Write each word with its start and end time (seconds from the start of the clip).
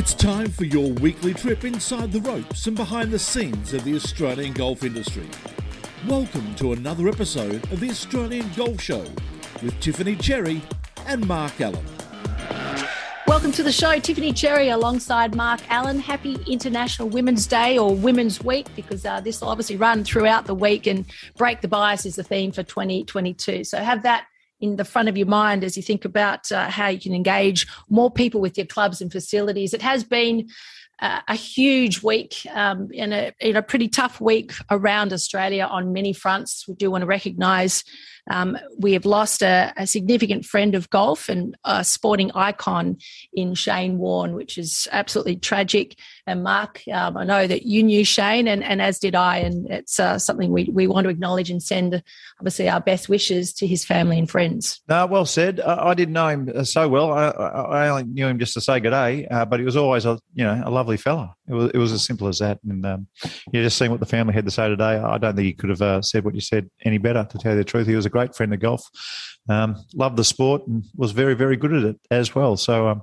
It's 0.00 0.14
time 0.14 0.48
for 0.48 0.64
your 0.64 0.92
weekly 0.92 1.34
trip 1.34 1.62
inside 1.62 2.10
the 2.10 2.22
ropes 2.22 2.66
and 2.66 2.74
behind 2.74 3.10
the 3.10 3.18
scenes 3.18 3.74
of 3.74 3.84
the 3.84 3.94
Australian 3.96 4.54
golf 4.54 4.82
industry. 4.82 5.28
Welcome 6.08 6.54
to 6.54 6.72
another 6.72 7.06
episode 7.06 7.70
of 7.70 7.80
the 7.80 7.90
Australian 7.90 8.50
Golf 8.56 8.80
Show 8.80 9.04
with 9.62 9.78
Tiffany 9.80 10.16
Cherry 10.16 10.62
and 11.04 11.28
Mark 11.28 11.60
Allen. 11.60 11.84
Welcome 13.26 13.52
to 13.52 13.62
the 13.62 13.70
show, 13.70 13.98
Tiffany 13.98 14.32
Cherry 14.32 14.70
alongside 14.70 15.34
Mark 15.34 15.60
Allen. 15.68 15.98
Happy 15.98 16.38
International 16.46 17.06
Women's 17.06 17.46
Day 17.46 17.76
or 17.76 17.94
Women's 17.94 18.42
Week 18.42 18.68
because 18.74 19.04
uh, 19.04 19.20
this 19.20 19.42
will 19.42 19.48
obviously 19.50 19.76
run 19.76 20.02
throughout 20.02 20.46
the 20.46 20.54
week 20.54 20.86
and 20.86 21.04
break 21.36 21.60
the 21.60 21.68
bias 21.68 22.06
is 22.06 22.16
the 22.16 22.24
theme 22.24 22.52
for 22.52 22.62
2022. 22.62 23.64
So 23.64 23.76
have 23.76 24.02
that 24.04 24.24
in 24.60 24.76
the 24.76 24.84
front 24.84 25.08
of 25.08 25.16
your 25.16 25.26
mind 25.26 25.64
as 25.64 25.76
you 25.76 25.82
think 25.82 26.04
about 26.04 26.50
uh, 26.52 26.68
how 26.68 26.88
you 26.88 27.00
can 27.00 27.14
engage 27.14 27.66
more 27.88 28.10
people 28.10 28.40
with 28.40 28.56
your 28.56 28.66
clubs 28.66 29.00
and 29.00 29.10
facilities. 29.10 29.74
It 29.74 29.82
has 29.82 30.04
been 30.04 30.48
uh, 31.00 31.20
a 31.28 31.34
huge 31.34 32.02
week 32.02 32.46
um, 32.52 32.88
a, 32.92 33.32
and 33.40 33.56
a 33.56 33.62
pretty 33.62 33.88
tough 33.88 34.20
week 34.20 34.52
around 34.70 35.12
Australia 35.12 35.64
on 35.64 35.92
many 35.92 36.12
fronts. 36.12 36.68
We 36.68 36.74
do 36.74 36.90
want 36.90 37.02
to 37.02 37.06
recognise 37.06 37.84
um, 38.30 38.56
we 38.78 38.92
have 38.92 39.04
lost 39.04 39.42
a, 39.42 39.72
a, 39.76 39.86
significant 39.86 40.44
friend 40.44 40.76
of 40.76 40.88
golf 40.90 41.28
and 41.28 41.56
a 41.64 41.84
sporting 41.84 42.30
icon 42.32 42.96
in 43.32 43.54
Shane 43.54 43.98
Warne, 43.98 44.34
which 44.34 44.56
is 44.56 44.86
absolutely 44.92 45.34
tragic. 45.34 45.98
And 46.28 46.44
Mark, 46.44 46.80
um, 46.92 47.16
I 47.16 47.24
know 47.24 47.48
that 47.48 47.64
you 47.64 47.82
knew 47.82 48.04
Shane, 48.04 48.46
and, 48.46 48.62
and 48.62 48.80
as 48.80 49.00
did 49.00 49.16
I, 49.16 49.38
and 49.38 49.68
it's 49.68 49.98
uh, 49.98 50.18
something 50.18 50.52
we, 50.52 50.70
we 50.72 50.86
want 50.86 51.06
to 51.06 51.10
acknowledge 51.10 51.50
and 51.50 51.60
send, 51.60 52.02
obviously, 52.38 52.68
our 52.68 52.80
best 52.80 53.08
wishes 53.08 53.52
to 53.54 53.66
his 53.66 53.84
family 53.84 54.18
and 54.18 54.30
friends. 54.30 54.80
Well 55.10 55.26
said. 55.26 55.60
I, 55.60 55.88
I 55.88 55.94
didn't 55.94 56.14
know 56.14 56.28
him 56.28 56.52
uh, 56.54 56.62
so 56.62 56.88
well. 56.88 57.12
I, 57.12 57.30
I, 57.30 57.88
only 57.88 58.04
knew 58.04 58.28
him 58.28 58.38
just 58.38 58.54
to 58.54 58.60
say 58.60 58.78
good 58.78 58.90
day, 58.90 59.26
uh, 59.26 59.44
but 59.44 59.58
he 59.58 59.66
was 59.66 59.76
always 59.76 60.04
a 60.06 60.20
you 60.34 60.44
know 60.44 60.62
a 60.64 60.70
lovely 60.70 60.96
fella. 60.96 61.34
It 61.50 61.54
was 61.54 61.70
it 61.74 61.78
was 61.78 61.92
as 61.92 62.04
simple 62.04 62.28
as 62.28 62.38
that. 62.38 62.60
And 62.62 62.86
um, 62.86 63.06
yeah, 63.52 63.62
just 63.62 63.76
seeing 63.76 63.90
what 63.90 64.00
the 64.00 64.06
family 64.06 64.32
had 64.32 64.44
to 64.44 64.50
say 64.50 64.68
today, 64.68 64.96
I 64.96 65.18
don't 65.18 65.34
think 65.34 65.46
you 65.46 65.54
could 65.54 65.70
have 65.70 65.82
uh, 65.82 66.02
said 66.02 66.24
what 66.24 66.34
you 66.34 66.40
said 66.40 66.70
any 66.84 66.98
better. 66.98 67.26
To 67.28 67.38
tell 67.38 67.52
you 67.52 67.58
the 67.58 67.64
truth, 67.64 67.86
he 67.86 67.96
was 67.96 68.06
a 68.06 68.10
great 68.10 68.34
friend 68.36 68.54
of 68.54 68.60
golf. 68.60 68.82
Um, 69.48 69.76
loved 69.94 70.16
the 70.16 70.24
sport 70.24 70.66
and 70.68 70.84
was 70.96 71.10
very, 71.10 71.34
very 71.34 71.56
good 71.56 71.72
at 71.72 71.82
it 71.82 71.96
as 72.10 72.34
well. 72.34 72.56
So, 72.56 72.88
um, 72.88 73.02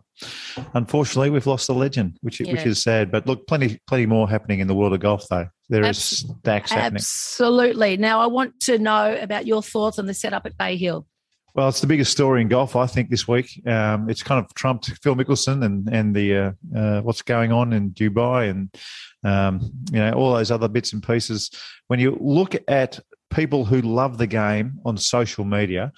unfortunately, 0.74 1.30
we've 1.30 1.48
lost 1.48 1.68
a 1.68 1.74
legend, 1.74 2.18
which 2.22 2.40
yeah. 2.40 2.54
which 2.54 2.66
is 2.66 2.82
sad. 2.82 3.12
But 3.12 3.28
look, 3.28 3.48
plenty, 3.48 3.80
plenty 3.88 4.06
more 4.06 4.30
happening 4.30 4.60
in 4.60 4.68
the 4.68 4.76
world 4.76 4.94
of 4.94 5.02
golf, 5.02 5.26
though. 5.30 5.48
There 5.70 5.84
Abs- 5.84 5.98
is 6.14 6.32
stacks 6.40 6.72
happening. 6.72 6.98
Absolutely. 6.98 7.98
Now, 7.98 8.22
I 8.22 8.28
want 8.28 8.60
to 8.62 8.78
know 8.78 9.18
about 9.20 9.46
your 9.46 9.62
thoughts 9.62 10.00
on 10.00 10.06
the 10.06 10.14
setup 10.14 10.46
at 10.46 10.58
Bay 10.58 10.78
Hill. 10.78 11.06
Well, 11.58 11.70
it's 11.70 11.82
the 11.82 11.88
biggest 11.88 12.12
story 12.12 12.44
in 12.44 12.50
golf, 12.50 12.76
I 12.76 12.86
think, 12.86 13.10
this 13.10 13.28
week. 13.28 13.64
Um, 13.66 14.12
it's 14.12 14.22
kind 14.22 14.46
of 14.46 14.54
trumped 14.54 14.92
Phil 15.02 15.16
Mickelson 15.16 15.66
and 15.66 15.90
and 15.92 16.16
the 16.16 16.36
uh, 16.36 16.52
uh, 16.78 17.02
what's 17.02 17.24
going 17.24 17.52
on 17.52 17.74
in 17.74 17.90
Dubai 17.92 18.52
and 18.52 18.70
um, 19.24 19.72
you 19.92 19.98
know 19.98 20.12
all 20.12 20.36
those 20.36 20.52
other 20.52 20.68
bits 20.68 20.94
and 20.94 21.02
pieces. 21.02 21.50
When 21.88 22.00
you 22.00 22.16
look 22.22 22.56
at 22.68 23.00
people 23.32 23.66
who 23.66 23.82
love 23.82 24.20
the 24.20 24.28
game 24.28 24.80
on 24.86 24.98
social 24.98 25.46
media, 25.46 25.92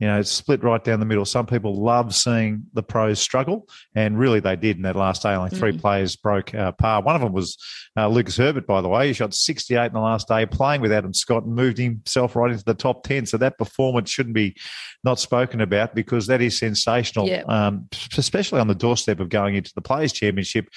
you 0.00 0.06
know, 0.06 0.18
it's 0.18 0.30
split 0.30 0.64
right 0.64 0.82
down 0.82 0.98
the 0.98 1.06
middle. 1.06 1.26
Some 1.26 1.44
people 1.44 1.74
love 1.74 2.14
seeing 2.14 2.64
the 2.72 2.82
pros 2.82 3.20
struggle, 3.20 3.68
and 3.94 4.18
really 4.18 4.40
they 4.40 4.56
did 4.56 4.76
in 4.76 4.82
that 4.82 4.96
last 4.96 5.22
day. 5.22 5.34
Only 5.34 5.50
three 5.50 5.72
mm. 5.72 5.80
players 5.80 6.16
broke 6.16 6.54
uh, 6.54 6.72
par. 6.72 7.02
One 7.02 7.14
of 7.14 7.20
them 7.20 7.34
was 7.34 7.58
uh, 7.98 8.08
Lucas 8.08 8.38
Herbert, 8.38 8.66
by 8.66 8.80
the 8.80 8.88
way. 8.88 9.08
He 9.08 9.12
shot 9.12 9.34
68 9.34 9.86
in 9.86 9.92
the 9.92 10.00
last 10.00 10.26
day 10.26 10.46
playing 10.46 10.80
with 10.80 10.90
Adam 10.90 11.12
Scott 11.12 11.44
and 11.44 11.54
moved 11.54 11.76
himself 11.76 12.34
right 12.34 12.50
into 12.50 12.64
the 12.64 12.72
top 12.72 13.02
10. 13.02 13.26
So 13.26 13.36
that 13.36 13.58
performance 13.58 14.08
shouldn't 14.08 14.34
be 14.34 14.56
not 15.04 15.20
spoken 15.20 15.60
about 15.60 15.94
because 15.94 16.26
that 16.28 16.40
is 16.40 16.58
sensational, 16.58 17.28
yeah. 17.28 17.42
um, 17.46 17.86
especially 18.16 18.60
on 18.60 18.68
the 18.68 18.74
doorstep 18.74 19.20
of 19.20 19.28
going 19.28 19.54
into 19.54 19.72
the 19.74 19.82
Players' 19.82 20.14
Championship 20.14 20.70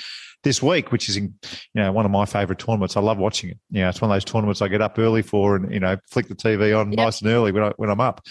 this 0.44 0.62
week, 0.62 0.92
which 0.92 1.08
is 1.08 1.16
in, 1.16 1.34
you 1.74 1.82
know 1.82 1.94
one 1.94 2.04
of 2.04 2.12
my 2.12 2.26
favourite 2.26 2.60
tournaments. 2.60 2.98
I 2.98 3.02
love 3.02 3.18
watching 3.18 3.52
it. 3.52 3.58
You 3.72 3.82
know, 3.84 3.90
it's 3.90 4.02
one 4.02 4.12
of 4.12 4.16
those 4.16 4.26
tournaments 4.26 4.62
I 4.62 4.68
get 4.68 4.82
up 4.82 5.00
early 5.00 5.22
for, 5.22 5.56
and 5.56 5.74
you 5.74 5.80
know, 5.80 5.96
flick 6.12 6.28
the 6.28 6.36
TV 6.36 6.78
on 6.78 6.92
yep. 6.92 6.98
nice 6.98 7.22
and 7.22 7.30
early 7.30 7.54
when 7.54 7.64
I 7.64 7.72
when 7.78 7.90
I'm 7.90 8.02
up. 8.02 8.22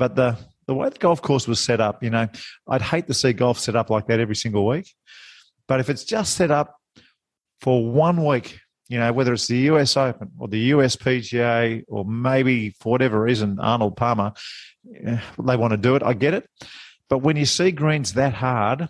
But 0.00 0.16
the 0.16 0.38
the 0.66 0.72
way 0.72 0.88
the 0.88 0.98
golf 0.98 1.20
course 1.20 1.46
was 1.46 1.60
set 1.60 1.78
up, 1.78 2.02
you 2.02 2.08
know, 2.08 2.26
I'd 2.66 2.80
hate 2.80 3.06
to 3.08 3.14
see 3.14 3.34
golf 3.34 3.58
set 3.58 3.76
up 3.76 3.90
like 3.90 4.06
that 4.06 4.18
every 4.18 4.34
single 4.34 4.66
week. 4.66 4.88
But 5.68 5.78
if 5.78 5.90
it's 5.90 6.04
just 6.04 6.36
set 6.36 6.50
up 6.50 6.74
for 7.60 7.84
one 7.84 8.24
week, 8.24 8.58
you 8.88 8.98
know, 8.98 9.12
whether 9.12 9.34
it's 9.34 9.46
the 9.46 9.58
US 9.72 9.98
Open 9.98 10.30
or 10.38 10.48
the 10.48 10.58
US 10.74 10.96
PGA 10.96 11.84
or 11.86 12.06
maybe 12.06 12.70
for 12.80 12.92
whatever 12.92 13.20
reason 13.20 13.60
Arnold 13.60 13.98
Palmer, 13.98 14.32
eh, 15.04 15.20
they 15.44 15.56
want 15.56 15.72
to 15.72 15.76
do 15.76 15.96
it. 15.96 16.02
I 16.02 16.14
get 16.14 16.32
it. 16.32 16.48
But 17.10 17.18
when 17.18 17.36
you 17.36 17.44
see 17.44 17.70
greens 17.70 18.14
that 18.14 18.32
hard, 18.32 18.88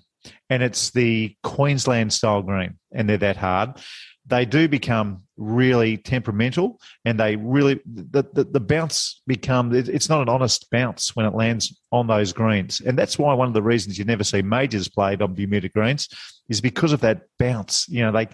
and 0.49 0.63
it's 0.63 0.91
the 0.91 1.35
Queensland 1.43 2.13
style 2.13 2.43
green, 2.43 2.79
and 2.93 3.09
they're 3.09 3.17
that 3.17 3.37
hard. 3.37 3.81
They 4.27 4.45
do 4.45 4.69
become 4.69 5.23
really 5.37 5.97
temperamental, 5.97 6.79
and 7.05 7.19
they 7.19 7.37
really 7.37 7.81
the, 7.85 8.25
the, 8.33 8.45
the 8.45 8.61
bounce 8.61 9.23
become 9.27 9.75
it's 9.75 10.09
not 10.09 10.23
an 10.23 10.29
honest 10.29 10.71
bounce 10.71 11.17
when 11.17 11.27
it 11.27 11.35
lands 11.35 11.79
on 11.91 12.07
those 12.07 12.33
greens, 12.33 12.81
and 12.81 12.99
that's 12.99 13.19
why 13.19 13.35
one 13.35 13.49
of 13.49 13.55
the 13.55 13.63
reasons 13.63 13.99
you 13.99 14.05
never 14.05 14.25
see 14.25 14.43
majors 14.43 14.89
played 14.89 15.23
on 15.23 15.35
Bermuda 15.35 15.69
greens 15.69 16.09
is 16.49 16.61
because 16.61 16.93
of 16.93 17.01
that 17.01 17.23
bounce. 17.39 17.89
You 17.89 18.03
know, 18.05 18.11
like 18.11 18.33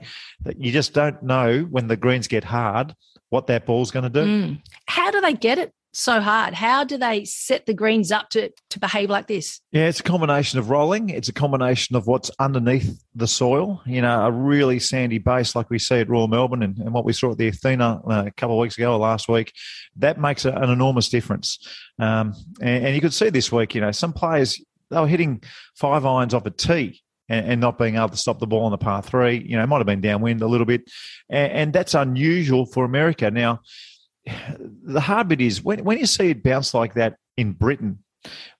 you 0.56 0.72
just 0.72 0.92
don't 0.92 1.22
know 1.22 1.60
when 1.62 1.88
the 1.88 1.96
greens 1.96 2.28
get 2.28 2.44
hard 2.44 2.94
what 3.30 3.46
that 3.48 3.66
ball's 3.66 3.90
going 3.90 4.04
to 4.04 4.08
do. 4.08 4.24
Mm. 4.24 4.62
How 4.86 5.10
do 5.10 5.20
they 5.20 5.34
get 5.34 5.58
it 5.58 5.72
so 5.96 6.20
hard? 6.20 6.54
How 6.54 6.84
do 6.84 6.96
they 6.96 7.24
set 7.24 7.66
the 7.66 7.74
greens 7.74 8.12
up 8.12 8.28
to, 8.30 8.50
to 8.70 8.78
behave 8.78 9.10
like 9.10 9.26
this? 9.26 9.60
Yeah, 9.72 9.86
it's 9.86 10.00
a 10.00 10.02
combination 10.02 10.58
of 10.58 10.70
rolling. 10.70 11.08
It's 11.08 11.28
a 11.28 11.32
combination 11.32 11.96
of 11.96 12.06
what's 12.06 12.30
underneath 12.38 13.02
the 13.14 13.26
soil. 13.26 13.80
You 13.86 14.02
know, 14.02 14.26
a 14.26 14.30
really 14.30 14.78
sandy 14.78 15.18
base 15.18 15.56
like 15.56 15.70
we 15.70 15.78
see 15.78 15.96
at 15.96 16.08
Royal 16.08 16.28
Melbourne 16.28 16.62
and, 16.62 16.78
and 16.78 16.92
what 16.92 17.04
we 17.04 17.12
saw 17.12 17.32
at 17.32 17.38
the 17.38 17.48
Athena 17.48 18.00
uh, 18.06 18.24
a 18.26 18.30
couple 18.32 18.56
of 18.56 18.60
weeks 18.60 18.76
ago 18.76 18.92
or 18.92 18.98
last 18.98 19.28
week. 19.28 19.52
That 19.96 20.20
makes 20.20 20.44
a, 20.44 20.52
an 20.52 20.70
enormous 20.70 21.08
difference. 21.08 21.58
Um, 21.98 22.34
and, 22.60 22.86
and 22.86 22.94
you 22.94 23.00
could 23.00 23.14
see 23.14 23.30
this 23.30 23.50
week, 23.50 23.74
you 23.74 23.80
know, 23.80 23.92
some 23.92 24.12
players, 24.12 24.62
they 24.90 25.00
were 25.00 25.08
hitting 25.08 25.42
five 25.74 26.04
irons 26.04 26.34
off 26.34 26.46
a 26.46 26.50
tee 26.50 27.02
and, 27.28 27.60
not 27.60 27.78
being 27.78 27.96
able 27.96 28.10
to 28.10 28.16
stop 28.16 28.38
the 28.38 28.46
ball 28.46 28.64
on 28.64 28.70
the 28.70 28.78
par 28.78 29.02
three. 29.02 29.44
You 29.46 29.56
know, 29.56 29.62
it 29.62 29.66
might 29.66 29.78
have 29.78 29.86
been 29.86 30.00
downwind 30.00 30.42
a 30.42 30.46
little 30.46 30.66
bit, 30.66 30.82
and, 31.28 31.72
that's 31.72 31.94
unusual 31.94 32.66
for 32.66 32.84
America. 32.84 33.30
Now, 33.30 33.60
the 34.26 35.00
hard 35.00 35.28
bit 35.28 35.40
is 35.40 35.62
when, 35.62 35.84
when 35.84 35.98
you 35.98 36.06
see 36.06 36.30
it 36.30 36.42
bounce 36.42 36.74
like 36.74 36.94
that 36.94 37.16
in 37.36 37.52
Britain, 37.52 37.98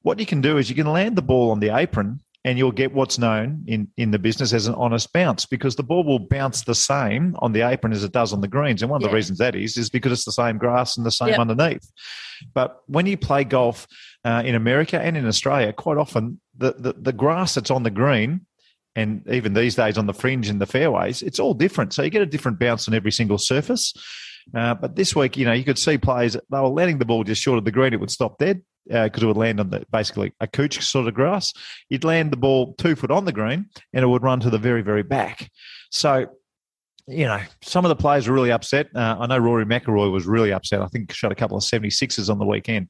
what 0.02 0.20
you 0.20 0.26
can 0.26 0.40
do 0.40 0.58
is 0.58 0.68
you 0.68 0.76
can 0.76 0.86
land 0.86 1.16
the 1.16 1.22
ball 1.22 1.50
on 1.50 1.60
the 1.60 1.76
apron 1.76 2.20
and 2.44 2.58
you'll 2.58 2.70
get 2.70 2.94
what's 2.94 3.18
known 3.18 3.64
in, 3.66 3.88
in 3.96 4.12
the 4.12 4.20
business 4.20 4.52
as 4.52 4.68
an 4.68 4.74
honest 4.76 5.12
bounce 5.12 5.44
because 5.44 5.74
the 5.74 5.82
ball 5.82 6.04
will 6.04 6.20
bounce 6.20 6.62
the 6.62 6.76
same 6.76 7.34
on 7.40 7.52
the 7.52 7.62
apron 7.62 7.92
as 7.92 8.04
it 8.04 8.12
does 8.12 8.32
on 8.32 8.40
the 8.40 8.46
greens. 8.46 8.82
And 8.82 8.90
one 8.90 8.98
of 8.98 9.02
yeah. 9.02 9.08
the 9.08 9.14
reasons 9.16 9.38
that 9.38 9.56
is, 9.56 9.76
is 9.76 9.90
because 9.90 10.12
it's 10.12 10.24
the 10.24 10.30
same 10.30 10.56
grass 10.56 10.96
and 10.96 11.04
the 11.04 11.10
same 11.10 11.30
yep. 11.30 11.40
underneath. 11.40 11.90
But 12.54 12.82
when 12.86 13.06
you 13.06 13.16
play 13.16 13.42
golf 13.42 13.88
uh, 14.24 14.44
in 14.46 14.54
America 14.54 15.00
and 15.00 15.16
in 15.16 15.26
Australia, 15.26 15.72
quite 15.72 15.98
often 15.98 16.40
the, 16.56 16.74
the, 16.78 16.92
the 16.92 17.12
grass 17.12 17.54
that's 17.56 17.72
on 17.72 17.82
the 17.82 17.90
green 17.90 18.46
and 18.94 19.26
even 19.28 19.52
these 19.52 19.74
days 19.74 19.98
on 19.98 20.06
the 20.06 20.14
fringe 20.14 20.48
and 20.48 20.60
the 20.60 20.66
fairways, 20.66 21.22
it's 21.22 21.40
all 21.40 21.52
different. 21.52 21.92
So 21.92 22.02
you 22.02 22.10
get 22.10 22.22
a 22.22 22.26
different 22.26 22.60
bounce 22.60 22.86
on 22.86 22.94
every 22.94 23.12
single 23.12 23.38
surface. 23.38 23.92
Uh, 24.54 24.74
but 24.74 24.96
this 24.96 25.14
week, 25.14 25.36
you 25.36 25.44
know, 25.44 25.52
you 25.52 25.64
could 25.64 25.78
see 25.78 25.98
players, 25.98 26.34
they 26.34 26.60
were 26.60 26.68
landing 26.68 26.98
the 26.98 27.04
ball 27.04 27.24
just 27.24 27.42
short 27.42 27.58
of 27.58 27.64
the 27.64 27.72
green, 27.72 27.92
it 27.92 28.00
would 28.00 28.10
stop 28.10 28.38
dead 28.38 28.62
because 28.86 29.22
uh, 29.22 29.26
it 29.26 29.28
would 29.28 29.36
land 29.36 29.58
on 29.58 29.70
the, 29.70 29.84
basically 29.90 30.32
a 30.40 30.46
cooch 30.46 30.80
sort 30.84 31.08
of 31.08 31.14
grass. 31.14 31.52
You'd 31.88 32.04
land 32.04 32.30
the 32.30 32.36
ball 32.36 32.74
two 32.78 32.94
foot 32.94 33.10
on 33.10 33.24
the 33.24 33.32
green 33.32 33.66
and 33.92 34.04
it 34.04 34.06
would 34.06 34.22
run 34.22 34.40
to 34.40 34.50
the 34.50 34.58
very, 34.58 34.82
very 34.82 35.02
back. 35.02 35.50
So, 35.90 36.26
you 37.08 37.26
know, 37.26 37.40
some 37.62 37.84
of 37.84 37.88
the 37.88 37.96
players 37.96 38.28
were 38.28 38.34
really 38.34 38.52
upset. 38.52 38.88
Uh, 38.94 39.16
I 39.18 39.26
know 39.26 39.38
Rory 39.38 39.64
McIlroy 39.64 40.12
was 40.12 40.26
really 40.26 40.52
upset. 40.52 40.82
I 40.82 40.86
think 40.86 41.12
shot 41.12 41.32
a 41.32 41.36
couple 41.36 41.56
of 41.56 41.64
76ers 41.64 42.30
on 42.30 42.38
the 42.38 42.46
weekend. 42.46 42.88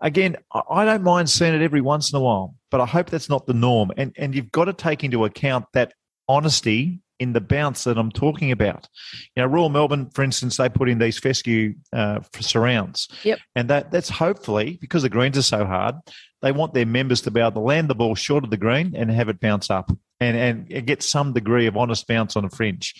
Again, 0.00 0.36
I 0.68 0.84
don't 0.84 1.04
mind 1.04 1.30
seeing 1.30 1.54
it 1.54 1.62
every 1.62 1.80
once 1.80 2.12
in 2.12 2.16
a 2.16 2.20
while, 2.20 2.56
but 2.72 2.80
I 2.80 2.86
hope 2.86 3.08
that's 3.08 3.28
not 3.28 3.46
the 3.46 3.54
norm. 3.54 3.92
And 3.96 4.12
and 4.18 4.34
you've 4.34 4.50
got 4.50 4.64
to 4.64 4.72
take 4.72 5.04
into 5.04 5.24
account 5.24 5.66
that 5.74 5.92
honesty 6.26 7.01
in 7.22 7.32
the 7.32 7.40
bounce 7.40 7.84
that 7.84 7.96
I'm 7.96 8.10
talking 8.10 8.50
about. 8.50 8.88
You 9.36 9.42
know, 9.42 9.46
Royal 9.46 9.68
Melbourne, 9.68 10.10
for 10.10 10.22
instance, 10.22 10.56
they 10.56 10.68
put 10.68 10.88
in 10.88 10.98
these 10.98 11.18
fescue 11.18 11.74
uh, 11.92 12.20
surrounds. 12.40 13.08
Yep. 13.22 13.38
And 13.54 13.70
that 13.70 13.90
that's 13.90 14.08
hopefully, 14.08 14.78
because 14.80 15.02
the 15.02 15.08
greens 15.08 15.38
are 15.38 15.42
so 15.42 15.64
hard, 15.64 15.94
they 16.42 16.52
want 16.52 16.74
their 16.74 16.86
members 16.86 17.22
to 17.22 17.30
be 17.30 17.40
able 17.40 17.52
to 17.52 17.60
land 17.60 17.88
the 17.88 17.94
ball 17.94 18.14
short 18.14 18.44
of 18.44 18.50
the 18.50 18.56
green 18.56 18.94
and 18.96 19.10
have 19.10 19.28
it 19.28 19.40
bounce 19.40 19.70
up 19.70 19.90
and, 20.20 20.68
and 20.68 20.86
get 20.86 21.02
some 21.02 21.32
degree 21.32 21.66
of 21.66 21.76
honest 21.76 22.06
bounce 22.06 22.36
on 22.36 22.44
a 22.44 22.50
fringe. 22.50 22.94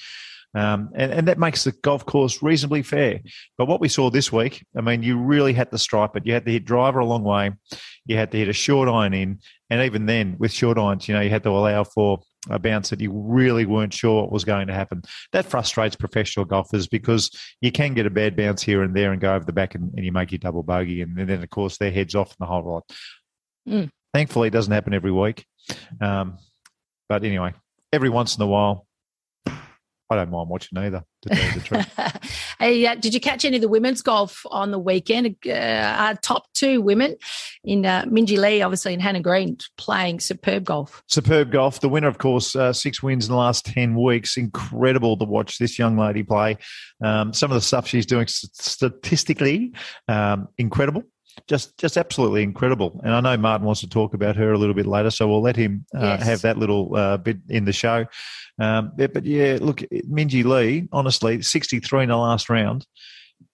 Um, 0.54 0.90
and, 0.94 1.10
and 1.12 1.28
that 1.28 1.38
makes 1.38 1.64
the 1.64 1.72
golf 1.72 2.04
course 2.04 2.42
reasonably 2.42 2.82
fair. 2.82 3.20
But 3.56 3.69
what 3.69 3.80
we 3.80 3.88
saw 3.88 4.10
this 4.10 4.30
week, 4.30 4.64
I 4.76 4.82
mean, 4.82 5.02
you 5.02 5.19
really 5.19 5.54
had 5.54 5.70
to 5.70 5.78
stripe 5.78 6.14
it. 6.14 6.26
You 6.26 6.34
had 6.34 6.44
to 6.44 6.52
hit 6.52 6.66
driver 6.66 7.00
a 7.00 7.06
long 7.06 7.24
way. 7.24 7.52
You 8.04 8.16
had 8.16 8.30
to 8.32 8.38
hit 8.38 8.48
a 8.48 8.52
short 8.52 8.88
iron 8.88 9.14
in. 9.14 9.40
And 9.70 9.80
even 9.82 10.04
then, 10.06 10.36
with 10.38 10.52
short 10.52 10.76
irons, 10.76 11.08
you 11.08 11.14
know, 11.14 11.22
you 11.22 11.30
had 11.30 11.44
to 11.44 11.50
allow 11.50 11.84
for 11.84 12.20
a 12.50 12.59
bounce 12.59 12.91
that 12.91 13.00
you 13.00 13.12
really 13.12 13.65
weren't 13.67 13.94
sure 13.94 14.23
what 14.23 14.33
was 14.33 14.44
going 14.44 14.67
to 14.67 14.75
happen. 14.75 15.03
That 15.33 15.47
frustrates 15.47 15.97
professional 15.97 16.44
golfers 16.44 16.89
because 16.89 17.31
you 17.61 17.71
can 17.71 17.94
get 17.94 18.06
a 18.06 18.11
bad 18.11 18.37
bounce 18.37 18.62
here 18.62 18.83
and 18.83 18.94
there 18.94 19.12
and 19.12 19.21
go 19.21 19.35
over 19.35 19.44
the 19.44 19.53
back 19.53 19.75
and, 19.75 19.93
and 19.94 20.05
you 20.05 20.12
make 20.12 20.33
your 20.33 20.39
double 20.39 20.62
bogey. 20.62 21.03
And, 21.03 21.19
and, 21.19 21.29
then, 21.29 21.43
of 21.43 21.50
course, 21.50 21.79
their 21.79 21.93
heads 21.93 22.15
off 22.15 22.31
and 22.31 22.39
the 22.41 22.47
whole 22.47 22.65
lot. 22.65 22.85
Mm. 23.69 23.91
Thankfully, 24.12 24.49
it 24.49 24.53
doesn't 24.53 24.73
happen 24.73 24.94
every 24.94 25.12
week. 25.12 25.44
Um, 26.00 26.39
but 27.09 27.25
anyway, 27.25 27.55
every 27.93 28.11
once 28.11 28.37
in 28.37 28.43
a 28.43 28.47
while, 28.47 28.87
I 30.12 30.17
don't 30.17 30.31
mind 30.31 30.49
watching 30.49 30.79
either. 30.79 31.05
To 31.23 31.29
tell 31.29 31.44
you 31.44 31.53
the 31.53 31.61
truth. 31.61 32.55
hey, 32.59 32.87
uh, 32.87 32.94
did 32.97 33.14
you 33.14 33.20
catch 33.20 33.44
any 33.44 33.56
of 33.56 33.62
the 33.62 33.69
women's 33.69 34.03
golf 34.03 34.44
on 34.50 34.70
the 34.70 34.79
weekend? 34.79 35.37
Uh, 35.47 35.50
our 35.53 36.14
top 36.17 36.53
two 36.53 36.81
women 36.81 37.17
in 37.64 37.87
uh, 37.87 38.05
Minjee 38.05 38.38
Lee, 38.38 38.62
obviously, 38.62 38.93
and 38.93 39.00
Hannah 39.00 39.20
Green 39.20 39.56
playing 39.76 40.20
superb 40.20 40.64
golf. 40.64 41.03
Superb 41.09 41.53
golf. 41.53 41.81
The 41.81 41.88
winner, 41.88 42.09
of 42.09 42.19
course, 42.19 42.56
uh, 42.56 42.73
six 42.73 43.03
wins 43.03 43.26
in 43.26 43.32
the 43.32 43.38
last 43.38 43.64
ten 43.64 43.94
weeks. 43.94 44.37
Incredible 44.37 45.17
to 45.17 45.25
watch 45.25 45.59
this 45.59 45.79
young 45.79 45.97
lady 45.97 46.23
play. 46.23 46.58
Um, 47.03 47.32
some 47.32 47.50
of 47.50 47.55
the 47.55 47.61
stuff 47.61 47.87
she's 47.87 48.06
doing 48.06 48.26
statistically, 48.26 49.73
um, 50.08 50.49
incredible 50.58 51.05
just 51.49 51.79
just 51.79 51.96
absolutely 51.96 52.43
incredible. 52.43 53.00
And 53.05 53.12
I 53.12 53.20
know 53.20 53.37
Martin 53.37 53.67
wants 53.67 53.81
to 53.81 53.88
talk 53.88 54.14
about 54.14 54.37
her 54.37 54.52
a 54.52 54.58
little 54.58 54.75
bit 54.75 54.87
later, 54.87 55.11
so 55.11 55.29
we'll 55.29 55.43
let 55.43 55.56
him 55.56 55.84
uh, 55.94 56.17
yes. 56.19 56.23
have 56.25 56.43
that 56.43 56.58
little 56.58 56.94
uh, 56.94 57.17
bit 57.17 57.38
in 57.49 57.64
the 57.64 57.73
show. 57.73 58.06
Um, 58.58 58.93
but, 58.96 59.14
but, 59.14 59.25
yeah, 59.25 59.58
look, 59.61 59.79
Minjee 60.11 60.44
Lee, 60.44 60.88
honestly, 60.93 61.40
63 61.43 62.05
in 62.05 62.08
the 62.11 62.17
last 62.17 62.50
round. 62.50 62.87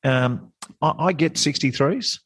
Um, 0.05 0.53
I, 0.83 0.93
I, 0.99 1.13
get 1.13 1.35
63s, 1.35 2.19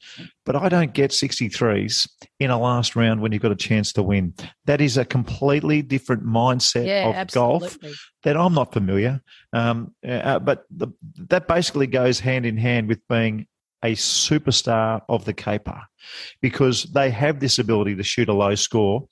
but 0.45 0.57
I 0.57 0.69
don't 0.69 0.93
get 0.93 1.11
63s 1.11 2.09
in 2.41 2.51
a 2.51 2.59
last 2.59 2.97
round 2.97 3.21
when 3.21 3.33
you've 3.33 3.43
got 3.43 3.53
a 3.53 3.57
chance 3.57 3.93
to 3.95 4.03
win. 4.03 4.35
That 4.67 4.81
is 4.81 4.97
a 4.97 5.05
completely 5.05 5.81
different 5.81 6.25
mindset 6.25 6.87
yeah, 6.87 7.09
of 7.09 7.15
absolutely. 7.15 7.69
golf 7.69 7.79
that 8.25 8.37
I'm 8.37 8.55
not 8.55 8.73
familiar. 8.73 9.21
Um, 9.53 9.95
uh, 10.07 10.39
but 10.41 10.65
the, 10.71 10.89
that 11.29 11.47
basically 11.47 11.87
goes 11.87 12.21
hand 12.21 12.47
in 12.47 12.57
hand 12.57 12.89
with 12.89 13.01
being 13.09 13.47
a 13.83 13.95
superstar 13.95 15.03
of 15.09 15.25
the 15.25 15.33
caper 15.33 15.81
because 16.41 16.85
they 16.85 17.11
have 17.11 17.41
this 17.41 17.59
ability 17.59 17.97
to 17.97 18.03
shoot 18.03 18.29
a 18.29 18.33
low 18.33 18.55
score 18.55 19.07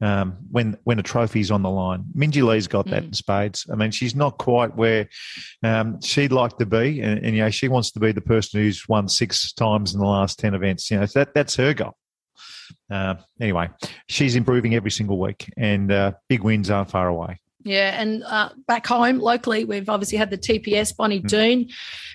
um, 0.00 0.38
when 0.50 0.76
when 0.84 0.98
a 0.98 1.02
trophy's 1.02 1.50
on 1.50 1.62
the 1.62 1.70
line. 1.70 2.04
Minjee 2.16 2.42
Lee's 2.42 2.66
got 2.66 2.86
that 2.86 3.02
mm. 3.02 3.08
in 3.08 3.12
spades. 3.12 3.66
I 3.70 3.76
mean, 3.76 3.90
she's 3.90 4.14
not 4.14 4.38
quite 4.38 4.74
where 4.76 5.08
um, 5.62 6.00
she'd 6.00 6.32
like 6.32 6.56
to 6.58 6.66
be, 6.66 7.00
and, 7.00 7.18
and, 7.24 7.36
you 7.36 7.42
know 7.42 7.50
she 7.50 7.68
wants 7.68 7.90
to 7.92 8.00
be 8.00 8.12
the 8.12 8.20
person 8.20 8.60
who's 8.60 8.88
won 8.88 9.08
six 9.08 9.52
times 9.52 9.94
in 9.94 10.00
the 10.00 10.06
last 10.06 10.38
ten 10.38 10.54
events. 10.54 10.90
You 10.90 11.00
know, 11.00 11.06
that 11.06 11.34
that's 11.34 11.56
her 11.56 11.74
goal. 11.74 11.96
Uh, 12.90 13.16
anyway, 13.40 13.68
she's 14.08 14.36
improving 14.36 14.74
every 14.74 14.90
single 14.90 15.18
week, 15.18 15.52
and 15.56 15.92
uh, 15.92 16.12
big 16.28 16.42
wins 16.42 16.70
aren't 16.70 16.90
far 16.90 17.08
away. 17.08 17.40
Yeah, 17.62 18.00
and 18.00 18.22
uh, 18.24 18.50
back 18.66 18.86
home 18.86 19.18
locally, 19.18 19.64
we've 19.64 19.88
obviously 19.88 20.16
had 20.16 20.30
the 20.30 20.38
TPS 20.38 20.96
Bonnie 20.96 21.20
mm. 21.20 21.28
Doon, 21.28 21.68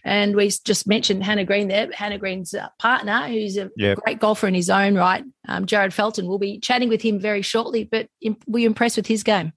and 0.03 0.36
we 0.36 0.50
just 0.65 0.88
mentioned 0.88 1.24
Hannah 1.24 1.45
Green 1.45 1.68
there. 1.68 1.89
Hannah 1.94 2.18
Green's 2.18 2.53
uh, 2.53 2.69
partner, 2.80 3.27
who's 3.27 3.56
a 3.57 3.69
yep. 3.77 4.00
great 4.00 4.19
golfer 4.19 4.47
in 4.47 4.56
his 4.56 4.71
own 4.71 4.95
right, 4.95 5.24
um, 5.47 5.68
Jared 5.68 5.94
Felton. 5.94 6.27
We'll 6.27 6.39
be 6.39 6.59
chatting 6.59 6.89
with 6.89 7.01
him 7.01 7.19
very 7.19 7.44
shortly. 7.44 7.83
But 7.83 8.07
imp- 8.21 8.44
were 8.47 8.59
you 8.59 8.68
impressed 8.68 8.97
with 8.97 9.06
his 9.06 9.24
game? 9.24 9.53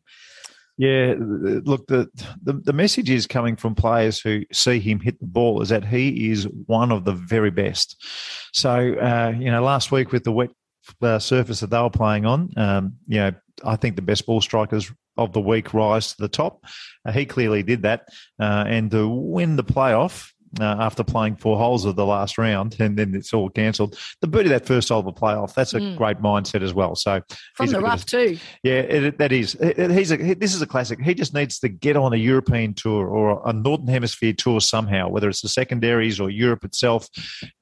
Yeah, 0.79 1.15
look, 1.19 1.89
the, 1.89 2.09
the, 2.41 2.53
the 2.53 2.73
message 2.73 3.11
is 3.11 3.27
coming 3.27 3.57
from 3.57 3.75
players 3.75 4.21
who 4.21 4.45
see 4.53 4.79
him 4.79 5.01
hit 5.01 5.19
the 5.19 5.27
ball 5.27 5.61
is 5.61 5.71
that 5.71 5.85
he 5.85 6.31
is 6.31 6.47
one 6.67 6.93
of 6.93 7.05
the 7.05 7.15
very 7.15 7.51
best. 7.51 8.01
So, 8.53 8.95
uh, 8.95 9.35
you 9.37 9.51
know, 9.51 9.61
last 9.61 9.91
week 9.91 10.13
with 10.13 10.23
the 10.23 10.31
wet 10.31 10.51
uh, 11.03 11.19
surface 11.19 11.59
that 11.61 11.71
they 11.71 11.81
were 11.81 11.91
playing 11.91 12.27
on, 12.27 12.51
um, 12.57 12.93
you 13.09 13.19
know, 13.19 13.33
I 13.65 13.75
think 13.75 13.97
the 13.97 14.03
best 14.03 14.25
ball 14.25 14.41
strikers 14.41 14.93
of 15.19 15.33
the 15.33 15.41
week 15.41 15.75
rise 15.75 16.13
to 16.13 16.17
the 16.19 16.29
top. 16.29 16.65
Uh, 17.05 17.13
he 17.13 17.27
clearly 17.27 17.63
did 17.63 17.83
that. 17.83 18.09
Uh, 18.41 18.65
and 18.67 18.91
to 18.93 19.09
win 19.09 19.57
the 19.57 19.65
playoff, 19.65 20.31
uh, 20.61 20.77
after 20.81 21.05
playing 21.05 21.37
four 21.37 21.57
holes 21.59 21.85
of 21.85 21.97
the 21.97 22.07
last 22.07 22.39
round, 22.39 22.77
and 22.81 22.97
then 22.97 23.15
it's 23.15 23.33
all 23.33 23.49
cancelled. 23.51 23.99
The 24.21 24.27
beauty 24.27 24.47
of 24.47 24.61
that 24.61 24.67
first 24.67 24.89
hole 24.89 25.01
of 25.01 25.05
the 25.05 25.13
playoff, 25.13 25.55
that's 25.55 25.75
a 25.75 25.81
mm. 25.81 25.97
great 25.97 26.19
mindset 26.19 26.63
as 26.63 26.75
well. 26.75 26.95
So 26.95 27.21
from 27.55 27.67
the 27.67 27.81
rough 27.81 28.07
too. 28.07 28.39
Yeah, 28.63 28.81
it, 28.81 29.19
that 29.19 29.33
is. 29.33 29.57
He's 29.77 30.13
a, 30.13 30.35
this 30.35 30.55
is 30.55 30.63
a 30.63 30.67
classic. 30.67 31.01
He 31.01 31.15
just 31.15 31.35
needs 31.35 31.59
to 31.61 31.69
get 31.69 31.97
on 31.97 32.13
a 32.13 32.17
European 32.17 32.75
tour 32.75 33.07
or 33.07 33.43
a 33.47 33.53
Northern 33.53 33.89
Hemisphere 33.89 34.33
tour 34.33 34.61
somehow, 34.61 35.09
whether 35.09 35.29
it's 35.29 35.43
the 35.43 35.49
secondaries 35.49 36.21
or 36.21 36.31
Europe 36.31 36.65
itself. 36.65 37.09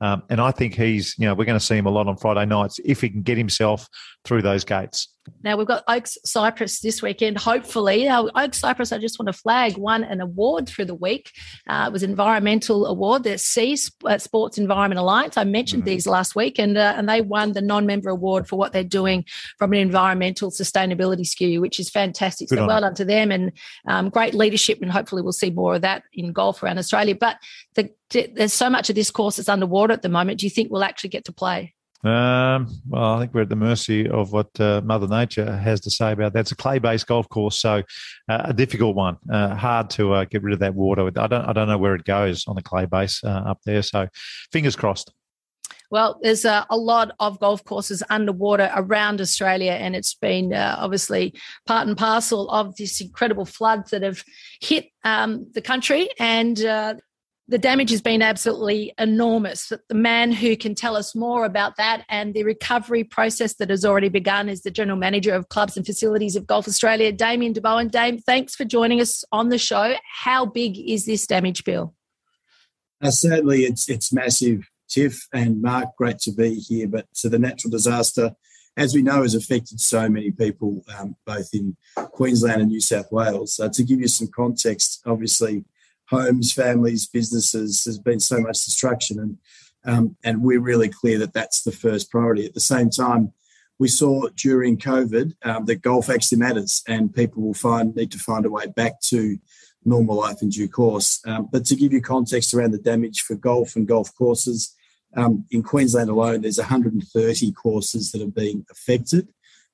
Um, 0.00 0.22
and 0.30 0.40
I 0.40 0.50
think 0.50 0.74
he's, 0.74 1.14
you 1.18 1.26
know, 1.26 1.34
we're 1.34 1.44
going 1.44 1.58
to 1.58 1.64
see 1.64 1.76
him 1.76 1.86
a 1.86 1.90
lot 1.90 2.06
on 2.06 2.16
Friday 2.16 2.46
nights 2.46 2.78
if 2.84 3.00
he 3.00 3.08
can 3.08 3.22
get 3.22 3.38
himself 3.38 3.88
through 4.24 4.42
those 4.42 4.64
gates. 4.64 5.08
Now 5.42 5.56
we've 5.56 5.66
got 5.66 5.84
Oaks 5.88 6.18
Cypress 6.24 6.80
this 6.80 7.02
weekend. 7.02 7.38
Hopefully, 7.38 8.04
now 8.04 8.28
Oaks 8.34 8.58
Cypress. 8.58 8.92
I 8.92 8.98
just 8.98 9.18
want 9.18 9.26
to 9.28 9.32
flag 9.32 9.76
won 9.76 10.04
an 10.04 10.20
award 10.20 10.68
through 10.68 10.86
the 10.86 10.94
week. 10.94 11.32
Uh, 11.68 11.84
it 11.88 11.92
was 11.92 12.02
environmental 12.02 12.86
award, 12.86 13.24
the 13.24 13.38
C 13.38 13.76
uh, 14.04 14.18
Sports 14.18 14.58
Environment 14.58 14.98
Alliance. 14.98 15.36
I 15.36 15.44
mentioned 15.44 15.82
mm-hmm. 15.82 15.90
these 15.90 16.06
last 16.06 16.34
week, 16.34 16.58
and 16.58 16.76
uh, 16.76 16.94
and 16.96 17.08
they 17.08 17.20
won 17.20 17.52
the 17.52 17.62
non-member 17.62 18.10
award 18.10 18.48
for 18.48 18.56
what 18.56 18.72
they're 18.72 18.84
doing 18.84 19.24
from 19.58 19.72
an 19.72 19.78
environmental 19.78 20.50
sustainability 20.50 21.26
skew, 21.26 21.60
which 21.60 21.78
is 21.78 21.90
fantastic. 21.90 22.48
Good 22.48 22.58
so 22.58 22.66
well 22.66 22.80
done 22.80 22.94
to 22.94 23.04
them, 23.04 23.30
and 23.30 23.52
um, 23.86 24.08
great 24.10 24.34
leadership, 24.34 24.80
and 24.82 24.90
hopefully 24.90 25.22
we'll 25.22 25.32
see 25.32 25.50
more 25.50 25.76
of 25.76 25.82
that 25.82 26.02
in 26.12 26.32
golf 26.32 26.62
around 26.62 26.78
Australia. 26.78 27.14
But 27.14 27.38
the, 27.74 27.90
there's 28.10 28.52
so 28.52 28.70
much 28.70 28.88
of 28.88 28.96
this 28.96 29.10
course 29.10 29.36
that's 29.36 29.48
underwater 29.48 29.92
at 29.92 30.02
the 30.02 30.08
moment. 30.08 30.40
Do 30.40 30.46
you 30.46 30.50
think 30.50 30.70
we'll 30.70 30.84
actually 30.84 31.10
get 31.10 31.24
to 31.26 31.32
play? 31.32 31.74
Um, 32.06 32.68
well, 32.88 33.14
I 33.14 33.20
think 33.20 33.34
we're 33.34 33.42
at 33.42 33.48
the 33.48 33.56
mercy 33.56 34.08
of 34.08 34.32
what 34.32 34.48
uh, 34.60 34.80
Mother 34.84 35.08
Nature 35.08 35.56
has 35.56 35.80
to 35.80 35.90
say 35.90 36.12
about 36.12 36.32
that. 36.34 36.40
It's 36.40 36.52
a 36.52 36.56
clay-based 36.56 37.06
golf 37.06 37.28
course, 37.28 37.58
so 37.58 37.82
uh, 38.28 38.42
a 38.44 38.52
difficult 38.52 38.94
one. 38.94 39.16
Uh, 39.30 39.54
hard 39.54 39.90
to 39.90 40.12
uh, 40.12 40.24
get 40.24 40.42
rid 40.42 40.54
of 40.54 40.60
that 40.60 40.74
water. 40.74 41.06
I 41.06 41.26
don't, 41.26 41.32
I 41.32 41.52
don't 41.52 41.68
know 41.68 41.78
where 41.78 41.94
it 41.94 42.04
goes 42.04 42.46
on 42.46 42.54
the 42.54 42.62
clay 42.62 42.86
base 42.86 43.22
uh, 43.24 43.28
up 43.28 43.60
there. 43.64 43.82
So, 43.82 44.08
fingers 44.52 44.76
crossed. 44.76 45.12
Well, 45.90 46.18
there's 46.22 46.44
a, 46.44 46.66
a, 46.68 46.76
lot 46.76 47.12
of 47.20 47.38
golf 47.38 47.64
courses 47.64 48.02
underwater 48.10 48.70
around 48.74 49.20
Australia, 49.20 49.72
and 49.72 49.94
it's 49.94 50.14
been 50.14 50.52
uh, 50.52 50.76
obviously 50.78 51.34
part 51.66 51.86
and 51.86 51.96
parcel 51.96 52.50
of 52.50 52.76
this 52.76 53.00
incredible 53.00 53.44
floods 53.44 53.90
that 53.90 54.02
have 54.02 54.24
hit 54.60 54.86
um, 55.04 55.46
the 55.54 55.62
country. 55.62 56.08
And 56.18 56.60
uh, 56.64 56.94
the 57.48 57.58
damage 57.58 57.90
has 57.90 58.00
been 58.00 58.22
absolutely 58.22 58.92
enormous. 58.98 59.72
The 59.88 59.94
man 59.94 60.32
who 60.32 60.56
can 60.56 60.74
tell 60.74 60.96
us 60.96 61.14
more 61.14 61.44
about 61.44 61.76
that 61.76 62.04
and 62.08 62.34
the 62.34 62.42
recovery 62.42 63.04
process 63.04 63.54
that 63.54 63.70
has 63.70 63.84
already 63.84 64.08
begun 64.08 64.48
is 64.48 64.62
the 64.62 64.70
General 64.70 64.98
Manager 64.98 65.32
of 65.32 65.48
Clubs 65.48 65.76
and 65.76 65.86
Facilities 65.86 66.34
of 66.34 66.46
Golf 66.46 66.66
Australia, 66.66 67.12
Damien 67.12 67.52
de 67.52 67.60
Bohun. 67.60 67.88
Dame, 67.88 68.18
thanks 68.18 68.56
for 68.56 68.64
joining 68.64 69.00
us 69.00 69.24
on 69.30 69.50
the 69.50 69.58
show. 69.58 69.94
How 70.24 70.44
big 70.44 70.76
is 70.78 71.06
this 71.06 71.26
damage 71.26 71.62
bill? 71.62 71.94
Uh, 73.00 73.10
certainly, 73.10 73.60
it's 73.60 73.88
it's 73.88 74.12
massive, 74.12 74.68
Tiff 74.88 75.28
and 75.32 75.62
Mark. 75.62 75.90
Great 75.96 76.18
to 76.20 76.32
be 76.32 76.54
here. 76.54 76.88
But 76.88 77.06
so 77.12 77.28
the 77.28 77.38
natural 77.38 77.70
disaster, 77.70 78.32
as 78.76 78.94
we 78.94 79.02
know, 79.02 79.22
has 79.22 79.34
affected 79.34 79.78
so 79.80 80.08
many 80.08 80.32
people, 80.32 80.82
um, 80.98 81.14
both 81.24 81.50
in 81.52 81.76
Queensland 81.94 82.62
and 82.62 82.70
New 82.70 82.80
South 82.80 83.12
Wales. 83.12 83.60
Uh, 83.60 83.68
to 83.68 83.84
give 83.84 84.00
you 84.00 84.08
some 84.08 84.28
context, 84.34 85.02
obviously 85.06 85.64
homes, 86.08 86.52
families, 86.52 87.06
businesses. 87.06 87.84
There's 87.84 87.98
been 87.98 88.20
so 88.20 88.40
much 88.40 88.64
destruction, 88.64 89.18
and 89.18 89.38
um, 89.84 90.16
and 90.24 90.42
we're 90.42 90.60
really 90.60 90.88
clear 90.88 91.18
that 91.18 91.32
that's 91.32 91.62
the 91.62 91.72
first 91.72 92.10
priority. 92.10 92.44
At 92.44 92.54
the 92.54 92.60
same 92.60 92.90
time, 92.90 93.32
we 93.78 93.88
saw 93.88 94.28
during 94.36 94.78
COVID 94.78 95.34
um, 95.44 95.64
that 95.66 95.82
golf 95.82 96.08
actually 96.08 96.38
matters, 96.38 96.82
and 96.88 97.14
people 97.14 97.42
will 97.42 97.54
find 97.54 97.94
need 97.94 98.12
to 98.12 98.18
find 98.18 98.46
a 98.46 98.50
way 98.50 98.66
back 98.66 99.00
to 99.08 99.38
normal 99.84 100.16
life 100.16 100.42
in 100.42 100.48
due 100.48 100.68
course. 100.68 101.20
Um, 101.26 101.48
but 101.52 101.64
to 101.66 101.76
give 101.76 101.92
you 101.92 102.00
context 102.00 102.52
around 102.52 102.72
the 102.72 102.78
damage 102.78 103.20
for 103.20 103.36
golf 103.36 103.76
and 103.76 103.86
golf 103.86 104.14
courses, 104.16 104.74
um, 105.16 105.44
in 105.50 105.62
Queensland 105.62 106.10
alone, 106.10 106.42
there's 106.42 106.58
130 106.58 107.52
courses 107.52 108.12
that 108.12 108.20
have 108.20 108.34
been 108.34 108.66
affected. 108.70 109.28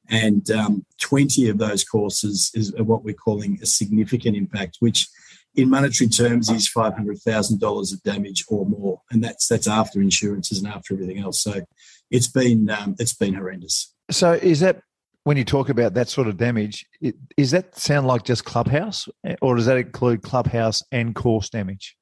And 0.09 0.49
um, 0.51 0.85
20 1.01 1.49
of 1.49 1.59
those 1.59 1.85
courses 1.85 2.51
is 2.55 2.73
what 2.77 3.05
we're 3.05 3.15
calling 3.15 3.59
a 3.63 3.67
significant 3.67 4.37
impact, 4.37 4.77
which 4.81 5.09
in 5.55 5.69
monetary 5.69 6.09
terms 6.09 6.51
is 6.51 6.69
five 6.69 6.95
hundred 6.95 7.19
thousand 7.19 7.61
dollars 7.61 7.93
of 7.93 8.03
damage 8.03 8.45
or 8.49 8.67
more, 8.67 9.01
and 9.11 9.23
that's 9.23 9.49
that's 9.49 9.69
after 9.69 10.01
insurances 10.01 10.59
and 10.59 10.69
after 10.69 10.95
everything 10.95 11.19
else. 11.19 11.43
So 11.43 11.61
it's 12.11 12.29
been 12.29 12.71
um, 12.71 12.97
it's 12.99 13.15
been 13.15 13.35
horrendous. 13.35 13.95
So 14.11 14.33
is 14.33 14.61
that 14.61 14.83
when 15.25 15.37
you 15.37 15.45
talk 15.45 15.69
about 15.69 15.95
that 15.95 16.09
sort 16.09 16.29
of 16.29 16.37
damage? 16.37 16.87
It, 17.01 17.17
does 17.37 17.51
that 17.53 17.77
sound 17.77 18.07
like 18.07 18.25
just 18.25 18.45
clubhouse, 18.45 19.09
or 19.41 19.57
does 19.57 19.67
that 19.67 19.77
include 19.77 20.23
clubhouse 20.23 20.83
and 20.91 21.15
course 21.15 21.49
damage? 21.49 21.97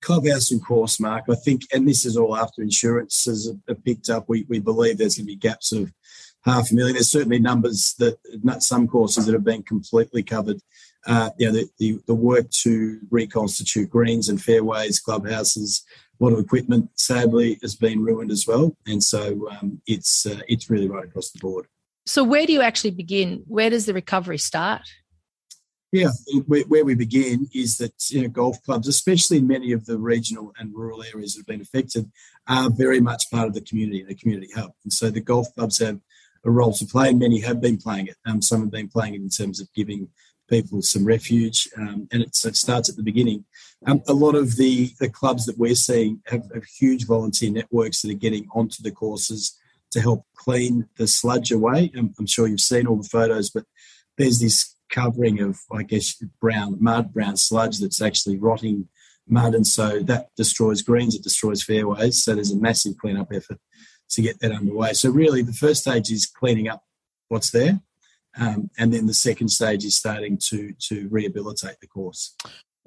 Clubhouse 0.00 0.50
and 0.50 0.64
course, 0.64 1.00
Mark. 1.00 1.24
I 1.30 1.34
think, 1.34 1.62
and 1.72 1.88
this 1.88 2.04
is 2.04 2.16
all 2.16 2.36
after 2.36 2.62
insurances 2.62 3.52
are 3.68 3.74
picked 3.74 4.10
up. 4.10 4.26
We 4.28 4.44
we 4.48 4.60
believe 4.60 4.98
there's 4.98 5.16
going 5.16 5.26
to 5.26 5.32
be 5.32 5.36
gaps 5.36 5.72
of 5.72 5.92
half 6.44 6.70
a 6.70 6.74
million. 6.74 6.94
There's 6.94 7.10
certainly 7.10 7.38
numbers 7.38 7.94
that 7.98 8.18
not 8.42 8.62
some 8.62 8.86
courses 8.86 9.26
that 9.26 9.32
have 9.32 9.44
been 9.44 9.62
completely 9.62 10.22
covered 10.22 10.60
uh, 11.06 11.30
you 11.38 11.46
know, 11.46 11.52
the, 11.52 11.68
the, 11.78 11.98
the, 12.06 12.14
work 12.14 12.48
to 12.50 12.98
reconstitute 13.10 13.90
greens 13.90 14.28
and 14.28 14.40
fairways, 14.40 15.00
clubhouses, 15.00 15.84
a 16.20 16.24
lot 16.24 16.32
of 16.32 16.38
equipment, 16.38 16.90
sadly, 16.94 17.58
has 17.62 17.74
been 17.74 18.02
ruined 18.02 18.30
as 18.30 18.46
well. 18.46 18.76
And 18.86 19.02
so 19.02 19.48
um, 19.50 19.80
it's 19.86 20.26
uh, 20.26 20.40
it's 20.48 20.70
really 20.70 20.88
right 20.88 21.04
across 21.04 21.30
the 21.30 21.38
board. 21.38 21.66
So 22.06 22.22
where 22.22 22.46
do 22.46 22.52
you 22.52 22.62
actually 22.62 22.92
begin? 22.92 23.42
Where 23.46 23.70
does 23.70 23.86
the 23.86 23.94
recovery 23.94 24.38
start? 24.38 24.82
Yeah, 25.92 26.10
where 26.46 26.84
we 26.84 26.96
begin 26.96 27.46
is 27.54 27.78
that 27.78 27.92
you 28.10 28.22
know, 28.22 28.28
golf 28.28 28.60
clubs, 28.64 28.88
especially 28.88 29.40
many 29.40 29.70
of 29.70 29.86
the 29.86 29.96
regional 29.96 30.52
and 30.58 30.74
rural 30.74 31.04
areas 31.04 31.34
that 31.34 31.40
have 31.40 31.46
been 31.46 31.60
affected, 31.60 32.10
are 32.48 32.68
very 32.68 33.00
much 33.00 33.30
part 33.30 33.46
of 33.46 33.54
the 33.54 33.60
community, 33.60 34.00
and 34.00 34.08
the 34.08 34.16
community 34.16 34.48
hub. 34.52 34.72
And 34.82 34.92
so 34.92 35.08
the 35.08 35.20
golf 35.20 35.54
clubs 35.54 35.78
have 35.78 36.00
a 36.44 36.50
role 36.50 36.72
to 36.72 36.84
play, 36.84 37.10
and 37.10 37.20
many 37.20 37.40
have 37.40 37.60
been 37.60 37.76
playing 37.76 38.08
it. 38.08 38.16
Um, 38.26 38.42
some 38.42 38.62
have 38.62 38.72
been 38.72 38.88
playing 38.88 39.14
it 39.14 39.20
in 39.20 39.28
terms 39.28 39.60
of 39.60 39.72
giving 39.72 40.08
people 40.48 40.82
some 40.82 41.04
refuge, 41.04 41.68
um, 41.76 42.08
and 42.12 42.22
it, 42.22 42.34
starts 42.34 42.88
at 42.88 42.96
the 42.96 43.02
beginning. 43.02 43.44
Um, 43.86 44.02
a 44.08 44.12
lot 44.12 44.34
of 44.34 44.56
the, 44.56 44.90
the 45.00 45.08
clubs 45.08 45.46
that 45.46 45.58
we're 45.58 45.74
seeing 45.74 46.20
have, 46.26 46.44
have, 46.54 46.64
huge 46.64 47.06
volunteer 47.06 47.50
networks 47.50 48.02
that 48.02 48.10
are 48.10 48.14
getting 48.14 48.46
onto 48.54 48.82
the 48.82 48.90
courses 48.90 49.58
to 49.90 50.00
help 50.00 50.24
clean 50.34 50.88
the 50.96 51.06
sludge 51.06 51.50
away. 51.52 51.90
I'm, 51.96 52.14
I'm 52.18 52.26
sure 52.26 52.46
you've 52.46 52.60
seen 52.60 52.86
all 52.86 52.96
the 52.96 53.08
photos, 53.08 53.50
but 53.50 53.64
there's 54.18 54.40
this 54.40 54.74
covering 54.90 55.40
of, 55.40 55.58
I 55.72 55.82
guess, 55.82 56.14
brown 56.40 56.76
mud, 56.80 57.12
brown 57.12 57.36
sludge 57.36 57.78
that's 57.80 58.02
actually 58.02 58.38
rotting 58.38 58.88
mud, 59.28 59.54
and 59.54 59.66
so 59.66 60.00
that 60.00 60.28
destroys 60.36 60.82
greens, 60.82 61.14
it 61.14 61.22
destroys 61.22 61.62
fairways. 61.62 62.22
So 62.22 62.34
there's 62.34 62.52
a 62.52 62.56
massive 62.56 62.96
cleanup 62.98 63.28
effort 63.32 63.58
to 64.10 64.22
get 64.22 64.40
that 64.40 64.52
underway. 64.52 64.92
So 64.92 65.10
really, 65.10 65.42
the 65.42 65.52
first 65.52 65.82
stage 65.82 66.10
is 66.10 66.26
cleaning 66.26 66.68
up 66.68 66.82
what's 67.28 67.50
there, 67.50 67.80
um, 68.38 68.70
and 68.78 68.92
then 68.92 69.06
the 69.06 69.14
second 69.14 69.48
stage 69.48 69.84
is 69.84 69.96
starting 69.96 70.38
to 70.48 70.72
to 70.88 71.08
rehabilitate 71.10 71.80
the 71.80 71.86
course. 71.86 72.36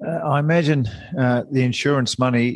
Uh, 0.06 0.10
I 0.10 0.38
imagine 0.38 0.86
uh, 1.18 1.42
the 1.50 1.64
insurance 1.64 2.20
money 2.20 2.50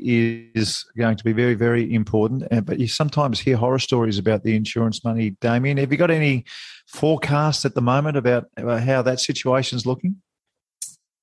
is 0.54 0.84
going 0.96 1.16
to 1.16 1.24
be 1.24 1.32
very, 1.32 1.54
very 1.54 1.92
important. 1.92 2.44
Uh, 2.52 2.60
but 2.60 2.78
you 2.78 2.86
sometimes 2.86 3.40
hear 3.40 3.56
horror 3.56 3.80
stories 3.80 4.16
about 4.16 4.44
the 4.44 4.54
insurance 4.54 5.04
money. 5.04 5.30
Damien, 5.40 5.76
have 5.78 5.90
you 5.90 5.98
got 5.98 6.12
any 6.12 6.44
forecast 6.86 7.64
at 7.64 7.74
the 7.74 7.82
moment 7.82 8.16
about 8.16 8.46
how 8.56 9.02
that 9.02 9.18
situation 9.18 9.76
is 9.76 9.86
looking? 9.86 10.22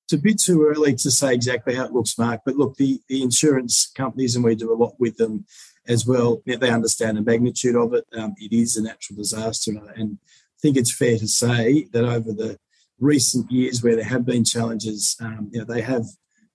It's 0.04 0.12
a 0.12 0.18
bit 0.18 0.40
too 0.40 0.66
early 0.66 0.94
to 0.96 1.10
say 1.10 1.32
exactly 1.32 1.74
how 1.74 1.84
it 1.84 1.92
looks, 1.92 2.18
Mark. 2.18 2.42
But 2.44 2.56
look, 2.56 2.76
the, 2.76 3.00
the 3.08 3.22
insurance 3.22 3.90
companies, 3.94 4.36
and 4.36 4.44
we 4.44 4.54
do 4.56 4.72
a 4.72 4.74
lot 4.74 4.94
with 4.98 5.16
them 5.16 5.46
as 5.88 6.06
well, 6.06 6.42
they 6.44 6.70
understand 6.70 7.16
the 7.16 7.22
magnitude 7.22 7.76
of 7.76 7.94
it. 7.94 8.04
Um, 8.12 8.34
it 8.36 8.52
is 8.52 8.76
a 8.76 8.82
natural 8.82 9.16
disaster. 9.16 9.72
And 9.96 10.18
think 10.60 10.76
it's 10.76 10.94
fair 10.94 11.18
to 11.18 11.28
say 11.28 11.86
that 11.92 12.04
over 12.04 12.32
the 12.32 12.58
recent 12.98 13.50
years 13.50 13.82
where 13.82 13.96
there 13.96 14.04
have 14.04 14.26
been 14.26 14.44
challenges, 14.44 15.16
um, 15.20 15.50
you 15.52 15.58
know, 15.58 15.64
they 15.64 15.80
have 15.80 16.04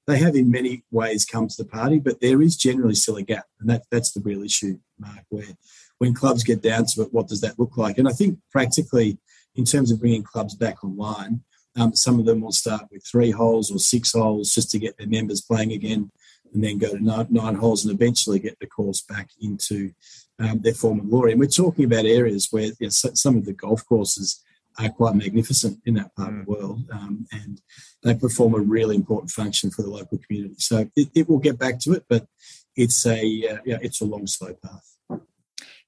they 0.08 0.20
have 0.20 0.36
in 0.36 0.52
many 0.52 0.84
ways 0.92 1.26
come 1.26 1.48
to 1.48 1.56
the 1.58 1.68
party, 1.68 1.98
but 2.00 2.22
there 2.22 2.40
is 2.42 2.56
generally 2.56 2.94
still 2.94 3.16
a 3.16 3.24
gap, 3.24 3.46
and 3.60 3.70
that 3.70 3.84
that's 3.92 4.12
the 4.12 4.22
real 4.22 4.44
issue, 4.44 4.78
Mark. 5.00 5.26
Where 5.30 5.58
when 5.98 6.14
clubs 6.14 6.44
get 6.44 6.62
down 6.62 6.86
to 6.86 7.02
it, 7.02 7.14
what 7.14 7.28
does 7.28 7.42
that 7.42 7.58
look 7.58 7.78
like? 7.78 7.98
And 7.98 8.08
I 8.08 8.12
think 8.12 8.40
practically, 8.52 9.18
in 9.56 9.66
terms 9.66 9.92
of 9.92 10.00
bringing 10.00 10.24
clubs 10.24 10.56
back 10.56 10.84
online, 10.84 11.42
um, 11.76 11.96
some 11.96 12.20
of 12.20 12.26
them 12.26 12.42
will 12.42 12.52
start 12.52 12.84
with 12.92 13.06
three 13.06 13.32
holes 13.32 13.72
or 13.72 13.80
six 13.80 14.14
holes 14.14 14.54
just 14.54 14.70
to 14.72 14.80
get 14.80 14.98
their 14.98 15.08
members 15.08 15.42
playing 15.42 15.72
again, 15.72 16.12
and 16.54 16.64
then 16.64 16.78
go 16.78 16.92
to 16.92 17.04
nine, 17.04 17.28
nine 17.30 17.56
holes 17.56 17.84
and 17.84 17.94
eventually 17.94 18.40
get 18.40 18.58
the 18.60 18.68
course 18.68 19.02
back 19.02 19.30
into 19.42 19.92
um, 20.40 20.60
their 20.62 20.74
former 20.74 21.04
glory. 21.04 21.32
And 21.32 21.40
we're 21.40 21.48
talking 21.48 21.86
about 21.86 22.06
areas 22.06 22.48
where 22.52 22.66
you 22.66 22.76
know, 22.82 22.90
some 22.90 23.38
of 23.38 23.46
the 23.46 23.54
golf 23.54 23.86
courses 23.86 24.44
are 24.78 24.90
quite 24.90 25.16
magnificent 25.16 25.80
in 25.86 25.94
that 25.96 26.16
part 26.16 26.32
mm. 26.32 26.42
of 26.42 26.46
the 26.46 26.52
mm. 26.52 26.58
world, 26.58 26.84
um, 26.92 27.26
and 27.32 27.62
they 28.04 28.14
perform 28.14 28.54
a 28.54 28.60
really 28.60 28.96
important 28.96 29.32
function 29.32 29.72
for 29.72 29.82
the 29.82 29.90
local 29.90 30.18
community. 30.18 30.56
So 30.60 30.90
it, 30.96 31.10
it 31.16 31.30
will 31.30 31.40
get 31.40 31.58
back 31.58 31.80
to 31.82 31.94
it, 31.94 32.06
but 32.10 32.28
it's 32.76 33.06
a 33.06 33.20
uh, 33.50 33.58
yeah, 33.66 33.78
it's 33.82 34.02
a 34.02 34.06
long, 34.06 34.28
slow 34.28 34.54
path. 34.54 35.22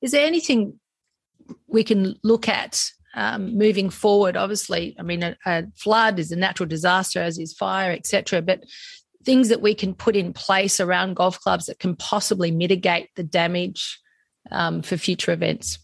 Is 0.01 0.11
there 0.11 0.25
anything 0.25 0.79
we 1.67 1.83
can 1.83 2.15
look 2.23 2.47
at 2.47 2.91
um, 3.15 3.57
moving 3.57 3.89
forward? 3.89 4.37
Obviously, 4.37 4.95
I 4.99 5.03
mean, 5.03 5.23
a, 5.23 5.35
a, 5.45 5.63
flood 5.75 6.19
is 6.19 6.31
a 6.31 6.35
natural 6.35 6.69
disaster, 6.69 7.21
as 7.21 7.37
is 7.37 7.53
fire, 7.53 7.91
etc. 7.91 8.41
But 8.41 8.63
things 9.25 9.49
that 9.49 9.61
we 9.61 9.75
can 9.75 9.93
put 9.93 10.15
in 10.15 10.31
place 10.31 10.79
around 10.79 11.15
golf 11.15 11.39
clubs 11.39 11.65
that 11.65 11.79
can 11.79 11.95
possibly 11.95 12.51
mitigate 12.51 13.09
the 13.15 13.23
damage 13.23 13.99
um, 14.51 14.81
for 14.81 14.97
future 14.97 15.31
events. 15.31 15.79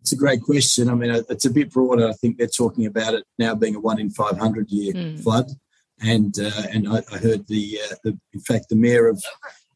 It's 0.00 0.12
a 0.12 0.16
great 0.16 0.42
question. 0.42 0.88
I 0.88 0.94
mean, 0.94 1.10
it's 1.28 1.44
a 1.44 1.50
bit 1.50 1.70
broader. 1.70 2.08
I 2.08 2.12
think 2.12 2.38
they're 2.38 2.46
talking 2.46 2.86
about 2.86 3.14
it 3.14 3.24
now 3.38 3.54
being 3.54 3.74
a 3.74 3.80
one 3.80 4.00
in 4.00 4.10
five 4.10 4.38
hundred 4.38 4.70
year 4.70 4.94
mm. 4.94 5.22
flood, 5.22 5.50
and 6.00 6.34
uh, 6.38 6.62
and 6.72 6.88
I, 6.88 7.02
I 7.12 7.18
heard 7.18 7.46
the, 7.46 7.78
uh, 7.84 7.94
the, 8.04 8.18
in 8.32 8.40
fact 8.40 8.68
the 8.68 8.76
mayor 8.76 9.08
of 9.08 9.22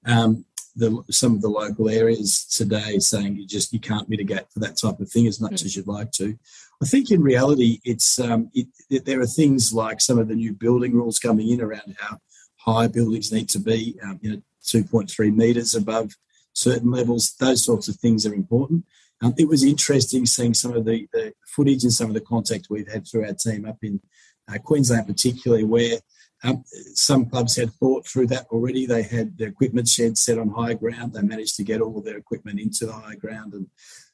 um, 0.07 0.45
the, 0.75 1.03
some 1.11 1.35
of 1.35 1.43
the 1.43 1.49
local 1.49 1.89
areas 1.91 2.47
today 2.47 2.99
saying 2.99 3.37
you 3.37 3.47
just 3.47 3.73
you 3.73 3.81
can't 3.81 4.09
mitigate 4.09 4.51
for 4.51 4.61
that 4.61 4.79
type 4.79 5.01
of 5.01 5.11
thing 5.11 5.27
as 5.27 5.41
much 5.41 5.55
mm. 5.55 5.65
as 5.65 5.77
you'd 5.77 5.87
like 5.87 6.13
to. 6.13 6.39
I 6.83 6.87
think 6.87 7.11
in 7.11 7.23
reality, 7.23 7.81
it's 7.85 8.19
um, 8.19 8.51
it, 8.55 8.69
it, 8.91 9.05
there 9.05 9.21
are 9.21 9.27
things 9.27 9.73
like 9.73 10.01
some 10.01 10.19
of 10.19 10.29
the 10.29 10.35
new 10.35 10.53
building 10.53 10.95
rules 10.95 11.19
coming 11.19 11.49
in 11.51 11.61
around 11.61 11.97
how 11.99 12.19
high 12.57 12.87
buildings 12.87 13.33
need 13.33 13.49
to 13.51 13.59
be, 13.59 13.99
um, 14.03 14.19
you 14.23 14.33
know, 14.33 14.43
two 14.65 14.85
point 14.85 15.11
three 15.11 15.31
meters 15.31 15.75
above 15.75 16.17
certain 16.53 16.91
levels. 16.91 17.35
Those 17.39 17.65
sorts 17.65 17.89
of 17.89 17.97
things 17.97 18.27
are 18.27 18.35
important. 18.35 18.85
Um, 19.23 19.35
it 19.39 19.49
was 19.49 19.63
interesting 19.63 20.27
seeing 20.27 20.55
some 20.55 20.75
of 20.75 20.85
the, 20.85 21.09
the, 21.13 21.33
footage 21.47 21.85
and 21.85 21.93
some 21.93 22.09
of 22.09 22.15
the 22.15 22.21
contact 22.21 22.69
we've 22.71 22.91
had 22.91 23.07
through 23.07 23.27
our 23.27 23.35
team 23.35 23.67
up 23.67 23.77
in 23.83 24.01
uh, 24.49 24.59
Queensland, 24.59 25.07
particularly 25.07 25.65
where 25.65 25.99
um, 26.43 26.65
some 26.95 27.27
clubs 27.27 27.57
had 27.57 27.73
thought 27.75 28.07
through 28.07 28.27
that 28.29 28.47
already. 28.51 28.87
They 28.87 29.03
had 29.03 29.39
their 29.39 29.49
equipment 29.49 29.87
shed 29.87 30.19
set 30.19 30.39
on 30.39 30.49
high 30.49 30.75
ground. 30.75 31.13
They 31.13 31.23
managed 31.23 31.57
to 31.57 31.63
get 31.63 31.81
all 31.81 31.99
of 31.99 32.05
their 32.05 32.17
equipment 32.17 32.59
into 32.59 32.87
the 32.87 32.93
high 32.93 33.15
ground 33.15 33.53
and 33.55 33.69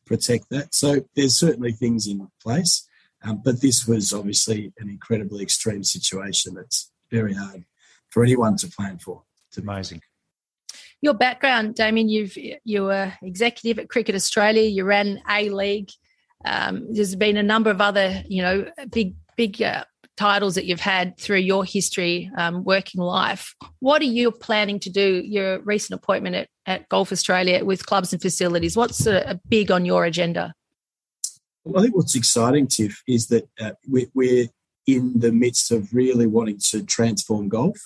protect 0.05 0.51
that. 0.51 0.75
So 0.75 1.07
there's 1.15 1.39
certainly 1.39 1.73
things 1.73 2.07
in 2.07 2.29
place. 2.43 2.87
Um, 3.23 3.41
but 3.45 3.63
this 3.63 3.87
was 3.87 4.13
obviously 4.13 4.73
an 4.79 4.89
incredibly 4.89 5.43
extreme 5.43 5.85
situation 5.85 6.55
that's 6.55 6.93
very 7.11 7.35
hard 7.35 7.65
for 8.11 8.23
anyone 8.23 8.57
to 8.59 8.69
plan 8.69 8.99
for. 8.99 9.23
It's 9.49 9.59
amazing 9.59 10.03
your 11.01 11.15
background, 11.15 11.75
Damien, 11.75 12.09
you've 12.09 12.37
you 12.65 12.85
were 12.85 13.13
executive 13.23 13.79
at 13.79 13.89
Cricket 13.89 14.15
Australia. 14.15 14.63
You 14.63 14.85
ran 14.85 15.21
A 15.29 15.51
League. 15.51 15.91
Um, 16.45 16.93
there's 16.93 17.15
been 17.15 17.37
a 17.37 17.43
number 17.43 17.71
of 17.71 17.81
other, 17.81 18.23
you 18.29 18.43
know, 18.43 18.67
big 18.91 19.15
big 19.37 19.63
uh, 19.63 19.85
titles 20.17 20.57
that 20.57 20.65
you've 20.65 20.81
had 20.81 21.17
through 21.19 21.39
your 21.39 21.65
history, 21.65 22.31
um, 22.37 22.65
working 22.65 23.01
life. 23.01 23.55
What 23.79 24.03
are 24.03 24.07
you 24.07 24.33
planning 24.33 24.81
to 24.81 24.91
do? 24.91 25.23
Your 25.25 25.61
recent 25.61 26.01
appointment 26.01 26.35
at, 26.35 26.49
at 26.67 26.89
Golf 26.89 27.13
Australia 27.13 27.65
with 27.65 27.87
clubs 27.87 28.13
and 28.13 28.21
facilities. 28.21 28.77
What's 28.77 29.07
big 29.49 29.71
on 29.71 29.85
your 29.85 30.05
agenda? 30.05 30.53
Well, 31.65 31.81
I 31.81 31.85
think 31.85 31.97
what's 31.97 32.17
exciting, 32.17 32.67
Tiff, 32.67 33.03
is 33.07 33.29
that 33.29 33.49
uh, 33.61 33.73
we're, 33.87 34.09
we're 34.15 34.49
in 34.87 35.21
the 35.21 35.31
midst 35.31 35.71
of 35.71 35.93
really 35.93 36.27
wanting 36.27 36.59
to 36.71 36.83
transform 36.83 37.49
golf 37.49 37.79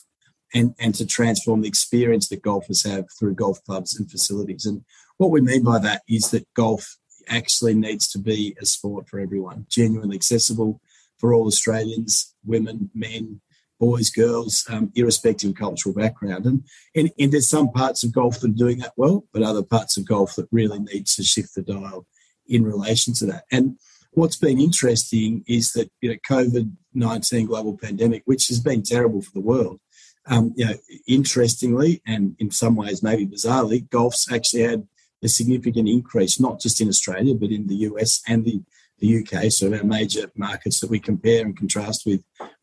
and, 0.54 0.74
and 0.78 0.94
to 0.96 1.06
transform 1.06 1.62
the 1.62 1.68
experience 1.68 2.28
that 2.28 2.42
golfers 2.42 2.84
have 2.84 3.06
through 3.18 3.34
golf 3.34 3.62
clubs 3.64 3.98
and 3.98 4.10
facilities. 4.10 4.66
And 4.66 4.84
what 5.16 5.30
we 5.30 5.40
mean 5.40 5.62
by 5.62 5.78
that 5.78 6.02
is 6.08 6.30
that 6.30 6.52
golf 6.54 6.96
actually 7.28 7.74
needs 7.74 8.10
to 8.10 8.18
be 8.18 8.56
a 8.60 8.66
sport 8.66 9.08
for 9.08 9.20
everyone, 9.20 9.66
genuinely 9.68 10.16
accessible 10.16 10.80
for 11.18 11.32
all 11.32 11.46
Australians, 11.46 12.34
women, 12.44 12.90
men, 12.94 13.40
boys, 13.78 14.10
girls, 14.10 14.64
um, 14.68 14.92
irrespective 14.94 15.50
of 15.50 15.56
cultural 15.56 15.94
background. 15.94 16.46
And, 16.46 16.64
and, 16.94 17.10
and, 17.18 17.32
there's 17.32 17.48
some 17.48 17.70
parts 17.70 18.04
of 18.04 18.12
golf 18.12 18.40
that 18.40 18.50
are 18.50 18.54
doing 18.54 18.78
that 18.78 18.92
well, 18.96 19.24
but 19.32 19.42
other 19.42 19.62
parts 19.62 19.96
of 19.96 20.06
golf 20.06 20.36
that 20.36 20.48
really 20.52 20.78
need 20.78 21.06
to 21.06 21.22
shift 21.22 21.54
the 21.54 21.62
dial 21.62 22.06
in 22.46 22.64
relation 22.64 23.14
to 23.14 23.26
that. 23.26 23.44
And 23.50 23.78
what's 24.12 24.36
been 24.36 24.60
interesting 24.60 25.44
is 25.48 25.72
that 25.72 25.90
you 26.00 26.10
know 26.10 26.16
COVID 26.28 26.72
nineteen 26.94 27.46
global 27.46 27.76
pandemic, 27.76 28.22
which 28.24 28.48
has 28.48 28.60
been 28.60 28.82
terrible 28.82 29.22
for 29.22 29.32
the 29.32 29.40
world, 29.40 29.80
um, 30.26 30.52
you 30.56 30.66
know, 30.66 30.74
interestingly, 31.06 32.02
and 32.06 32.36
in 32.38 32.50
some 32.50 32.76
ways 32.76 33.02
maybe 33.02 33.26
bizarrely, 33.26 33.88
golf's 33.90 34.30
actually 34.32 34.62
had 34.62 34.86
a 35.22 35.28
significant 35.28 35.88
increase, 35.88 36.40
not 36.40 36.60
just 36.60 36.80
in 36.80 36.88
Australia, 36.88 37.34
but 37.34 37.50
in 37.50 37.66
the 37.66 37.76
US 37.76 38.22
and 38.26 38.44
the, 38.44 38.62
the 38.98 39.18
UK, 39.20 39.50
so 39.50 39.72
our 39.72 39.84
major 39.84 40.30
markets 40.36 40.80
that 40.80 40.90
we 40.90 41.00
compare 41.00 41.44
and 41.44 41.56
contrast 41.56 42.06
with 42.06 42.22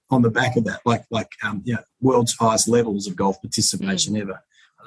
on 0.10 0.22
the 0.22 0.30
back 0.30 0.56
of 0.56 0.64
that, 0.64 0.82
like 0.86 1.06
like 1.12 1.32
um, 1.44 1.62
you 1.66 1.74
know, 1.74 1.84
world's 2.02 2.36
highest 2.36 2.68
levels 2.68 3.08
of 3.08 3.16
golf 3.16 3.42
participation 3.42 4.16
mm. 4.16 4.22
ever. 4.22 4.42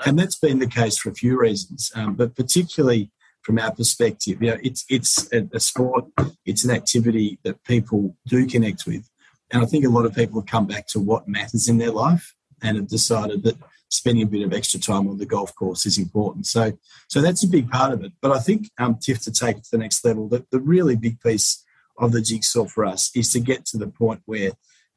And 0.07 0.19
that's 0.19 0.39
been 0.39 0.59
the 0.59 0.67
case 0.67 0.99
for 0.99 1.11
a 1.11 1.15
few 1.15 1.39
reasons, 1.39 1.93
um, 1.95 2.15
but 2.15 2.35
particularly 2.35 3.11
from 3.43 3.59
our 3.59 3.73
perspective, 3.73 4.43
you 4.43 4.51
know, 4.51 4.59
it's 4.63 4.85
it's 4.89 5.33
a, 5.33 5.49
a 5.53 5.61
sport, 5.61 6.07
it's 6.45 6.65
an 6.65 6.71
activity 6.71 7.39
that 7.45 7.63
people 7.65 8.17
do 8.27 8.47
connect 8.47 8.87
with, 8.87 9.09
and 9.51 9.63
I 9.63 9.67
think 9.67 9.85
a 9.85 9.91
lot 9.91 10.07
of 10.07 10.15
people 10.15 10.41
have 10.41 10.49
come 10.49 10.67
back 10.67 10.87
to 10.89 11.01
what 11.01 11.29
matters 11.29 11.69
in 11.69 11.79
their 11.79 11.91
life 11.91 12.35
and 12.63 12.77
have 12.77 12.89
decided 12.89 13.43
that 13.45 13.57
spending 13.91 14.25
a 14.25 14.27
bit 14.27 14.43
of 14.43 14.53
extra 14.53 14.81
time 14.81 15.07
on 15.09 15.19
the 15.19 15.27
golf 15.27 15.55
course 15.55 15.85
is 15.85 15.99
important. 15.99 16.47
So, 16.47 16.73
so 17.09 17.21
that's 17.21 17.45
a 17.45 17.49
big 17.49 17.71
part 17.71 17.93
of 17.93 18.03
it. 18.03 18.13
But 18.23 18.33
I 18.33 18.39
think, 18.39 18.71
um, 18.79 18.97
Tiff, 18.97 19.21
to 19.25 19.33
take 19.33 19.59
it 19.59 19.65
to 19.65 19.71
the 19.73 19.79
next 19.79 20.05
level, 20.05 20.29
the, 20.29 20.47
the 20.51 20.61
really 20.61 20.97
big 20.97 21.21
piece 21.21 21.63
of 21.99 22.13
the 22.13 22.23
jigsaw 22.23 22.65
for 22.65 22.87
us 22.87 23.11
is 23.15 23.33
to 23.33 23.41
get 23.41 23.67
to 23.67 23.79
the 23.79 23.89
point 23.89 24.23
where 24.25 24.53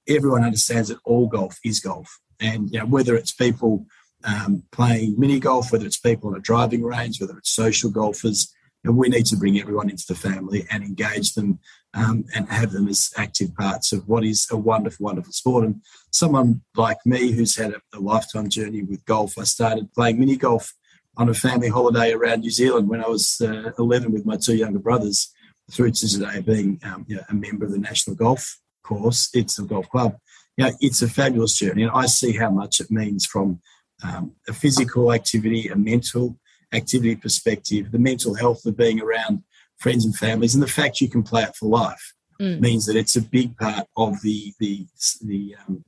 everyone 0.07 0.43
understands 0.43 0.89
that 0.89 0.99
all 1.03 1.27
golf 1.27 1.59
is 1.63 1.79
golf, 1.79 2.19
and 2.39 2.71
you 2.71 2.79
know 2.79 2.85
whether 2.85 3.15
it's 3.15 3.31
people 3.31 3.85
um, 4.23 4.63
playing 4.71 5.15
mini 5.17 5.39
golf, 5.39 5.71
whether 5.71 5.85
it's 5.85 5.99
people 5.99 6.29
on 6.29 6.37
a 6.37 6.41
driving 6.41 6.83
range, 6.83 7.19
whether 7.19 7.37
it's 7.37 7.51
social 7.51 7.91
golfers, 7.91 8.53
and 8.83 8.97
we 8.97 9.09
need 9.09 9.25
to 9.27 9.35
bring 9.35 9.59
everyone 9.59 9.89
into 9.89 10.05
the 10.07 10.15
family 10.15 10.65
and 10.71 10.83
engage 10.83 11.33
them 11.33 11.59
um, 11.95 12.25
and 12.35 12.49
have 12.49 12.71
them 12.71 12.87
as 12.87 13.11
active 13.17 13.55
parts 13.55 13.93
of 13.93 14.07
what 14.07 14.23
is 14.23 14.47
a 14.51 14.57
wonderful, 14.57 15.05
wonderful 15.05 15.31
sport. 15.31 15.65
And 15.65 15.81
someone 16.11 16.61
like 16.75 16.97
me 17.05 17.31
who's 17.31 17.55
had 17.55 17.71
a, 17.71 17.81
a 17.93 17.99
lifetime 17.99 18.49
journey 18.49 18.83
with 18.83 19.05
golf, 19.05 19.37
I 19.39 19.45
started 19.45 19.93
playing 19.93 20.19
mini 20.19 20.35
golf 20.35 20.73
on 21.17 21.29
a 21.29 21.33
family 21.33 21.69
holiday 21.69 22.11
around 22.11 22.41
New 22.41 22.51
Zealand 22.51 22.89
when 22.89 23.03
I 23.03 23.07
was 23.07 23.41
uh, 23.41 23.71
11 23.79 24.11
with 24.11 24.25
my 24.25 24.35
two 24.35 24.55
younger 24.55 24.79
brothers, 24.79 25.33
through 25.71 25.91
to 25.91 26.07
today 26.07 26.41
being 26.41 26.79
um, 26.83 27.05
you 27.07 27.15
know, 27.15 27.23
a 27.29 27.33
member 27.33 27.65
of 27.65 27.71
the 27.71 27.79
National 27.79 28.15
Golf 28.15 28.59
Course, 28.83 29.29
it's 29.33 29.57
a 29.57 29.63
golf 29.63 29.89
club. 29.89 30.15
you 30.57 30.65
know, 30.65 30.71
it's 30.79 31.01
a 31.01 31.09
fabulous 31.09 31.57
journey. 31.57 31.83
And 31.83 31.91
I 31.91 32.05
see 32.05 32.33
how 32.33 32.51
much 32.51 32.79
it 32.79 32.91
means 32.91 33.25
from 33.25 33.59
um, 34.03 34.33
a 34.47 34.53
physical 34.53 35.11
activity, 35.11 35.69
a 35.69 35.75
mental 35.75 36.37
activity 36.71 37.15
perspective, 37.15 37.91
the 37.91 37.99
mental 37.99 38.35
health 38.35 38.65
of 38.65 38.77
being 38.77 39.01
around 39.01 39.43
friends 39.79 40.05
and 40.05 40.15
families, 40.15 40.53
and 40.53 40.63
the 40.63 40.67
fact 40.67 41.01
you 41.01 41.09
can 41.09 41.23
play 41.23 41.43
it 41.43 41.55
for 41.55 41.67
life 41.67 42.13
mm. 42.41 42.59
means 42.59 42.85
that 42.85 42.95
it's 42.95 43.15
a 43.15 43.21
big 43.21 43.57
part 43.57 43.87
of 43.97 44.21
the 44.21 44.53
the 44.59 44.85
the 45.23 45.55
um, 45.67 45.83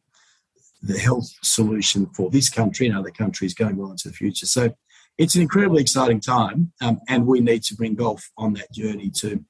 the 0.81 0.97
health 0.97 1.29
solution 1.43 2.07
for 2.07 2.29
this 2.29 2.49
country 2.49 2.87
and 2.87 2.97
other 2.97 3.11
countries 3.11 3.53
going 3.53 3.77
well 3.77 3.91
into 3.91 4.09
the 4.09 4.13
future. 4.13 4.45
So 4.45 4.71
it's 5.17 5.35
an 5.35 5.41
incredibly 5.41 5.81
exciting 5.81 6.19
time, 6.19 6.71
um, 6.81 6.99
and 7.07 7.25
we 7.25 7.39
need 7.39 7.63
to 7.63 7.75
bring 7.75 7.95
golf 7.95 8.29
on 8.37 8.53
that 8.53 8.71
journey 8.71 9.09
to 9.17 9.43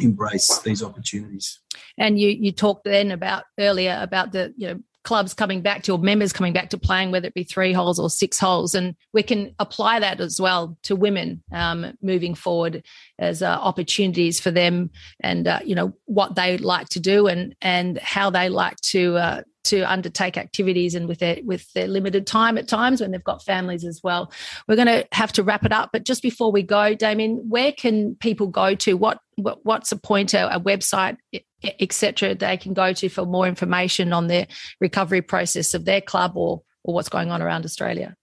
embrace 0.00 0.58
these 0.60 0.82
opportunities. 0.82 1.60
And 1.96 2.18
you 2.18 2.30
you 2.30 2.52
talked 2.52 2.84
then 2.84 3.12
about 3.12 3.44
earlier 3.58 3.98
about 4.00 4.32
the 4.32 4.52
you 4.56 4.68
know 4.68 4.80
clubs 5.08 5.32
coming 5.32 5.62
back 5.62 5.82
to 5.82 5.92
or 5.92 5.98
members 5.98 6.34
coming 6.34 6.52
back 6.52 6.68
to 6.68 6.76
playing, 6.76 7.10
whether 7.10 7.28
it 7.28 7.32
be 7.32 7.42
three 7.42 7.72
holes 7.72 7.98
or 7.98 8.10
six 8.10 8.38
holes. 8.38 8.74
And 8.74 8.94
we 9.14 9.22
can 9.22 9.54
apply 9.58 10.00
that 10.00 10.20
as 10.20 10.38
well 10.38 10.76
to 10.82 10.94
women 10.94 11.42
um, 11.50 11.96
moving 12.02 12.34
forward 12.34 12.84
as 13.18 13.42
uh, 13.42 13.46
opportunities 13.46 14.38
for 14.38 14.50
them 14.50 14.90
and, 15.20 15.48
uh, 15.48 15.60
you 15.64 15.74
know, 15.74 15.94
what 16.04 16.34
they 16.34 16.58
like 16.58 16.90
to 16.90 17.00
do 17.00 17.26
and, 17.26 17.56
and 17.62 17.96
how 17.96 18.28
they 18.28 18.50
like 18.50 18.76
to, 18.82 19.16
uh, 19.16 19.42
to 19.64 19.80
undertake 19.90 20.36
activities 20.36 20.94
and 20.94 21.08
with 21.08 21.20
their 21.20 21.38
with 21.42 21.70
their 21.72 21.88
limited 21.88 22.26
time 22.26 22.56
at 22.56 22.68
times 22.68 23.00
when 23.00 23.10
they've 23.10 23.24
got 23.24 23.44
families 23.44 23.84
as 23.84 24.00
well. 24.02 24.30
We're 24.66 24.76
going 24.76 24.86
to 24.88 25.06
have 25.12 25.32
to 25.32 25.42
wrap 25.42 25.64
it 25.64 25.72
up, 25.72 25.90
but 25.92 26.04
just 26.04 26.22
before 26.22 26.50
we 26.52 26.62
go, 26.62 26.94
Damien, 26.94 27.48
where 27.48 27.72
can 27.72 28.14
people 28.16 28.46
go 28.46 28.74
to? 28.76 28.96
What, 28.96 29.20
what 29.36 29.58
what's 29.64 29.92
a 29.92 29.96
pointer, 29.96 30.48
a 30.50 30.58
website, 30.58 31.16
etc. 31.62 32.34
They 32.34 32.56
can 32.56 32.74
go 32.74 32.92
to 32.92 33.08
for 33.08 33.26
more 33.26 33.46
information 33.46 34.12
on 34.12 34.28
the 34.28 34.46
recovery 34.80 35.22
process 35.22 35.74
of 35.74 35.84
their 35.84 36.00
club 36.00 36.32
or 36.36 36.62
or 36.84 36.94
what's 36.94 37.08
going 37.08 37.30
on 37.30 37.42
around 37.42 37.64
Australia. 37.64 38.16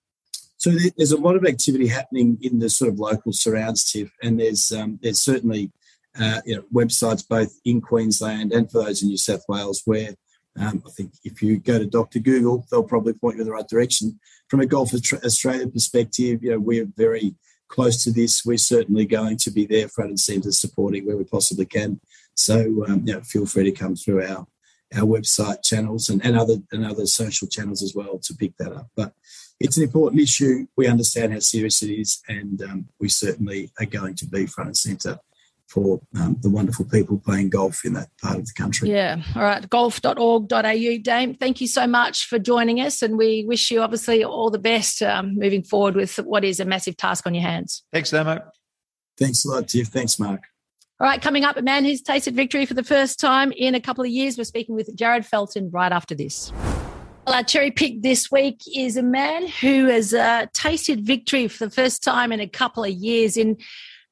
So 0.57 0.71
there's 0.97 1.11
a 1.11 1.17
lot 1.17 1.35
of 1.35 1.45
activity 1.45 1.87
happening 1.87 2.37
in 2.41 2.59
the 2.59 2.69
sort 2.69 2.89
of 2.89 2.99
local 2.99 3.33
surrounds, 3.33 3.91
Tiff, 3.91 4.11
and 4.23 4.39
there's 4.39 4.71
um, 4.71 4.99
there's 5.01 5.21
certainly 5.21 5.71
uh, 6.19 6.41
you 6.45 6.55
know, 6.55 6.63
websites 6.73 7.27
both 7.27 7.59
in 7.65 7.81
Queensland 7.81 8.53
and 8.53 8.71
for 8.71 8.83
those 8.83 9.01
in 9.01 9.09
New 9.09 9.17
South 9.17 9.43
Wales 9.49 9.81
where 9.85 10.15
um, 10.57 10.81
I 10.87 10.89
think 10.91 11.11
if 11.23 11.41
you 11.41 11.59
go 11.59 11.77
to 11.77 11.85
Dr. 11.85 12.19
Google, 12.19 12.65
they'll 12.71 12.83
probably 12.83 13.13
point 13.13 13.35
you 13.35 13.41
in 13.41 13.47
the 13.47 13.53
right 13.53 13.67
direction. 13.67 14.19
From 14.47 14.61
a 14.61 14.65
Golf 14.65 14.93
Australia 14.93 15.67
perspective, 15.67 16.41
you 16.41 16.51
know, 16.51 16.59
we're 16.59 16.87
very 16.95 17.35
close 17.67 18.03
to 18.03 18.11
this. 18.11 18.45
We're 18.45 18.57
certainly 18.57 19.05
going 19.05 19.37
to 19.37 19.51
be 19.51 19.65
there 19.65 19.89
front 19.89 20.11
and 20.11 20.19
centre 20.19 20.51
supporting 20.51 21.05
where 21.05 21.17
we 21.17 21.25
possibly 21.25 21.65
can. 21.65 21.99
So, 22.35 22.85
um, 22.87 23.03
you 23.05 23.13
know, 23.13 23.21
feel 23.21 23.45
free 23.45 23.63
to 23.65 23.71
come 23.71 23.95
through 23.95 24.23
our 24.23 24.47
our 24.93 25.01
website 25.01 25.63
channels 25.63 26.09
and, 26.09 26.23
and 26.23 26.37
other 26.37 26.57
and 26.71 26.85
other 26.85 27.05
social 27.05 27.47
channels 27.47 27.81
as 27.81 27.93
well 27.95 28.19
to 28.19 28.35
pick 28.35 28.55
that 28.57 28.71
up. 28.71 28.87
But 28.95 29.13
it's 29.59 29.77
an 29.77 29.83
important 29.83 30.21
issue. 30.21 30.67
We 30.77 30.87
understand 30.87 31.33
how 31.33 31.39
serious 31.39 31.81
it 31.81 31.91
is, 31.91 32.21
and 32.27 32.61
um, 32.61 32.89
we 32.99 33.09
certainly 33.09 33.71
are 33.79 33.85
going 33.85 34.15
to 34.15 34.27
be 34.27 34.45
front 34.45 34.67
and 34.67 34.77
centre 34.77 35.19
for 35.67 35.99
um, 36.19 36.37
the 36.41 36.49
wonderful 36.49 36.85
people 36.85 37.17
playing 37.17 37.49
golf 37.49 37.83
in 37.85 37.93
that 37.93 38.09
part 38.21 38.37
of 38.37 38.45
the 38.45 38.53
country. 38.53 38.91
Yeah. 38.91 39.21
All 39.35 39.41
right. 39.41 39.67
Golf.org.au. 39.67 40.97
Dame, 41.01 41.33
thank 41.33 41.59
you 41.59 41.67
so 41.67 41.87
much 41.87 42.27
for 42.27 42.37
joining 42.37 42.79
us. 42.79 43.01
And 43.01 43.17
we 43.17 43.45
wish 43.45 43.71
you 43.71 43.81
obviously 43.81 44.23
all 44.23 44.51
the 44.51 44.59
best 44.59 45.01
um, 45.01 45.35
moving 45.35 45.63
forward 45.63 45.95
with 45.95 46.17
what 46.17 46.43
is 46.43 46.59
a 46.59 46.65
massive 46.65 46.97
task 46.97 47.25
on 47.25 47.33
your 47.33 47.43
hands. 47.43 47.83
Thanks, 47.91 48.11
Damo. 48.11 48.41
Thanks 49.17 49.43
a 49.45 49.49
lot, 49.49 49.67
Tiff. 49.67 49.87
Thanks, 49.87 50.19
Mark. 50.19 50.43
All 50.97 51.05
right, 51.05 51.21
coming 51.21 51.43
up, 51.43 51.57
a 51.57 51.61
man 51.61 51.83
who's 51.83 52.01
tasted 52.01 52.37
victory 52.37 52.65
for 52.65 52.73
the 52.73 52.83
first 52.83 53.19
time 53.19 53.51
in 53.51 53.75
a 53.75 53.81
couple 53.81 54.05
of 54.05 54.09
years. 54.09 54.37
We're 54.37 54.45
speaking 54.45 54.75
with 54.75 54.95
Jared 54.95 55.25
Felton 55.25 55.69
right 55.69 55.91
after 55.91 56.15
this. 56.15 56.53
Well, 57.27 57.35
our 57.35 57.43
cherry 57.43 57.71
pick 57.71 58.01
this 58.01 58.31
week 58.31 58.61
is 58.73 58.95
a 58.95 59.03
man 59.03 59.45
who 59.45 59.87
has 59.87 60.13
uh, 60.13 60.45
tasted 60.53 61.05
victory 61.05 61.49
for 61.49 61.65
the 61.65 61.69
first 61.69 62.01
time 62.01 62.31
in 62.31 62.39
a 62.39 62.47
couple 62.47 62.85
of 62.85 62.91
years 62.91 63.35
in 63.35 63.57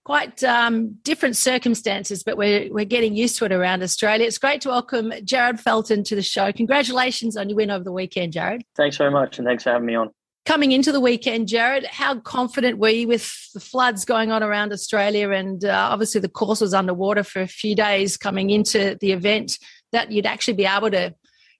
quite 0.03 0.43
um, 0.43 0.97
different 1.03 1.37
circumstances, 1.37 2.21
but 2.21 2.35
we're, 2.35 2.67
we're 2.73 2.83
getting 2.83 3.15
used 3.15 3.37
to 3.37 3.45
it 3.45 3.53
around 3.53 3.81
Australia. 3.81 4.27
It's 4.27 4.37
great 4.37 4.59
to 4.61 4.67
welcome 4.67 5.13
Jared 5.23 5.61
Felton 5.61 6.03
to 6.03 6.15
the 6.15 6.21
show. 6.21 6.51
Congratulations 6.51 7.37
on 7.37 7.47
your 7.47 7.55
win 7.55 7.71
over 7.71 7.85
the 7.85 7.93
weekend, 7.93 8.33
Jared. 8.33 8.65
Thanks 8.75 8.97
very 8.97 9.11
much, 9.11 9.37
and 9.37 9.47
thanks 9.47 9.63
for 9.63 9.69
having 9.69 9.85
me 9.85 9.95
on. 9.95 10.09
Coming 10.45 10.73
into 10.73 10.91
the 10.91 10.99
weekend, 10.99 11.47
Jared, 11.47 11.85
how 11.85 12.19
confident 12.19 12.77
were 12.77 12.89
you 12.89 13.07
with 13.07 13.31
the 13.53 13.61
floods 13.61 14.03
going 14.03 14.29
on 14.29 14.43
around 14.43 14.73
Australia? 14.73 15.29
And 15.31 15.63
uh, 15.63 15.87
obviously, 15.89 16.19
the 16.19 16.27
course 16.27 16.59
was 16.59 16.73
underwater 16.73 17.23
for 17.23 17.41
a 17.41 17.47
few 17.47 17.75
days 17.75 18.17
coming 18.17 18.49
into 18.49 18.97
the 18.99 19.13
event 19.13 19.57
that 19.93 20.11
you'd 20.11 20.25
actually 20.25 20.55
be 20.55 20.65
able 20.65 20.91
to 20.91 21.15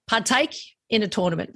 partake 0.05 0.55
in 0.89 1.01
a 1.01 1.07
tournament. 1.07 1.55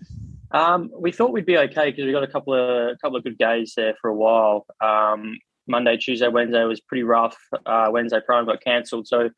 Um, 0.52 0.90
we 0.98 1.12
thought 1.12 1.34
we'd 1.34 1.46
be 1.46 1.58
okay 1.58 1.92
because 1.92 2.06
we 2.06 2.14
got 2.14 2.24
a 2.24 2.28
couple 2.28 2.54
of 2.54 2.98
couple 3.00 3.18
of 3.18 3.26
good 3.26 3.38
days 3.38 3.74
there 3.76 3.96
for 4.02 4.10
a 4.10 4.16
while. 4.16 4.66
Um, 4.82 5.38
Monday, 5.68 5.98
Tuesday, 5.98 6.30
Wednesday 6.30 6.64
was 6.64 6.80
pretty 6.80 7.04
rough. 7.04 7.38
Uh, 7.66 7.90
Wednesday 7.92 8.22
Prime 8.26 8.46
got 8.46 8.64
cancelled, 8.64 9.06
so 9.06 9.30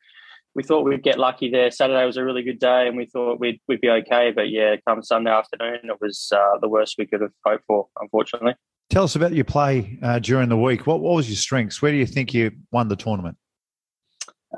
we 0.54 0.62
thought 0.62 0.82
we'd 0.82 1.02
get 1.02 1.18
lucky 1.18 1.50
there. 1.50 1.70
Saturday 1.70 2.04
was 2.04 2.16
a 2.16 2.24
really 2.24 2.42
good 2.42 2.58
day, 2.58 2.88
and 2.88 2.96
we 2.96 3.06
thought 3.06 3.40
we'd 3.40 3.60
we'd 3.68 3.80
be 3.80 3.90
okay. 3.90 4.32
But 4.34 4.50
yeah, 4.50 4.76
come 4.86 5.02
Sunday 5.02 5.30
afternoon, 5.30 5.80
it 5.84 6.00
was 6.00 6.30
uh, 6.34 6.58
the 6.60 6.68
worst 6.68 6.96
we 6.98 7.06
could 7.06 7.20
have 7.20 7.32
hoped 7.44 7.64
for, 7.66 7.88
unfortunately. 8.00 8.54
Tell 8.88 9.04
us 9.04 9.14
about 9.14 9.32
your 9.32 9.44
play 9.44 9.98
uh, 10.02 10.18
during 10.18 10.48
the 10.48 10.56
week. 10.56 10.86
What 10.86 11.00
what 11.00 11.14
was 11.14 11.28
your 11.28 11.36
strengths? 11.36 11.80
Where 11.80 11.92
do 11.92 11.98
you 11.98 12.06
think 12.06 12.34
you 12.34 12.50
won 12.72 12.88
the 12.88 12.96
tournament? 12.96 13.36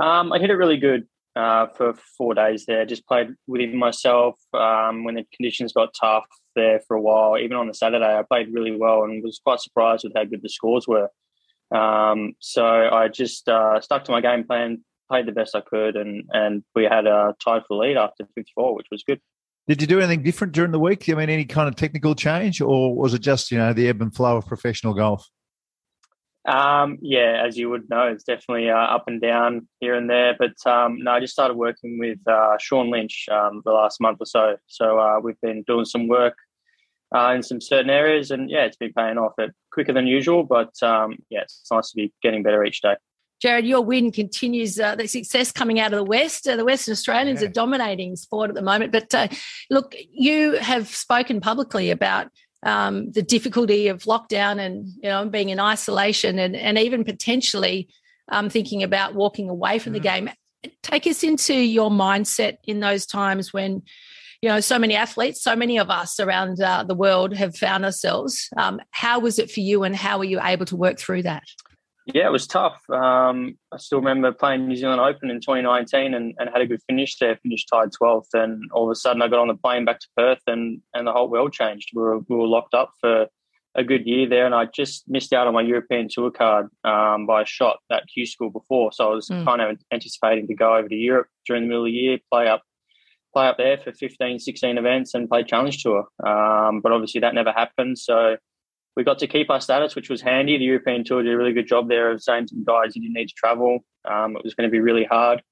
Um, 0.00 0.33
I 0.33 0.38
hit 0.38 0.48
it 0.48 0.55
really 0.55 0.78
good 0.78 1.07
uh, 1.37 1.66
for 1.76 1.94
four 2.16 2.35
days 2.35 2.64
there. 2.66 2.87
Just 2.87 3.07
played 3.07 3.28
within 3.46 3.76
myself 3.76 4.37
um, 4.55 5.05
when 5.05 5.16
the 5.16 5.24
conditions 5.35 5.72
got 5.72 5.94
tough 5.98 6.24
there 6.57 6.81
for 6.88 6.96
a 6.96 7.00
while. 7.00 7.38
Even 7.38 7.57
on 7.57 7.68
the 7.68 7.74
Saturday, 7.74 8.18
I 8.18 8.22
played 8.22 8.52
really 8.52 8.74
well 8.76 9.05
and 9.05 9.22
was 9.22 9.40
quite 9.44 9.61
surprised 9.61 10.05
with 10.05 10.14
how 10.16 10.24
good 10.24 10.42
the 10.42 10.48
scores 10.48 10.87
were. 10.88 11.11
Um, 11.74 12.35
so 12.38 12.64
I 12.64 13.09
just 13.09 13.48
uh, 13.48 13.81
stuck 13.81 14.05
to 14.05 14.12
my 14.12 14.20
game 14.20 14.44
plan, 14.44 14.85
played 15.12 15.27
the 15.27 15.33
best 15.33 15.55
I 15.55 15.61
could, 15.61 15.96
and 15.96 16.25
and 16.31 16.64
we 16.75 16.85
had 16.85 17.07
a 17.07 17.35
tie 17.44 17.61
for 17.68 17.77
lead 17.77 17.98
after 17.98 18.25
54, 18.35 18.75
which 18.75 18.87
was 18.90 19.05
good. 19.07 19.20
Did 19.68 19.81
you 19.83 19.87
do 19.87 19.98
anything 19.98 20.22
different 20.22 20.55
during 20.55 20.72
the 20.72 20.81
week? 20.81 21.09
I 21.09 21.14
mean, 21.14 21.29
any 21.29 21.44
kind 21.44 21.68
of 21.68 21.77
technical 21.77 22.14
change, 22.14 22.61
or 22.62 22.96
was 22.96 23.12
it 23.12 23.20
just 23.20 23.51
you 23.51 23.59
know 23.59 23.72
the 23.75 23.88
ebb 23.88 24.01
and 24.01 24.14
flow 24.14 24.38
of 24.38 24.46
professional 24.46 24.94
golf? 24.94 25.29
Um, 26.48 26.98
yeah, 27.03 27.44
as 27.46 27.57
you 27.57 27.68
would 27.70 27.88
know, 27.88 28.09
it's 28.09 28.25
definitely 28.25 28.70
uh, 28.70 28.77
up 28.77 29.05
and 29.07 29.20
down 29.20 29.68
here 29.81 29.94
and 29.94 30.09
there. 30.09 30.35
But 30.37 30.55
um, 30.66 30.96
no, 30.98 31.12
I 31.12 31.20
just 31.20 31.35
started 31.35 31.57
working 31.57 31.98
with 31.98 32.18
uh, 32.27 32.57
Sean 32.59 32.90
Lynch 32.90 33.27
um, 33.31 33.62
the 33.64 33.70
last 33.70 34.01
month 34.01 34.18
or 34.20 34.27
so. 34.27 34.57
So 34.66 34.98
uh, 34.98 35.20
we've 35.22 35.40
been 35.40 35.62
doing 35.66 35.85
some 35.85 36.09
work 36.09 36.35
uh, 37.14 37.33
in 37.37 37.42
some 37.42 37.61
certain 37.61 37.90
areas. 37.90 38.33
And 38.33 38.51
yeah, 38.51 38.64
it's 38.64 38.77
been 38.77 38.92
paying 38.92 39.18
off. 39.18 39.35
It 39.38 39.53
quicker 39.70 39.92
than 39.92 40.09
usual, 40.09 40.42
but 40.42 40.75
um, 40.83 41.18
yeah, 41.31 41.42
it's 41.42 41.68
nice 41.70 41.90
to 41.90 41.96
be 41.96 42.12
getting 42.22 42.42
better 42.42 42.64
each 42.64 42.83
day. 42.83 42.96
Jared, 43.42 43.66
your 43.66 43.81
win 43.81 44.12
continues 44.12 44.78
uh, 44.78 44.94
the 44.94 45.09
success 45.09 45.50
coming 45.50 45.81
out 45.81 45.92
of 45.92 45.98
the 45.98 46.05
West. 46.05 46.46
Uh, 46.46 46.55
the 46.55 46.64
Western 46.64 46.92
Australians 46.92 47.42
yeah. 47.42 47.48
are 47.48 47.52
dominating 47.52 48.14
sport 48.14 48.50
at 48.50 48.55
the 48.55 48.62
moment. 48.62 48.92
But 48.92 49.12
uh, 49.12 49.26
look, 49.68 49.96
you 50.12 50.52
have 50.52 50.87
spoken 50.87 51.40
publicly 51.40 51.90
about 51.90 52.28
um, 52.62 53.11
the 53.11 53.20
difficulty 53.22 53.88
of 53.88 54.05
lockdown 54.05 54.61
and 54.61 54.87
you 55.02 55.09
know 55.09 55.28
being 55.28 55.48
in 55.48 55.59
isolation 55.59 56.38
and, 56.38 56.55
and 56.55 56.78
even 56.78 57.02
potentially 57.02 57.88
um, 58.28 58.48
thinking 58.48 58.85
about 58.85 59.16
walking 59.16 59.50
away 59.50 59.81
from 59.81 59.90
mm. 59.90 59.94
the 59.94 60.00
game. 60.00 60.31
Take 60.85 61.09
us 61.09 61.24
into 61.24 61.55
your 61.55 61.90
mindset 61.90 62.59
in 62.64 62.78
those 62.78 63.07
times 63.07 63.52
when 63.52 63.83
you 64.40 64.48
know, 64.48 64.61
so 64.61 64.76
many 64.76 64.96
athletes, 64.96 65.42
so 65.42 65.55
many 65.55 65.78
of 65.78 65.88
us 65.88 66.18
around 66.18 66.61
uh, 66.61 66.83
the 66.83 66.96
world 66.96 67.33
have 67.33 67.57
found 67.57 67.85
ourselves. 67.85 68.48
Um, 68.57 68.81
how 68.90 69.20
was 69.20 69.38
it 69.38 69.50
for 69.50 69.61
you, 69.61 69.85
and 69.85 69.94
how 69.94 70.18
were 70.18 70.24
you 70.24 70.40
able 70.42 70.66
to 70.66 70.76
work 70.76 70.98
through 70.98 71.22
that? 71.22 71.44
Yeah, 72.06 72.26
it 72.26 72.32
was 72.32 72.46
tough. 72.46 72.82
Um, 72.90 73.56
I 73.72 73.76
still 73.78 73.98
remember 73.98 74.32
playing 74.32 74.66
New 74.66 74.76
Zealand 74.76 75.00
Open 75.00 75.30
in 75.30 75.40
2019 75.40 76.14
and, 76.14 76.34
and, 76.38 76.50
had 76.52 76.60
a 76.60 76.66
good 76.66 76.80
finish 76.88 77.16
there, 77.18 77.36
finished 77.36 77.68
tied 77.72 77.90
12th. 77.90 78.34
And 78.34 78.70
all 78.72 78.84
of 78.84 78.90
a 78.90 78.96
sudden, 78.96 79.22
I 79.22 79.28
got 79.28 79.38
on 79.38 79.48
the 79.48 79.54
plane 79.54 79.84
back 79.84 80.00
to 80.00 80.08
Perth 80.16 80.42
and, 80.48 80.80
and 80.94 81.06
the 81.06 81.12
whole 81.12 81.28
world 81.28 81.52
changed. 81.52 81.90
We 81.94 82.02
were, 82.02 82.18
we 82.18 82.36
were 82.36 82.48
locked 82.48 82.74
up 82.74 82.90
for 83.00 83.26
a 83.74 83.84
good 83.84 84.06
year 84.06 84.28
there, 84.28 84.44
and 84.44 84.54
I 84.54 84.66
just 84.66 85.04
missed 85.08 85.32
out 85.32 85.46
on 85.46 85.54
my 85.54 85.62
European 85.62 86.08
Tour 86.10 86.30
card 86.30 86.68
um, 86.84 87.26
by 87.26 87.42
a 87.42 87.46
shot 87.46 87.78
at 87.90 88.04
Q 88.12 88.26
School 88.26 88.50
before. 88.50 88.92
So 88.92 89.10
I 89.10 89.14
was 89.14 89.28
mm. 89.28 89.44
kind 89.44 89.62
of 89.62 89.78
anticipating 89.92 90.46
to 90.48 90.54
go 90.54 90.76
over 90.76 90.88
to 90.88 90.94
Europe 90.94 91.28
during 91.46 91.62
the 91.62 91.68
middle 91.68 91.84
of 91.84 91.86
the 91.86 91.92
year, 91.92 92.18
play 92.30 92.48
up 92.48 92.62
play 93.32 93.48
up 93.48 93.56
there 93.56 93.78
for 93.78 93.92
15, 93.92 94.38
16 94.38 94.76
events 94.76 95.14
and 95.14 95.26
play 95.26 95.42
Challenge 95.42 95.82
Tour. 95.82 96.06
Um, 96.22 96.82
but 96.82 96.92
obviously 96.92 97.22
that 97.22 97.34
never 97.34 97.50
happened. 97.50 97.98
So 97.98 98.36
we 98.96 99.05
got 99.05 99.18
to 99.20 99.26
keep 99.26 99.50
our 99.50 99.61
status, 99.61 99.94
which 99.94 100.11
was 100.11 100.20
handy. 100.20 100.59
The 100.59 100.64
European 100.64 101.05
Tour 101.05 101.22
did 101.22 101.33
a 101.33 101.37
really 101.37 101.52
good 101.52 101.66
job 101.66 101.88
there 101.88 102.11
of 102.11 102.22
saying 102.22 102.46
to 102.48 102.55
the 102.55 102.64
guys 102.64 102.94
you 102.94 103.02
didn't 103.02 103.14
need 103.14 103.28
to 103.28 103.35
travel. 103.35 103.81
Um, 104.05 104.37
it 104.37 104.44
was 104.44 104.55
going 104.55 104.68
to 104.68 104.72
be 104.72 104.81
really 104.81 105.05
hard. 105.05 105.42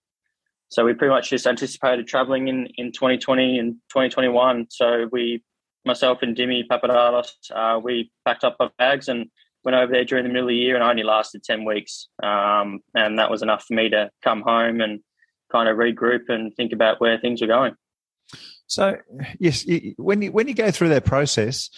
So 0.68 0.85
we 0.85 0.94
pretty 0.94 1.12
much 1.12 1.31
just 1.31 1.46
anticipated 1.46 2.07
traveling 2.07 2.48
in, 2.48 2.68
in 2.76 2.92
2020 2.92 3.59
and 3.59 3.74
2021. 3.90 4.66
So 4.70 5.09
we, 5.11 5.42
myself 5.85 6.18
and 6.22 6.37
Dimmy 6.37 6.62
Papadatos, 6.70 7.31
uh, 7.55 7.81
we 7.81 8.12
packed 8.24 8.44
up 8.44 8.57
our 8.61 8.70
bags 8.79 9.09
and 9.09 9.26
went 9.64 9.76
over 9.76 9.90
there 9.90 10.05
during 10.05 10.24
the 10.24 10.29
middle 10.29 10.48
of 10.48 10.50
the 10.50 10.57
year 10.57 10.76
and 10.76 10.85
I 10.85 10.90
only 10.90 11.03
lasted 11.03 11.42
10 11.42 11.64
weeks. 11.64 12.09
Um, 12.22 12.81
and 12.94 13.18
that 13.18 13.31
was 13.31 13.42
enough 13.42 13.64
for 13.66 13.74
me 13.74 13.88
to 13.88 14.11
come 14.22 14.42
home 14.42 14.81
and 14.81 15.00
kind 15.50 15.68
of 15.68 15.76
regroup 15.76 16.29
and 16.29 16.55
think 16.55 16.72
about 16.72 17.00
where 17.00 17.18
things 17.18 17.42
are 17.42 17.48
going. 17.48 17.74
So 18.68 18.98
yes, 19.40 19.66
when 19.96 20.22
you 20.22 20.31
when 20.31 20.46
you 20.46 20.55
go 20.55 20.70
through 20.70 20.90
that 20.90 21.05
process, 21.05 21.70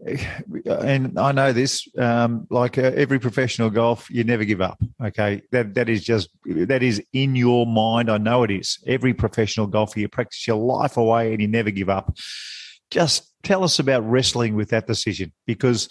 and 0.00 1.18
I 1.18 1.32
know 1.32 1.52
this, 1.52 1.88
um, 1.98 2.46
like 2.50 2.78
uh, 2.78 2.92
every 2.94 3.18
professional 3.18 3.68
golf, 3.68 4.08
you 4.10 4.22
never 4.22 4.44
give 4.44 4.60
up. 4.60 4.80
Okay, 5.02 5.42
that 5.50 5.74
that 5.74 5.88
is 5.88 6.04
just 6.04 6.28
that 6.44 6.82
is 6.82 7.02
in 7.12 7.34
your 7.34 7.66
mind. 7.66 8.10
I 8.10 8.18
know 8.18 8.44
it 8.44 8.50
is. 8.50 8.78
Every 8.86 9.12
professional 9.12 9.66
golfer, 9.66 9.98
you 9.98 10.08
practice 10.08 10.46
your 10.46 10.56
life 10.56 10.96
away, 10.96 11.32
and 11.32 11.40
you 11.42 11.48
never 11.48 11.70
give 11.70 11.88
up. 11.88 12.16
Just 12.90 13.32
tell 13.42 13.64
us 13.64 13.78
about 13.78 14.08
wrestling 14.08 14.54
with 14.54 14.70
that 14.70 14.86
decision, 14.86 15.32
because 15.46 15.88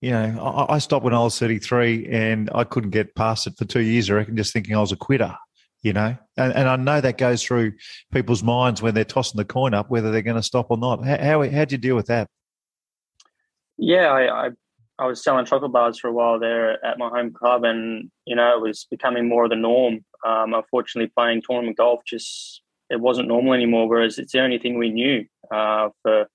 you 0.00 0.12
know 0.12 0.66
I, 0.68 0.76
I 0.76 0.78
stopped 0.78 1.04
when 1.04 1.14
I 1.14 1.20
was 1.20 1.38
thirty 1.38 1.58
three, 1.58 2.06
and 2.06 2.48
I 2.54 2.64
couldn't 2.64 2.90
get 2.90 3.14
past 3.14 3.46
it 3.46 3.58
for 3.58 3.66
two 3.66 3.82
years. 3.82 4.10
I 4.10 4.14
reckon, 4.14 4.36
just 4.36 4.54
thinking 4.54 4.74
I 4.74 4.80
was 4.80 4.92
a 4.92 4.96
quitter 4.96 5.36
you 5.82 5.92
know 5.92 6.16
and, 6.38 6.54
and, 6.54 6.68
i 6.70 6.74
know 6.74 7.02
that 7.02 7.18
goes 7.18 7.42
through 7.42 7.70
people's 8.10 8.42
minds 8.42 8.80
when 8.80 8.94
they're 8.94 9.04
tossing 9.04 9.36
the 9.36 9.44
coin 9.44 9.74
up 9.74 9.90
whether 9.90 10.10
they're 10.10 10.22
going 10.22 10.34
to 10.34 10.42
stop 10.42 10.68
or 10.70 10.78
not 10.78 11.04
how, 11.04 11.18
how 11.18 11.50
how'd 11.50 11.70
you 11.70 11.76
deal 11.76 11.94
with 11.94 12.06
that 12.06 12.28
yeah, 13.78 14.06
I, 14.06 14.46
I, 14.46 14.50
I 14.98 15.06
was 15.06 15.22
selling 15.22 15.44
chocolate 15.44 15.72
bars 15.72 15.98
for 15.98 16.08
a 16.08 16.12
while 16.12 16.38
there 16.38 16.84
at 16.84 16.98
my 16.98 17.08
home 17.08 17.32
club, 17.32 17.64
and 17.64 18.10
you 18.24 18.34
know 18.34 18.56
it 18.56 18.66
was 18.66 18.86
becoming 18.90 19.28
more 19.28 19.44
of 19.44 19.50
the 19.50 19.56
norm. 19.56 20.04
Um, 20.26 20.54
unfortunately, 20.54 21.12
playing 21.14 21.42
tournament 21.42 21.76
golf 21.76 22.00
just 22.06 22.62
it 22.88 23.00
wasn't 23.00 23.28
normal 23.28 23.52
anymore. 23.52 23.88
Whereas 23.88 24.18
it's 24.18 24.32
the 24.32 24.40
only 24.40 24.58
thing 24.58 24.78
we 24.78 24.90
knew 24.90 25.24
uh, 25.50 25.90
for 26.02 26.26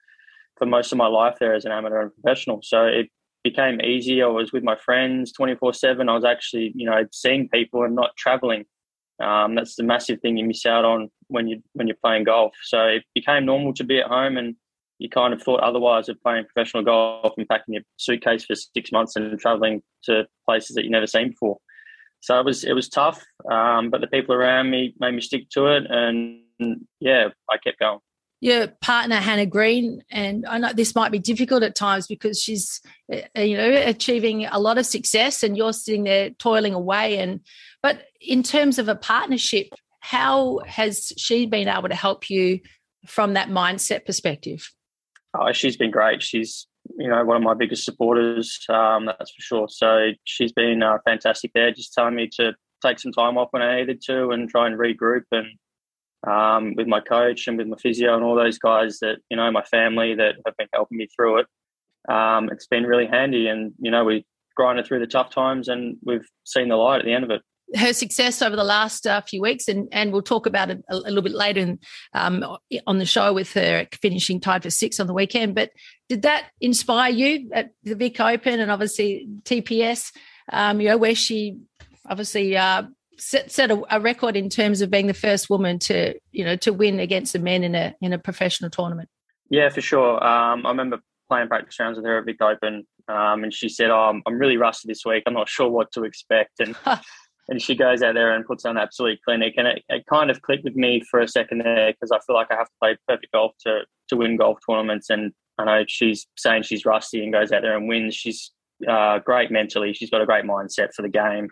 for 0.58 0.66
most 0.66 0.92
of 0.92 0.98
my 0.98 1.08
life 1.08 1.38
there 1.40 1.56
as 1.56 1.66
an 1.66 1.72
amateur 1.72 2.02
and 2.02 2.14
professional. 2.14 2.60
So 2.62 2.86
it 2.86 3.10
became 3.44 3.82
easy. 3.82 4.22
I 4.22 4.28
was 4.28 4.52
with 4.52 4.64
my 4.64 4.76
friends 4.76 5.32
twenty 5.32 5.56
four 5.56 5.74
seven. 5.74 6.10
I 6.10 6.16
was 6.16 6.26
actually 6.26 6.72
you 6.76 6.86
know 6.86 7.06
seeing 7.12 7.50
people 7.50 7.84
and 7.84 7.96
not 7.96 8.16
traveling. 8.18 8.66
Um, 9.20 9.54
that's 9.56 9.76
the 9.76 9.84
massive 9.84 10.20
thing 10.20 10.38
you 10.38 10.46
miss 10.46 10.66
out 10.66 10.86
on 10.86 11.10
when 11.28 11.48
you 11.48 11.64
when 11.74 11.88
you're 11.88 11.98
playing 12.04 12.26
golf. 12.26 12.54
So 12.64 12.84
it 12.86 13.04
became 13.16 13.46
normal 13.46 13.74
to 13.76 13.84
be 13.84 14.00
at 14.00 14.08
home 14.08 14.38
and 14.38 14.56
you 15.02 15.10
kind 15.10 15.34
of 15.34 15.42
thought 15.42 15.62
otherwise 15.62 16.08
of 16.10 16.22
playing 16.22 16.46
professional 16.46 16.84
golf 16.84 17.34
and 17.36 17.48
packing 17.48 17.74
your 17.74 17.84
suitcase 17.98 18.46
for 18.46 18.54
six 18.54 18.92
months 18.92 19.16
and 19.16 19.38
traveling 19.40 19.82
to 20.04 20.28
places 20.46 20.76
that 20.76 20.84
you've 20.84 20.92
never 20.92 21.08
seen 21.08 21.30
before. 21.30 21.58
So 22.22 22.40
it 22.40 22.46
was 22.46 22.64
it 22.64 22.74
was 22.74 22.88
tough, 22.88 23.20
um, 23.50 23.90
but 23.90 24.00
the 24.00 24.08
people 24.08 24.36
around 24.36 24.70
me 24.70 24.94
made 25.00 25.16
me 25.16 25.22
stick 25.22 25.50
to 25.54 25.66
it, 25.68 25.88
and 25.90 26.42
yeah, 27.00 27.30
I 27.50 27.58
kept 27.58 27.80
going. 27.80 27.98
Your 28.42 28.68
partner 28.68 29.16
Hannah 29.16 29.48
Green, 29.48 30.04
and 30.12 30.46
I 30.46 30.60
know 30.60 30.72
this 30.72 30.94
might 30.94 31.12
be 31.12 31.18
difficult 31.18 31.64
at 31.64 31.74
times 31.74 32.06
because 32.06 32.40
she's 32.40 32.80
uh, 33.12 33.42
you 33.42 33.58
know 33.58 33.72
achieving 33.72 34.46
a 34.46 34.60
lot 34.60 34.78
of 34.78 34.86
success, 34.86 35.42
and 35.42 35.58
you're 35.58 35.74
sitting 35.74 36.04
there 36.04 36.30
toiling 36.30 36.76
away. 36.76 37.18
And 37.18 37.40
but 37.82 38.04
in 38.20 38.44
terms 38.44 38.78
of 38.78 38.88
a 38.88 38.96
partnership, 38.96 39.70
how 40.02 40.60
has 40.68 41.12
she 41.18 41.48
been 41.48 41.68
able 41.68 41.90
to 41.90 41.96
help 41.96 42.30
you 42.30 42.60
from 43.08 43.34
that 43.34 43.50
mindset 43.50 44.06
perspective? 44.06 44.72
Oh, 45.34 45.52
she's 45.52 45.78
been 45.78 45.92
great. 45.92 46.22
She's 46.22 46.68
you 46.98 47.08
know 47.08 47.24
one 47.24 47.38
of 47.38 47.44
my 47.44 47.54
biggest 47.54 47.86
supporters. 47.86 48.60
Um, 48.70 49.06
that's 49.06 49.32
for 49.32 49.42
sure. 49.42 49.68
So 49.70 50.12
she's 50.24 50.52
been 50.52 50.84
uh, 50.84 50.98
fantastic 51.06 51.52
there, 51.54 51.72
just 51.72 51.94
telling 51.94 52.16
me 52.16 52.30
to 52.38 52.54
take 52.84 53.00
some 53.00 53.12
time 53.12 53.38
off 53.38 53.50
when 53.52 53.62
I 53.62 53.78
needed 53.78 54.02
to 54.08 54.32
and 54.32 54.50
try 54.50 54.68
and 54.68 54.78
regroup 54.78 55.24
and 55.32 55.48
um, 56.28 56.76
with 56.76 56.88
my 56.88 57.00
coach 57.00 57.48
and 57.48 57.58
with 57.58 57.68
my 57.68 57.78
physio 57.78 58.16
and 58.16 58.24
all 58.24 58.36
those 58.36 58.58
guys 58.58 59.00
that 59.00 59.18
you 59.30 59.38
know 59.38 59.52
my 59.52 59.64
family 59.64 60.16
that 60.16 60.36
have 60.46 60.58
been 60.58 60.68
helping 60.74 60.98
me 60.98 61.08
through 61.16 61.40
it. 61.40 61.48
Um, 62.10 62.50
it's 62.52 62.68
been 62.68 62.84
really 62.84 63.08
handy, 63.08 63.48
and 63.48 63.74
you 63.80 63.92
know 63.92 64.04
we 64.04 64.26
grinded 64.56 64.86
through 64.86 65.00
the 65.00 65.08
tough 65.08 65.30
times, 65.30 65.68
and 65.70 65.98
we've 66.04 66.28
seen 66.44 66.68
the 66.68 66.76
light 66.76 67.00
at 67.00 67.06
the 67.06 67.14
end 67.14 67.24
of 67.24 67.32
it 67.32 67.42
her 67.76 67.94
success 67.94 68.42
over 68.42 68.56
the 68.56 68.64
last 68.64 69.08
uh, 69.08 69.22
few 69.22 69.42
weeks, 69.42 69.68
and 69.68 69.88
and 69.92 70.12
we'll 70.12 70.22
talk 70.22 70.46
about 70.46 70.70
it 70.70 70.84
a, 70.90 70.96
a 70.96 70.98
little 70.98 71.22
bit 71.22 71.34
later 71.34 71.62
in, 71.62 71.80
um, 72.14 72.46
on 72.88 72.98
the 72.98 73.06
show 73.06 73.34
with 73.34 73.54
her 73.54 73.88
finishing 74.02 74.40
tied 74.40 74.64
for 74.64 74.70
six 74.70 75.00
on 75.00 75.08
the 75.08 75.14
weekend. 75.14 75.56
But 75.56 75.72
did 76.10 76.24
that 76.24 76.48
inspire 76.60 77.12
you 77.12 77.50
at 77.54 77.72
the 77.84 77.96
Vic 77.96 78.20
Open 78.20 78.60
and 78.60 78.72
obviously 78.72 79.28
TPS? 79.44 80.12
Um, 80.52 80.82
you 80.82 80.90
know 80.90 80.98
where 80.98 81.16
she 81.16 81.58
obviously 82.10 82.58
uh, 82.58 82.84
set 83.18 83.52
set 83.52 83.72
a, 83.72 83.82
a, 83.90 84.00
record 84.00 84.36
in 84.36 84.50
terms 84.50 84.82
of 84.82 84.90
being 84.90 85.08
the 85.08 85.14
first 85.14 85.50
woman 85.50 85.80
to 85.80 86.16
you 86.32 86.44
know 86.44 86.56
to 86.58 86.74
win 86.74 87.00
against 87.00 87.34
the 87.34 87.40
men 87.40 87.64
in 87.64 87.76
a 87.76 87.96
in 88.02 88.14
a 88.14 88.20
professional 88.20 88.70
tournament. 88.70 89.10
Yeah, 89.50 89.70
for 89.70 89.82
sure. 89.82 90.24
Um, 90.24 90.66
I 90.66 90.70
remember 90.70 91.00
playing 91.30 91.48
practice 91.48 91.80
rounds 91.80 91.98
with 91.98 92.06
her 92.06 92.20
at 92.20 92.26
Vic 92.26 92.42
Open, 92.42 92.88
um, 93.08 93.44
and 93.44 93.54
she 93.54 93.70
said, 93.70 93.90
oh, 93.90 94.10
I'm, 94.10 94.22
I'm 94.26 94.38
really 94.38 94.58
rusty 94.58 94.88
this 94.88 95.06
week. 95.06 95.24
I'm 95.26 95.34
not 95.34 95.50
sure 95.50 95.70
what 95.70 95.92
to 95.94 96.04
expect." 96.04 96.60
And 96.60 96.76
and 97.52 97.62
she 97.62 97.76
goes 97.76 98.02
out 98.02 98.14
there 98.14 98.34
and 98.34 98.46
puts 98.46 98.64
on 98.64 98.78
absolute 98.78 99.20
clinic. 99.26 99.56
And 99.58 99.68
it, 99.68 99.84
it 99.90 100.06
kind 100.10 100.32
of 100.32 100.42
clicked 100.42 100.64
with 100.64 100.78
me 100.78 101.02
for 101.12 101.20
a 101.20 101.28
second 101.28 101.60
there 101.60 101.92
because 101.92 102.10
I 102.10 102.20
feel 102.26 102.34
like 102.34 102.50
I 102.50 102.56
have 102.56 102.68
to 102.68 102.74
play 102.82 102.98
perfect 103.08 103.34
golf 103.34 103.52
to 103.66 103.82
to 104.08 104.16
win 104.16 104.38
golf 104.38 104.60
tournaments. 104.68 105.10
And 105.10 105.34
I 105.58 105.66
know 105.66 105.84
she's 105.86 106.26
saying 106.38 106.64
she's 106.64 106.86
rusty 106.86 107.22
and 107.22 107.34
goes 107.34 107.52
out 107.52 107.62
there 107.62 107.76
and 107.76 107.90
wins. 107.90 108.16
She's 108.16 108.52
uh, 108.90 109.20
great 109.20 109.52
mentally. 109.52 109.94
She's 109.94 110.10
got 110.10 110.22
a 110.22 110.26
great 110.26 110.46
mindset 110.46 110.94
for 110.96 111.02
the 111.02 111.10
game. 111.10 111.50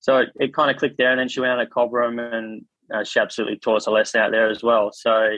So 0.00 0.18
it, 0.18 0.28
it 0.38 0.54
kind 0.54 0.70
of 0.70 0.76
clicked 0.76 0.98
there. 0.98 1.10
And 1.10 1.18
then 1.18 1.28
she 1.28 1.40
went 1.40 1.52
out 1.52 1.60
at 1.60 1.70
Cobram 1.70 2.20
and 2.20 2.66
uh, 2.92 3.02
she 3.02 3.18
absolutely 3.18 3.56
taught 3.56 3.76
us 3.76 3.86
a 3.86 3.90
lesson 3.90 4.20
out 4.20 4.32
there 4.32 4.50
as 4.50 4.62
well. 4.62 4.90
So 4.92 5.30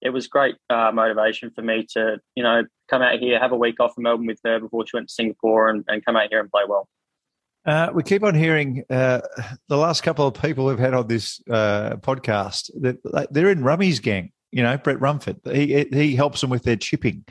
it 0.00 0.10
was 0.10 0.28
great 0.28 0.54
uh, 0.70 0.92
motivation 0.94 1.50
for 1.50 1.60
me 1.60 1.86
to, 1.92 2.16
you 2.34 2.42
know, 2.42 2.62
come 2.88 3.02
out 3.02 3.18
here, 3.18 3.38
have 3.38 3.52
a 3.52 3.56
week 3.56 3.80
off 3.80 3.92
in 3.98 4.04
Melbourne 4.04 4.26
with 4.26 4.40
her 4.44 4.60
before 4.60 4.86
she 4.86 4.96
went 4.96 5.08
to 5.08 5.14
Singapore 5.14 5.68
and, 5.68 5.84
and 5.88 6.02
come 6.04 6.16
out 6.16 6.28
here 6.30 6.40
and 6.40 6.50
play 6.50 6.62
well. 6.66 6.88
Uh, 7.64 7.90
we 7.94 8.02
keep 8.02 8.24
on 8.24 8.34
hearing 8.34 8.84
uh, 8.90 9.20
the 9.68 9.76
last 9.76 10.02
couple 10.02 10.26
of 10.26 10.34
people 10.34 10.64
we've 10.64 10.78
had 10.78 10.94
on 10.94 11.06
this 11.06 11.40
uh, 11.48 11.96
podcast 11.96 12.70
that 12.80 13.28
they're 13.30 13.50
in 13.50 13.62
Rummy's 13.62 14.00
gang. 14.00 14.32
You 14.50 14.62
know, 14.62 14.76
Brett 14.76 15.00
Rumford. 15.00 15.40
He 15.50 15.86
he 15.92 16.14
helps 16.14 16.40
them 16.40 16.50
with 16.50 16.64
their 16.64 16.76
chipping. 16.76 17.24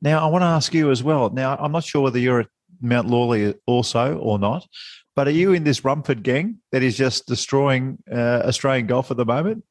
Now, 0.00 0.24
I 0.24 0.30
want 0.30 0.42
to 0.42 0.46
ask 0.46 0.74
you 0.74 0.90
as 0.90 1.02
well. 1.02 1.30
Now, 1.30 1.56
I'm 1.56 1.72
not 1.72 1.84
sure 1.84 2.02
whether 2.02 2.18
you're 2.18 2.40
at 2.40 2.48
Mount 2.80 3.08
Lawley 3.08 3.54
also 3.66 4.18
or 4.18 4.38
not, 4.38 4.66
but 5.16 5.26
are 5.26 5.32
you 5.32 5.52
in 5.52 5.64
this 5.64 5.84
Rumford 5.84 6.22
gang 6.22 6.58
that 6.70 6.82
is 6.82 6.96
just 6.96 7.26
destroying 7.26 7.98
uh, 8.12 8.42
Australian 8.44 8.86
golf 8.86 9.10
at 9.10 9.16
the 9.16 9.24
moment? 9.24 9.64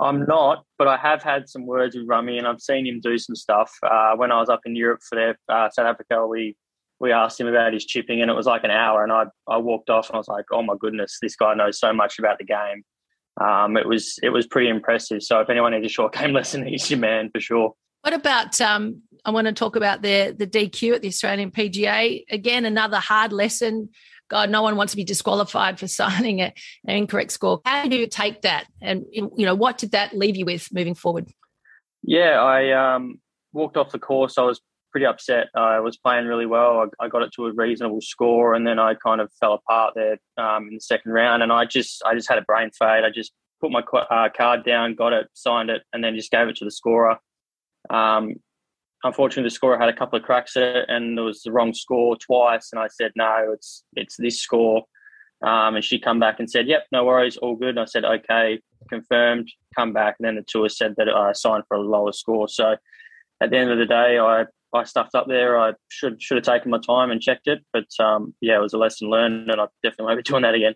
I'm 0.00 0.24
not, 0.26 0.64
but 0.78 0.86
I 0.86 0.96
have 0.96 1.22
had 1.22 1.48
some 1.48 1.66
words 1.66 1.96
with 1.96 2.06
Rummy, 2.06 2.38
and 2.38 2.46
I've 2.46 2.60
seen 2.60 2.86
him 2.86 3.00
do 3.00 3.18
some 3.18 3.34
stuff. 3.34 3.72
Uh, 3.82 4.14
when 4.14 4.30
I 4.30 4.38
was 4.38 4.48
up 4.48 4.60
in 4.64 4.76
Europe 4.76 5.00
for 5.08 5.16
their 5.16 5.38
uh, 5.48 5.70
South 5.70 5.86
Africa, 5.86 6.24
we 6.26 6.56
we 7.00 7.12
asked 7.12 7.40
him 7.40 7.46
about 7.46 7.72
his 7.72 7.84
chipping, 7.84 8.20
and 8.20 8.30
it 8.30 8.34
was 8.34 8.46
like 8.46 8.64
an 8.64 8.70
hour. 8.70 9.02
And 9.02 9.12
I 9.12 9.24
I 9.46 9.58
walked 9.58 9.90
off, 9.90 10.08
and 10.08 10.14
I 10.14 10.18
was 10.18 10.28
like, 10.28 10.46
oh 10.52 10.62
my 10.62 10.74
goodness, 10.78 11.18
this 11.20 11.36
guy 11.36 11.54
knows 11.54 11.78
so 11.78 11.92
much 11.92 12.18
about 12.18 12.38
the 12.38 12.44
game. 12.44 12.84
Um, 13.40 13.76
it 13.76 13.86
was 13.86 14.18
it 14.22 14.30
was 14.30 14.46
pretty 14.46 14.68
impressive. 14.68 15.22
So 15.22 15.40
if 15.40 15.50
anyone 15.50 15.72
needs 15.72 15.86
a 15.86 15.88
short 15.88 16.12
game 16.18 16.32
lesson, 16.32 16.66
he's 16.66 16.90
your 16.90 17.00
man 17.00 17.30
for 17.30 17.40
sure. 17.40 17.74
What 18.02 18.14
about 18.14 18.60
um, 18.60 19.02
I 19.24 19.30
want 19.30 19.46
to 19.46 19.52
talk 19.52 19.76
about 19.76 20.02
the 20.02 20.34
the 20.36 20.46
DQ 20.46 20.94
at 20.94 21.02
the 21.02 21.08
Australian 21.08 21.50
PGA 21.50 22.24
again. 22.30 22.64
Another 22.64 22.98
hard 22.98 23.32
lesson. 23.32 23.90
God, 24.28 24.50
no 24.50 24.60
one 24.60 24.76
wants 24.76 24.92
to 24.92 24.96
be 24.96 25.04
disqualified 25.04 25.78
for 25.78 25.88
signing 25.88 26.40
a, 26.40 26.52
an 26.86 26.96
incorrect 26.96 27.32
score. 27.32 27.60
How 27.64 27.86
do 27.86 27.96
you 27.96 28.06
take 28.06 28.42
that? 28.42 28.66
And 28.80 29.04
you 29.12 29.30
know, 29.38 29.54
what 29.54 29.78
did 29.78 29.92
that 29.92 30.16
leave 30.16 30.36
you 30.36 30.44
with 30.44 30.68
moving 30.72 30.94
forward? 30.94 31.30
Yeah, 32.02 32.40
I 32.40 32.94
um, 32.94 33.20
walked 33.52 33.76
off 33.76 33.90
the 33.90 33.98
course. 33.98 34.38
I 34.38 34.42
was 34.42 34.60
pretty 34.90 35.06
upset. 35.06 35.48
I 35.54 35.80
was 35.80 35.96
playing 35.96 36.26
really 36.26 36.46
well. 36.46 36.90
I, 37.00 37.04
I, 37.04 37.08
got 37.08 37.22
it 37.22 37.32
to 37.36 37.46
a 37.46 37.52
reasonable 37.52 38.00
score, 38.00 38.54
and 38.54 38.66
then 38.66 38.78
I 38.78 38.94
kind 38.94 39.20
of 39.20 39.30
fell 39.40 39.54
apart 39.54 39.94
there 39.94 40.18
um, 40.36 40.68
in 40.68 40.74
the 40.74 40.80
second 40.80 41.12
round. 41.12 41.42
And 41.42 41.52
I 41.52 41.64
just, 41.64 42.02
I 42.04 42.14
just 42.14 42.28
had 42.28 42.38
a 42.38 42.42
brain 42.42 42.70
fade. 42.78 43.04
I 43.04 43.10
just 43.10 43.32
put 43.60 43.70
my 43.70 43.82
uh, 44.10 44.28
card 44.36 44.64
down, 44.64 44.94
got 44.94 45.12
it, 45.12 45.28
signed 45.34 45.70
it, 45.70 45.82
and 45.92 46.02
then 46.02 46.16
just 46.16 46.30
gave 46.30 46.48
it 46.48 46.56
to 46.56 46.64
the 46.64 46.70
scorer. 46.70 47.18
Um, 47.90 48.34
unfortunately, 49.04 49.48
the 49.48 49.54
scorer 49.54 49.78
had 49.78 49.88
a 49.88 49.96
couple 49.96 50.18
of 50.18 50.24
cracks 50.24 50.56
at 50.56 50.62
it, 50.62 50.84
and 50.88 51.16
there 51.16 51.24
was 51.24 51.42
the 51.42 51.52
wrong 51.52 51.74
score 51.74 52.16
twice. 52.16 52.70
And 52.72 52.80
I 52.80 52.88
said, 52.88 53.12
no, 53.16 53.50
it's 53.52 53.84
it's 53.94 54.16
this 54.16 54.40
score. 54.40 54.84
Um, 55.42 55.76
and 55.76 55.84
she 55.84 56.00
come 56.00 56.18
back 56.18 56.40
and 56.40 56.50
said, 56.50 56.66
"Yep, 56.66 56.86
no 56.90 57.04
worries, 57.04 57.36
all 57.36 57.54
good." 57.54 57.70
And 57.70 57.80
I 57.80 57.84
said, 57.84 58.04
"Okay, 58.04 58.60
confirmed." 58.88 59.48
Come 59.76 59.92
back, 59.92 60.16
and 60.18 60.26
then 60.26 60.34
the 60.34 60.44
tour 60.48 60.68
said 60.68 60.94
that 60.96 61.08
I 61.08 61.32
signed 61.32 61.62
for 61.68 61.76
a 61.76 61.80
lower 61.80 62.10
score. 62.10 62.48
So 62.48 62.74
at 63.40 63.50
the 63.50 63.56
end 63.56 63.70
of 63.70 63.78
the 63.78 63.86
day, 63.86 64.18
I 64.18 64.46
I 64.74 64.84
stuffed 64.84 65.14
up 65.14 65.26
there. 65.28 65.58
I 65.58 65.72
should 65.88 66.22
should 66.22 66.36
have 66.36 66.44
taken 66.44 66.70
my 66.70 66.78
time 66.78 67.10
and 67.10 67.20
checked 67.20 67.46
it, 67.46 67.64
but 67.72 67.86
um, 68.00 68.34
yeah, 68.40 68.56
it 68.56 68.62
was 68.62 68.72
a 68.72 68.78
lesson 68.78 69.08
learned, 69.08 69.50
and 69.50 69.60
I 69.60 69.66
definitely 69.82 70.06
won't 70.06 70.18
be 70.18 70.30
doing 70.30 70.42
that 70.42 70.54
again. 70.54 70.74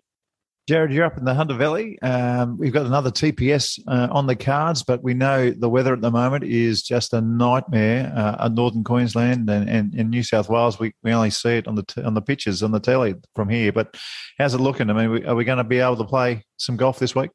Jared, 0.68 0.92
you're 0.92 1.04
up 1.04 1.18
in 1.18 1.24
the 1.24 1.34
Hunter 1.34 1.54
Valley. 1.54 2.00
Um, 2.02 2.56
we've 2.56 2.72
got 2.72 2.86
another 2.86 3.10
TPS 3.10 3.80
uh, 3.88 4.06
on 4.12 4.28
the 4.28 4.36
cards, 4.36 4.84
but 4.84 5.02
we 5.02 5.12
know 5.12 5.50
the 5.50 5.68
weather 5.68 5.92
at 5.92 6.00
the 6.00 6.10
moment 6.12 6.44
is 6.44 6.84
just 6.84 7.12
a 7.12 7.20
nightmare. 7.20 8.12
Uh, 8.14 8.46
in 8.46 8.54
northern 8.54 8.84
Queensland 8.84 9.50
and, 9.50 9.68
and 9.68 9.92
in 9.92 10.08
New 10.08 10.22
South 10.22 10.48
Wales, 10.48 10.78
we, 10.78 10.94
we 11.02 11.12
only 11.12 11.30
see 11.30 11.56
it 11.56 11.66
on 11.66 11.74
the 11.74 11.82
t- 11.82 12.02
on 12.02 12.14
the 12.14 12.22
pitches 12.22 12.62
on 12.62 12.70
the 12.70 12.78
telly 12.78 13.16
from 13.34 13.48
here. 13.48 13.72
But 13.72 13.96
how's 14.38 14.54
it 14.54 14.58
looking? 14.58 14.88
I 14.88 14.92
mean, 14.92 15.26
are 15.26 15.34
we 15.34 15.44
going 15.44 15.58
to 15.58 15.64
be 15.64 15.78
able 15.78 15.96
to 15.96 16.04
play 16.04 16.44
some 16.58 16.76
golf 16.76 17.00
this 17.00 17.16
week? 17.16 17.32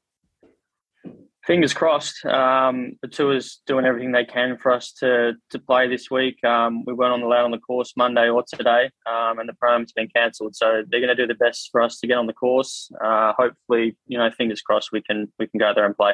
Fingers 1.48 1.74
crossed. 1.74 2.24
Um, 2.26 2.98
the 3.02 3.08
tour's 3.08 3.62
doing 3.66 3.86
everything 3.86 4.12
they 4.12 4.26
can 4.26 4.58
for 4.58 4.72
us 4.74 4.92
to 5.00 5.34
to 5.50 5.60
play 5.60 5.88
this 5.88 6.12
week. 6.12 6.44
Um, 6.44 6.84
we 6.86 6.94
weren't 6.94 7.24
allowed 7.24 7.46
on 7.46 7.52
the 7.52 7.58
course 7.58 7.94
Monday 7.96 8.30
or 8.30 8.44
today, 8.54 8.92
um, 9.10 9.40
and 9.40 9.50
the 9.50 9.54
program's 9.54 9.94
been 9.94 10.10
cancelled. 10.14 10.56
So 10.56 10.84
they're 10.88 11.00
going 11.00 11.16
to 11.16 11.16
do 11.16 11.26
the 11.26 11.36
best 11.36 11.70
for 11.72 11.82
us 11.82 12.00
to 12.00 12.08
get 12.08 12.18
on 12.18 12.28
the 12.28 12.34
course. 12.34 12.92
Uh, 13.04 13.34
hopefully, 13.36 13.98
you 14.06 14.18
know, 14.18 14.30
fingers 14.38 14.62
crossed, 14.62 14.92
we 14.92 15.02
can 15.02 15.32
we 15.40 15.48
can 15.48 15.58
go 15.58 15.72
there 15.74 15.86
and 15.86 15.96
play. 15.96 16.14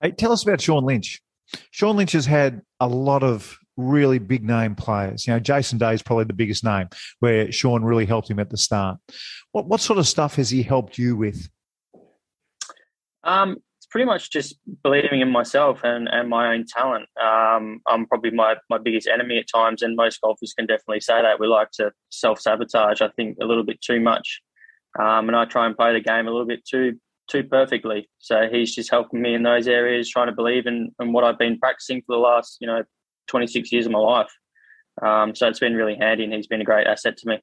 Hey, 0.00 0.10
tell 0.10 0.32
us 0.32 0.42
about 0.42 0.60
Sean 0.60 0.84
Lynch. 0.84 1.20
Sean 1.70 1.96
Lynch 1.96 2.12
has 2.12 2.26
had 2.26 2.62
a 2.80 2.88
lot 2.88 3.22
of 3.22 3.58
really 3.76 4.18
big 4.18 4.44
name 4.44 4.74
players. 4.74 5.26
You 5.26 5.34
know, 5.34 5.40
Jason 5.40 5.78
Day 5.78 5.92
is 5.92 6.02
probably 6.02 6.24
the 6.24 6.32
biggest 6.32 6.64
name, 6.64 6.88
where 7.20 7.52
Sean 7.52 7.84
really 7.84 8.06
helped 8.06 8.30
him 8.30 8.38
at 8.38 8.50
the 8.50 8.56
start. 8.56 8.98
What 9.52 9.66
what 9.66 9.80
sort 9.80 9.98
of 9.98 10.08
stuff 10.08 10.36
has 10.36 10.48
he 10.48 10.62
helped 10.62 10.96
you 10.96 11.16
with? 11.16 11.48
Um, 13.24 13.58
pretty 13.92 14.06
much 14.06 14.30
just 14.30 14.56
believing 14.82 15.20
in 15.20 15.30
myself 15.30 15.80
and, 15.84 16.08
and 16.08 16.30
my 16.30 16.54
own 16.54 16.64
talent. 16.66 17.04
Um, 17.22 17.80
I'm 17.86 18.06
probably 18.06 18.30
my, 18.30 18.56
my 18.70 18.78
biggest 18.78 19.06
enemy 19.06 19.38
at 19.38 19.46
times, 19.54 19.82
and 19.82 19.94
most 19.94 20.22
golfers 20.22 20.54
can 20.54 20.66
definitely 20.66 21.00
say 21.00 21.20
that. 21.20 21.38
We 21.38 21.46
like 21.46 21.70
to 21.72 21.92
self 22.10 22.40
sabotage, 22.40 23.02
I 23.02 23.08
think, 23.08 23.36
a 23.40 23.44
little 23.44 23.64
bit 23.64 23.82
too 23.82 24.00
much. 24.00 24.40
Um, 24.98 25.28
and 25.28 25.36
I 25.36 25.44
try 25.44 25.66
and 25.66 25.76
play 25.76 25.92
the 25.92 26.00
game 26.00 26.26
a 26.26 26.30
little 26.30 26.46
bit 26.46 26.64
too 26.66 26.98
too 27.30 27.44
perfectly. 27.44 28.08
So 28.18 28.48
he's 28.50 28.74
just 28.74 28.90
helping 28.90 29.22
me 29.22 29.34
in 29.34 29.42
those 29.42 29.68
areas, 29.68 30.10
trying 30.10 30.26
to 30.26 30.34
believe 30.34 30.66
in, 30.66 30.90
in 31.00 31.12
what 31.12 31.22
I've 31.22 31.38
been 31.38 31.58
practicing 31.58 32.02
for 32.04 32.16
the 32.16 32.20
last, 32.20 32.58
you 32.60 32.66
know, 32.66 32.82
26 33.28 33.70
years 33.72 33.86
of 33.86 33.92
my 33.92 34.00
life. 34.00 34.30
Um, 35.00 35.34
so 35.34 35.48
it's 35.48 35.60
been 35.60 35.74
really 35.74 35.94
handy 35.94 36.24
and 36.24 36.32
he's 36.32 36.48
been 36.48 36.60
a 36.60 36.64
great 36.64 36.86
asset 36.86 37.16
to 37.18 37.28
me. 37.28 37.38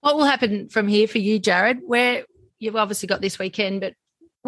What 0.00 0.16
will 0.16 0.24
happen 0.24 0.68
from 0.68 0.86
here 0.86 1.08
for 1.08 1.18
you, 1.18 1.38
Jared? 1.38 1.78
Where 1.84 2.24
you've 2.58 2.76
obviously 2.76 3.06
got 3.06 3.20
this 3.20 3.38
weekend, 3.38 3.80
but 3.80 3.94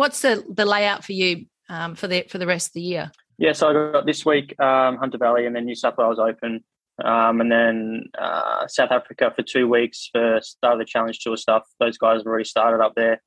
what's 0.00 0.22
the, 0.22 0.42
the 0.48 0.64
layout 0.64 1.04
for 1.04 1.12
you 1.12 1.44
um, 1.68 1.94
for 1.94 2.08
the 2.08 2.24
for 2.28 2.38
the 2.38 2.46
rest 2.46 2.68
of 2.68 2.72
the 2.72 2.80
year? 2.80 3.12
Yeah, 3.38 3.52
so 3.52 3.68
I 3.68 3.92
got 3.92 4.06
this 4.06 4.24
week 4.24 4.58
um, 4.58 4.96
Hunter 4.96 5.18
Valley 5.18 5.46
and 5.46 5.54
then 5.54 5.66
New 5.66 5.74
South 5.74 5.98
Wales 5.98 6.18
Open, 6.18 6.64
um, 7.04 7.40
and 7.40 7.52
then 7.52 8.04
uh, 8.18 8.66
South 8.66 8.90
Africa 8.90 9.30
for 9.36 9.42
two 9.42 9.68
weeks 9.68 10.08
for 10.10 10.40
start 10.42 10.74
of 10.74 10.78
the 10.78 10.84
Challenge 10.86 11.18
Tour 11.18 11.36
stuff. 11.36 11.64
Those 11.78 11.98
guys 11.98 12.20
have 12.20 12.26
already 12.26 12.44
started 12.44 12.82
up 12.82 12.94
there, 12.96 13.22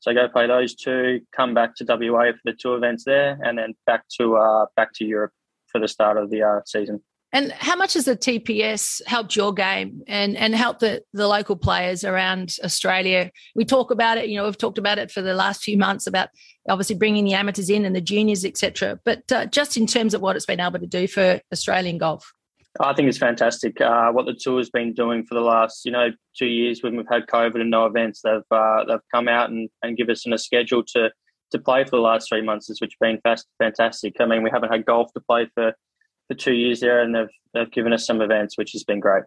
so 0.00 0.10
I 0.10 0.14
go 0.14 0.28
play 0.28 0.46
those 0.46 0.74
two, 0.74 1.22
come 1.34 1.54
back 1.54 1.74
to 1.76 1.84
WA 1.88 2.32
for 2.32 2.40
the 2.44 2.52
two 2.52 2.74
events 2.74 3.04
there, 3.04 3.38
and 3.42 3.58
then 3.58 3.74
back 3.86 4.04
to 4.20 4.36
uh, 4.36 4.66
back 4.76 4.92
to 4.96 5.06
Europe 5.06 5.32
for 5.66 5.80
the 5.80 5.88
start 5.88 6.18
of 6.18 6.30
the 6.30 6.42
uh, 6.42 6.60
season. 6.66 7.02
And 7.32 7.52
how 7.52 7.76
much 7.76 7.92
has 7.92 8.06
the 8.06 8.16
TPS 8.16 9.02
helped 9.06 9.36
your 9.36 9.52
game 9.52 10.02
and 10.06 10.36
and 10.36 10.54
helped 10.54 10.80
the, 10.80 11.02
the 11.12 11.28
local 11.28 11.56
players 11.56 12.02
around 12.02 12.56
Australia? 12.64 13.30
We 13.54 13.64
talk 13.64 13.90
about 13.90 14.16
it, 14.16 14.28
you 14.28 14.36
know, 14.36 14.44
we've 14.44 14.56
talked 14.56 14.78
about 14.78 14.98
it 14.98 15.10
for 15.10 15.20
the 15.20 15.34
last 15.34 15.62
few 15.62 15.76
months 15.76 16.06
about 16.06 16.30
obviously 16.68 16.96
bringing 16.96 17.24
the 17.24 17.34
amateurs 17.34 17.68
in 17.68 17.84
and 17.84 17.94
the 17.94 18.00
juniors, 18.00 18.44
etc. 18.44 18.98
But 19.04 19.30
uh, 19.30 19.46
just 19.46 19.76
in 19.76 19.86
terms 19.86 20.14
of 20.14 20.22
what 20.22 20.36
it's 20.36 20.46
been 20.46 20.60
able 20.60 20.78
to 20.78 20.86
do 20.86 21.06
for 21.06 21.40
Australian 21.52 21.98
golf. 21.98 22.32
I 22.80 22.94
think 22.94 23.08
it's 23.08 23.18
fantastic. 23.18 23.80
Uh, 23.80 24.12
what 24.12 24.26
the 24.26 24.34
tour's 24.34 24.70
been 24.70 24.94
doing 24.94 25.24
for 25.24 25.34
the 25.34 25.40
last, 25.40 25.84
you 25.84 25.90
know, 25.90 26.10
two 26.36 26.46
years 26.46 26.82
when 26.82 26.96
we've 26.96 27.08
had 27.10 27.26
COVID 27.26 27.60
and 27.60 27.70
no 27.70 27.86
events, 27.86 28.20
they've 28.22 28.40
uh, 28.50 28.84
they've 28.84 29.00
come 29.12 29.28
out 29.28 29.50
and, 29.50 29.68
and 29.82 29.96
give 29.96 30.08
us 30.08 30.26
a 30.26 30.38
schedule 30.38 30.84
to 30.94 31.10
to 31.50 31.58
play 31.58 31.84
for 31.84 31.90
the 31.90 32.02
last 32.02 32.28
three 32.28 32.42
months, 32.42 32.68
which 32.80 32.96
has 33.00 33.16
been 33.22 33.38
fantastic. 33.58 34.16
I 34.20 34.26
mean, 34.26 34.42
we 34.42 34.50
haven't 34.50 34.70
had 34.70 34.84
golf 34.84 35.12
to 35.14 35.20
play 35.20 35.48
for, 35.54 35.72
for 36.28 36.34
two 36.34 36.54
years 36.54 36.80
there, 36.80 37.00
and 37.00 37.14
they've 37.14 37.28
they've 37.54 37.70
given 37.70 37.92
us 37.92 38.06
some 38.06 38.20
events, 38.20 38.56
which 38.56 38.72
has 38.72 38.84
been 38.84 39.00
great. 39.00 39.24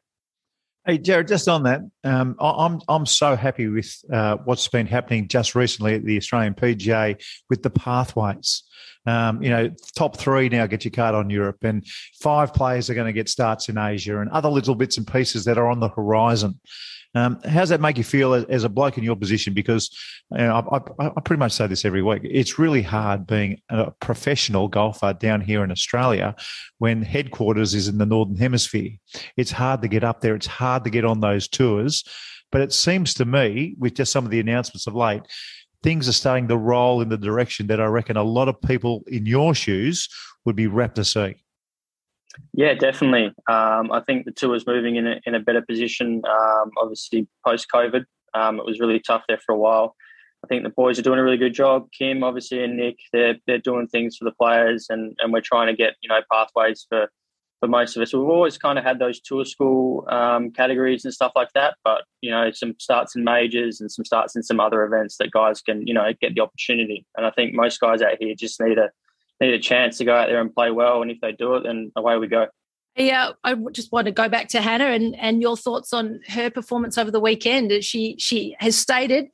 Hey 0.85 0.97
Jared, 0.97 1.27
just 1.27 1.47
on 1.47 1.63
that, 1.63 1.81
um, 2.03 2.35
I'm 2.39 2.81
I'm 2.87 3.05
so 3.05 3.35
happy 3.35 3.67
with 3.67 3.93
uh, 4.11 4.37
what's 4.45 4.67
been 4.67 4.87
happening 4.87 5.27
just 5.27 5.53
recently 5.53 5.95
at 5.95 6.03
the 6.03 6.17
Australian 6.17 6.55
PGA 6.55 7.21
with 7.49 7.61
the 7.61 7.69
pathways. 7.69 8.63
Um, 9.05 9.43
you 9.43 9.49
know, 9.49 9.69
top 9.95 10.17
three 10.17 10.49
now 10.49 10.65
get 10.67 10.85
your 10.85 10.91
card 10.91 11.13
on 11.13 11.29
Europe, 11.29 11.63
and 11.63 11.85
five 12.21 12.53
players 12.53 12.89
are 12.89 12.95
going 12.95 13.07
to 13.07 13.13
get 13.13 13.29
starts 13.29 13.69
in 13.69 13.77
Asia, 13.77 14.19
and 14.19 14.29
other 14.31 14.49
little 14.49 14.75
bits 14.75 14.97
and 14.97 15.05
pieces 15.05 15.45
that 15.45 15.57
are 15.57 15.67
on 15.67 15.79
the 15.79 15.89
horizon. 15.89 16.59
Um, 17.13 17.41
how 17.43 17.59
does 17.59 17.69
that 17.69 17.81
make 17.81 17.97
you 17.97 18.03
feel 18.03 18.33
as, 18.33 18.45
as, 18.45 18.63
a 18.63 18.69
bloke 18.69 18.97
in 18.97 19.03
your 19.03 19.17
position? 19.17 19.53
Because 19.53 19.89
you 20.31 20.37
know, 20.37 20.55
I, 20.71 21.03
I, 21.03 21.11
I, 21.17 21.21
pretty 21.21 21.39
much 21.39 21.51
say 21.51 21.67
this 21.67 21.83
every 21.83 22.01
week. 22.01 22.21
It's 22.23 22.57
really 22.57 22.81
hard 22.81 23.27
being 23.27 23.59
a 23.69 23.91
professional 23.91 24.69
golfer 24.69 25.13
down 25.13 25.41
here 25.41 25.63
in 25.63 25.71
Australia 25.71 26.35
when 26.77 27.01
headquarters 27.01 27.73
is 27.73 27.89
in 27.89 27.97
the 27.97 28.05
Northern 28.05 28.37
Hemisphere. 28.37 28.91
It's 29.35 29.51
hard 29.51 29.81
to 29.81 29.89
get 29.89 30.05
up 30.05 30.21
there. 30.21 30.35
It's 30.35 30.47
hard 30.47 30.85
to 30.85 30.89
get 30.89 31.03
on 31.03 31.19
those 31.19 31.49
tours. 31.49 32.03
But 32.51 32.61
it 32.61 32.73
seems 32.73 33.13
to 33.15 33.25
me, 33.25 33.75
with 33.77 33.95
just 33.95 34.11
some 34.11 34.25
of 34.25 34.31
the 34.31 34.39
announcements 34.39 34.87
of 34.87 34.95
late, 34.95 35.23
things 35.83 36.07
are 36.07 36.13
starting 36.13 36.47
to 36.47 36.57
roll 36.57 37.01
in 37.01 37.09
the 37.09 37.17
direction 37.17 37.67
that 37.67 37.81
I 37.81 37.85
reckon 37.85 38.17
a 38.17 38.23
lot 38.23 38.47
of 38.47 38.61
people 38.61 39.03
in 39.07 39.25
your 39.25 39.55
shoes 39.55 40.07
would 40.45 40.55
be 40.55 40.67
rapt 40.67 40.95
to 40.95 41.03
see. 41.03 41.35
Yeah, 42.53 42.73
definitely. 42.73 43.27
Um, 43.49 43.91
I 43.91 44.01
think 44.05 44.25
the 44.25 44.31
tour 44.31 44.55
is 44.55 44.65
moving 44.65 44.95
in 44.95 45.07
a, 45.07 45.19
in 45.25 45.35
a 45.35 45.39
better 45.39 45.61
position. 45.61 46.21
Um, 46.25 46.71
obviously, 46.77 47.27
post 47.45 47.67
COVID, 47.73 48.05
um, 48.33 48.59
it 48.59 48.65
was 48.65 48.79
really 48.79 48.99
tough 48.99 49.23
there 49.27 49.39
for 49.45 49.53
a 49.53 49.57
while. 49.57 49.95
I 50.43 50.47
think 50.47 50.63
the 50.63 50.69
boys 50.69 50.97
are 50.97 51.03
doing 51.03 51.19
a 51.19 51.23
really 51.23 51.37
good 51.37 51.53
job. 51.53 51.87
Kim, 51.97 52.23
obviously, 52.23 52.63
and 52.63 52.77
Nick, 52.77 52.97
they're 53.13 53.35
they're 53.45 53.59
doing 53.59 53.87
things 53.87 54.17
for 54.17 54.25
the 54.25 54.31
players, 54.31 54.87
and, 54.89 55.15
and 55.19 55.31
we're 55.31 55.41
trying 55.41 55.67
to 55.67 55.75
get 55.75 55.93
you 56.01 56.09
know 56.09 56.21
pathways 56.31 56.85
for 56.89 57.09
for 57.59 57.67
most 57.67 57.95
of 57.95 58.01
us. 58.01 58.11
We've 58.11 58.23
always 58.23 58.57
kind 58.57 58.79
of 58.79 58.83
had 58.83 58.97
those 58.97 59.21
tour 59.21 59.45
school 59.45 60.05
um, 60.09 60.51
categories 60.51 61.05
and 61.05 61.13
stuff 61.13 61.33
like 61.35 61.49
that, 61.53 61.75
but 61.83 62.05
you 62.21 62.31
know 62.31 62.49
some 62.51 62.73
starts 62.79 63.15
in 63.15 63.23
majors 63.23 63.79
and 63.79 63.91
some 63.91 64.03
starts 64.03 64.35
in 64.35 64.41
some 64.41 64.59
other 64.59 64.83
events 64.83 65.17
that 65.17 65.31
guys 65.31 65.61
can 65.61 65.85
you 65.85 65.93
know 65.93 66.11
get 66.19 66.33
the 66.33 66.41
opportunity. 66.41 67.05
And 67.15 67.25
I 67.25 67.31
think 67.31 67.53
most 67.53 67.79
guys 67.79 68.01
out 68.01 68.17
here 68.19 68.33
just 68.35 68.59
need 68.59 68.79
a 68.79 68.89
need 69.41 69.53
a 69.53 69.59
chance 69.59 69.97
to 69.97 70.05
go 70.05 70.15
out 70.15 70.27
there 70.27 70.39
and 70.39 70.53
play 70.53 70.71
well. 70.71 71.01
And 71.01 71.11
if 71.11 71.19
they 71.21 71.31
do 71.31 71.55
it, 71.55 71.63
then 71.63 71.91
away 71.95 72.17
we 72.17 72.27
go. 72.27 72.47
Yeah, 72.95 73.31
I 73.43 73.55
just 73.71 73.91
want 73.91 74.05
to 74.05 74.11
go 74.11 74.27
back 74.29 74.49
to 74.49 74.61
Hannah 74.61 74.85
and, 74.85 75.15
and 75.15 75.41
your 75.41 75.55
thoughts 75.55 75.93
on 75.93 76.19
her 76.27 76.49
performance 76.49 76.97
over 76.97 77.09
the 77.09 77.21
weekend. 77.21 77.71
She 77.83 78.15
she 78.19 78.55
has 78.59 78.75
stated 78.75 79.29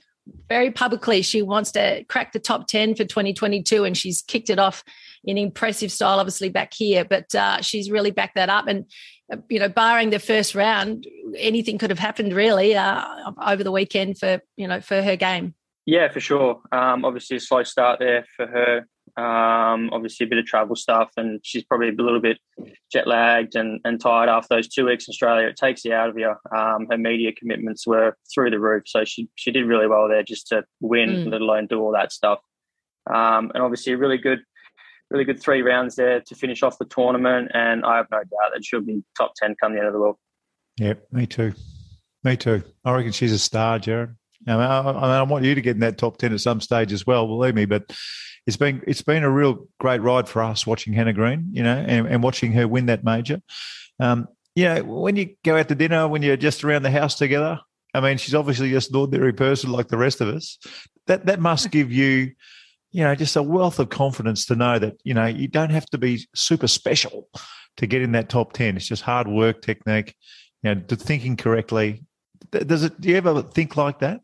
very 0.50 0.72
publicly 0.72 1.22
she 1.22 1.42
wants 1.42 1.72
to 1.72 2.04
crack 2.06 2.32
the 2.34 2.40
top 2.40 2.68
10 2.68 2.96
for 2.96 3.04
2022 3.04 3.84
and 3.84 3.98
she's 3.98 4.22
kicked 4.22 4.50
it 4.50 4.60
off 4.60 4.84
in 5.24 5.38
impressive 5.38 5.92
style 5.92 6.20
obviously 6.20 6.50
back 6.50 6.74
here 6.74 7.06
but 7.06 7.34
uh, 7.36 7.62
she's 7.62 7.90
really 7.90 8.12
backed 8.12 8.36
that 8.36 8.50
up 8.50 8.68
and 8.68 8.86
uh, 9.32 9.38
you 9.50 9.60
know 9.60 9.70
barring 9.70 10.10
the 10.10 10.20
first 10.20 10.56
round 10.56 11.08
anything 11.38 11.78
could 11.78 11.90
have 11.90 12.00
happened 12.00 12.34
really 12.34 12.76
uh, 12.76 13.32
over 13.46 13.64
the 13.64 13.72
weekend 13.72 14.18
for 14.18 14.42
you 14.56 14.68
know 14.68 14.82
for 14.82 15.02
her 15.02 15.16
game 15.16 15.54
yeah 15.86 16.10
for 16.10 16.20
sure 16.20 16.62
um, 16.72 17.06
obviously 17.06 17.38
a 17.38 17.40
slow 17.40 17.64
start 17.64 18.00
there 18.00 18.26
for 18.36 18.48
her 18.48 18.86
um, 19.18 19.90
obviously, 19.92 20.26
a 20.26 20.30
bit 20.30 20.38
of 20.38 20.46
travel 20.46 20.76
stuff, 20.76 21.10
and 21.18 21.40
she's 21.44 21.64
probably 21.64 21.90
a 21.90 21.92
little 21.92 22.22
bit 22.22 22.38
jet 22.92 23.08
lagged 23.08 23.56
and, 23.56 23.82
and 23.84 24.00
tired 24.00 24.30
after 24.30 24.56
those 24.56 24.68
two 24.68 24.86
weeks 24.86 25.08
in 25.08 25.12
Australia. 25.12 25.48
It 25.48 25.58
takes 25.58 25.84
you 25.84 25.94
out 25.94 26.10
of 26.10 26.18
you. 26.18 26.34
Um, 26.56 26.88
her 26.92 26.98
media 26.98 27.32
commitments 27.34 27.88
were 27.88 28.16
through 28.34 28.52
the 28.52 28.60
roof, 28.60 28.84
so 28.86 29.04
she 29.04 29.28
she 29.36 29.52
did 29.52 29.66
really 29.66 29.88
well 29.88 30.08
there 30.08 30.24
just 30.24 30.48
to 30.50 30.64
win, 30.82 31.10
mm. 31.10 31.32
let 31.32 31.42
alone 31.42 31.66
do 31.68 31.82
all 31.82 31.92
that 31.94 32.12
stuff. 32.12 32.40
Um, 33.10 33.52
and 33.54 33.64
obviously, 33.64 33.94
a 33.94 33.98
really 33.98 34.18
good, 34.20 34.40
really 35.10 35.26
good 35.26 35.42
three 35.42 35.62
rounds 35.62 35.96
there 35.96 36.22
to 36.22 36.36
finish 36.36 36.62
off 36.62 36.78
the 36.78 36.86
tournament. 36.86 37.50
And 37.54 37.86
I 37.86 37.98
have 37.98 38.08
no 38.12 38.20
doubt 38.20 38.52
that 38.54 38.64
she'll 38.64 38.82
be 38.82 39.04
top 39.18 39.34
ten 39.36 39.56
come 39.60 39.74
the 39.74 39.80
end 39.80 39.88
of 39.88 39.94
the 39.94 40.00
world. 40.00 40.18
Yep, 40.80 41.08
me 41.12 41.26
too. 41.26 41.54
Me 42.24 42.38
too. 42.38 42.62
I 42.86 42.94
reckon 42.94 43.12
she's 43.12 43.32
a 43.32 43.40
star, 43.40 43.80
Jared. 43.80 44.16
I, 44.48 44.54
mean, 44.54 44.62
I, 44.62 45.20
I 45.20 45.22
want 45.24 45.46
you 45.46 45.56
to 45.56 45.62
get 45.62 45.76
in 45.76 45.82
that 45.82 45.98
top 45.98 46.18
ten 46.18 46.34
at 46.34 46.40
some 46.40 46.62
stage 46.62 46.94
as 46.94 47.06
well. 47.06 47.28
Believe 47.28 47.56
me, 47.56 47.66
but 47.66 47.92
it's 48.48 48.58
been 48.58 48.82
it's 48.88 49.02
been 49.02 49.24
a 49.24 49.30
real 49.30 49.68
great 49.80 50.02
ride 50.02 50.28
for 50.30 50.42
us 50.42 50.66
watching 50.66 50.94
Hannah 50.94 51.14
Green, 51.14 51.50
you 51.52 51.62
know, 51.62 51.76
and, 51.78 52.08
and 52.08 52.24
watching 52.24 52.54
her 52.54 52.68
win 52.68 52.86
that 52.88 53.04
major. 53.04 53.42
Um, 54.00 54.28
you 54.56 54.66
know, 54.66 54.84
when 54.84 55.18
you 55.18 55.36
go 55.44 55.58
out 55.58 55.68
to 55.68 55.76
dinner, 55.76 56.08
when 56.08 56.24
you're 56.24 56.38
just 56.38 56.64
around 56.64 56.84
the 56.84 56.90
house 56.90 57.16
together, 57.16 57.60
I 57.94 58.00
mean, 58.00 58.18
she's 58.18 58.34
obviously 58.34 58.72
just 58.72 58.90
an 58.90 58.96
ordinary 58.96 59.34
person 59.34 59.72
like 59.72 59.90
the 59.90 59.98
rest 59.98 60.22
of 60.22 60.30
us. 60.30 60.58
That 61.08 61.26
that 61.26 61.42
must 61.42 61.72
give 61.72 61.92
you, 61.92 62.32
you 62.92 63.04
know, 63.04 63.16
just 63.16 63.36
a 63.36 63.44
wealth 63.44 63.80
of 63.80 63.90
confidence 63.90 64.46
to 64.46 64.56
know 64.56 64.80
that 64.80 64.96
you 65.04 65.14
know 65.14 65.26
you 65.26 65.50
don't 65.50 65.72
have 65.72 65.86
to 65.88 65.98
be 65.98 66.26
super 66.34 66.68
special 66.68 67.28
to 67.76 67.86
get 67.86 68.02
in 68.02 68.14
that 68.14 68.30
top 68.30 68.54
ten. 68.54 68.78
It's 68.78 68.88
just 68.88 69.04
hard 69.04 69.28
work, 69.28 69.62
technique, 69.62 70.16
you 70.64 70.74
know, 70.74 70.82
thinking 70.88 71.36
correctly. 71.36 72.06
Does 72.52 72.84
it? 72.84 73.00
Do 73.02 73.10
you 73.10 73.18
ever 73.18 73.42
think 73.42 73.76
like 73.76 74.00
that? 74.00 74.22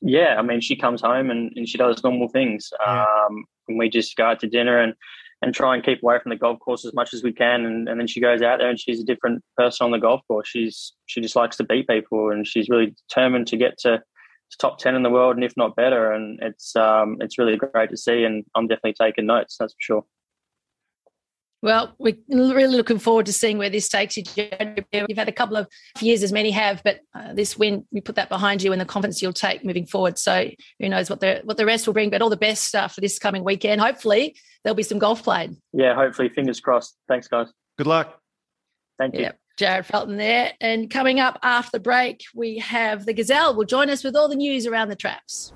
Yeah, 0.00 0.36
I 0.38 0.42
mean, 0.42 0.60
she 0.60 0.76
comes 0.76 1.00
home 1.00 1.30
and, 1.30 1.52
and 1.56 1.68
she 1.68 1.78
does 1.78 2.02
normal 2.02 2.28
things. 2.28 2.70
Yeah. 2.80 3.04
Um, 3.04 3.44
and 3.68 3.78
we 3.78 3.88
just 3.88 4.16
go 4.16 4.26
out 4.26 4.40
to 4.40 4.46
dinner 4.46 4.78
and, 4.78 4.94
and 5.42 5.54
try 5.54 5.74
and 5.74 5.84
keep 5.84 6.02
away 6.02 6.18
from 6.22 6.30
the 6.30 6.36
golf 6.36 6.58
course 6.60 6.84
as 6.84 6.94
much 6.94 7.12
as 7.12 7.22
we 7.22 7.32
can. 7.32 7.64
And, 7.66 7.88
and 7.88 8.00
then 8.00 8.06
she 8.06 8.20
goes 8.20 8.42
out 8.42 8.58
there 8.58 8.70
and 8.70 8.80
she's 8.80 9.00
a 9.00 9.04
different 9.04 9.42
person 9.56 9.84
on 9.84 9.90
the 9.90 9.98
golf 9.98 10.22
course. 10.28 10.48
She's 10.48 10.92
she 11.06 11.20
just 11.20 11.36
likes 11.36 11.56
to 11.56 11.64
beat 11.64 11.88
people 11.88 12.30
and 12.30 12.46
she's 12.46 12.68
really 12.68 12.94
determined 13.08 13.46
to 13.48 13.56
get 13.56 13.78
to, 13.78 13.98
to 13.98 14.58
top 14.58 14.78
ten 14.78 14.94
in 14.94 15.02
the 15.02 15.10
world 15.10 15.36
and 15.36 15.44
if 15.44 15.56
not 15.56 15.76
better. 15.76 16.12
And 16.12 16.38
it's 16.42 16.74
um, 16.76 17.18
it's 17.20 17.38
really 17.38 17.56
great 17.56 17.90
to 17.90 17.96
see. 17.96 18.24
And 18.24 18.44
I'm 18.54 18.66
definitely 18.66 18.94
taking 19.00 19.26
notes. 19.26 19.56
That's 19.58 19.74
for 19.74 19.80
sure. 19.80 20.04
Well, 21.62 21.94
we're 21.98 22.16
really 22.28 22.76
looking 22.76 22.98
forward 22.98 23.26
to 23.26 23.32
seeing 23.32 23.58
where 23.58 23.70
this 23.70 23.88
takes 23.88 24.16
you. 24.16 24.24
You've 24.36 25.18
had 25.18 25.28
a 25.28 25.32
couple 25.32 25.56
of 25.56 25.66
years, 26.00 26.22
as 26.22 26.32
many 26.32 26.50
have, 26.50 26.82
but 26.84 27.00
uh, 27.14 27.32
this 27.32 27.58
win, 27.58 27.86
we 27.90 28.00
put 28.00 28.16
that 28.16 28.28
behind 28.28 28.62
you 28.62 28.72
and 28.72 28.80
the 28.80 28.84
confidence 28.84 29.22
you'll 29.22 29.32
take 29.32 29.64
moving 29.64 29.86
forward. 29.86 30.18
So 30.18 30.50
who 30.78 30.88
knows 30.88 31.08
what 31.08 31.20
the 31.20 31.40
what 31.44 31.56
the 31.56 31.66
rest 31.66 31.86
will 31.86 31.94
bring? 31.94 32.10
But 32.10 32.22
all 32.22 32.30
the 32.30 32.36
best 32.36 32.74
uh, 32.74 32.88
for 32.88 33.00
this 33.00 33.18
coming 33.18 33.42
weekend. 33.42 33.80
Hopefully, 33.80 34.36
there'll 34.62 34.76
be 34.76 34.82
some 34.82 34.98
golf 34.98 35.22
played. 35.22 35.56
Yeah, 35.72 35.94
hopefully, 35.94 36.28
fingers 36.28 36.60
crossed. 36.60 36.96
Thanks, 37.08 37.26
guys. 37.26 37.48
Good 37.78 37.86
luck. 37.86 38.20
Thank 38.98 39.16
you. 39.16 39.30
Jared 39.56 39.86
Felton 39.86 40.18
there. 40.18 40.52
And 40.60 40.90
coming 40.90 41.18
up 41.18 41.38
after 41.42 41.70
the 41.72 41.80
break, 41.80 42.24
we 42.34 42.58
have 42.58 43.06
the 43.06 43.14
Gazelle 43.14 43.54
will 43.54 43.64
join 43.64 43.88
us 43.88 44.04
with 44.04 44.14
all 44.14 44.28
the 44.28 44.36
news 44.36 44.66
around 44.66 44.88
the 44.88 44.96
traps. 44.96 45.52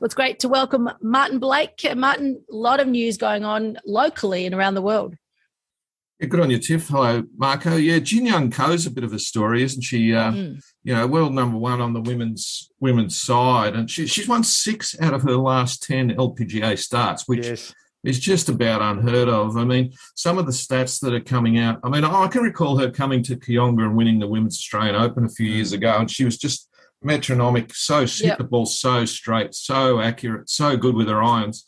Well, 0.00 0.06
it's 0.06 0.14
great 0.14 0.40
to 0.40 0.48
welcome 0.48 0.88
Martin 1.00 1.38
Blake. 1.38 1.84
Martin, 1.96 2.42
a 2.50 2.54
lot 2.54 2.80
of 2.80 2.88
news 2.88 3.16
going 3.16 3.44
on 3.44 3.78
locally 3.86 4.46
and 4.46 4.54
around 4.54 4.74
the 4.74 4.82
world. 4.82 5.16
Yeah, 6.20 6.28
good 6.28 6.40
on 6.40 6.50
you, 6.50 6.58
Tiff. 6.58 6.88
Hello, 6.88 7.24
Marco. 7.36 7.76
Yeah, 7.76 7.98
Jin 7.98 8.26
Young 8.26 8.50
Ko's 8.50 8.86
a 8.86 8.90
bit 8.90 9.04
of 9.04 9.12
a 9.12 9.18
story, 9.18 9.62
isn't 9.62 9.82
she? 9.82 10.14
Uh, 10.14 10.32
mm. 10.32 10.60
You 10.82 10.94
know, 10.94 11.06
world 11.06 11.34
number 11.34 11.58
one 11.58 11.80
on 11.80 11.92
the 11.92 12.00
women's 12.00 12.70
women's 12.80 13.18
side, 13.18 13.74
and 13.74 13.90
she, 13.90 14.06
she's 14.06 14.28
won 14.28 14.42
six 14.42 14.98
out 15.00 15.12
of 15.12 15.22
her 15.22 15.36
last 15.36 15.82
ten 15.82 16.10
LPGA 16.10 16.78
starts, 16.78 17.28
which 17.28 17.46
yes. 17.46 17.74
is 18.02 18.18
just 18.18 18.48
about 18.48 18.80
unheard 18.80 19.28
of. 19.28 19.58
I 19.58 19.64
mean, 19.64 19.92
some 20.14 20.38
of 20.38 20.46
the 20.46 20.52
stats 20.52 21.00
that 21.00 21.12
are 21.12 21.20
coming 21.20 21.58
out. 21.58 21.80
I 21.84 21.90
mean, 21.90 22.04
I 22.04 22.28
can 22.28 22.42
recall 22.42 22.78
her 22.78 22.90
coming 22.90 23.22
to 23.24 23.36
Kooyonga 23.36 23.82
and 23.82 23.96
winning 23.96 24.18
the 24.18 24.28
Women's 24.28 24.56
Australian 24.56 24.94
Open 24.94 25.26
a 25.26 25.28
few 25.28 25.46
years 25.46 25.72
ago, 25.72 25.96
and 25.98 26.10
she 26.10 26.24
was 26.24 26.38
just 26.38 26.65
metronomic, 27.02 27.74
so 27.74 28.00
hit 28.00 28.20
yep. 28.20 28.38
the 28.38 28.44
ball 28.44 28.66
so 28.66 29.04
straight, 29.04 29.54
so 29.54 30.00
accurate, 30.00 30.48
so 30.48 30.76
good 30.76 30.94
with 30.94 31.08
her 31.08 31.22
irons. 31.22 31.66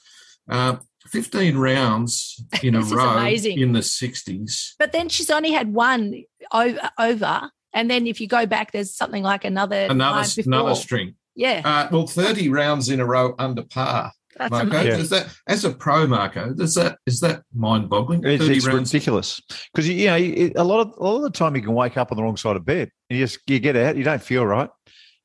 Uh, 0.49 0.77
15 1.07 1.57
rounds 1.57 2.43
in 2.63 2.75
a 2.75 2.81
row 2.81 3.19
amazing. 3.19 3.59
in 3.59 3.73
the 3.73 3.81
60s. 3.81 4.75
But 4.79 4.93
then 4.93 5.09
she's 5.09 5.31
only 5.31 5.53
had 5.53 5.73
one 5.73 6.25
over, 6.53 6.91
over. 6.99 7.51
And 7.73 7.91
then 7.91 8.07
if 8.07 8.21
you 8.21 8.29
go 8.29 8.47
back, 8.47 8.73
there's 8.73 8.95
something 8.95 9.23
like 9.23 9.45
another 9.45 9.87
another 9.91 10.27
another 10.45 10.75
string. 10.75 11.15
Yeah. 11.35 11.63
Uh, 11.65 11.89
well, 11.93 12.07
30 12.07 12.49
rounds 12.49 12.89
in 12.89 13.01
a 13.01 13.07
row 13.07 13.35
under 13.39 13.63
par. 13.63 14.13
That's 14.39 14.51
Marco, 14.51 14.85
does 14.85 15.11
that 15.11 15.35
as 15.49 15.65
a 15.65 15.71
pro, 15.71 16.07
Marco? 16.07 16.55
Is 16.59 16.75
that 16.77 16.99
is 17.07 17.19
that 17.21 17.43
mind 17.53 17.91
boggling? 17.91 18.25
It's, 18.25 18.45
it's 18.45 18.67
ridiculous 18.67 19.41
because 19.73 19.89
you 19.89 20.07
know 20.07 20.17
a 20.17 20.63
lot 20.63 20.81
of 20.81 20.95
a 20.97 21.03
lot 21.03 21.17
of 21.17 21.23
the 21.23 21.31
time 21.31 21.57
you 21.57 21.63
can 21.63 21.75
wake 21.75 21.97
up 21.97 22.13
on 22.13 22.17
the 22.17 22.23
wrong 22.23 22.37
side 22.37 22.55
of 22.55 22.65
bed. 22.65 22.91
You 23.11 23.19
just 23.19 23.41
you 23.49 23.59
get 23.59 23.75
out, 23.75 23.97
you 23.97 24.05
don't 24.05 24.23
feel 24.23 24.47
right. 24.47 24.71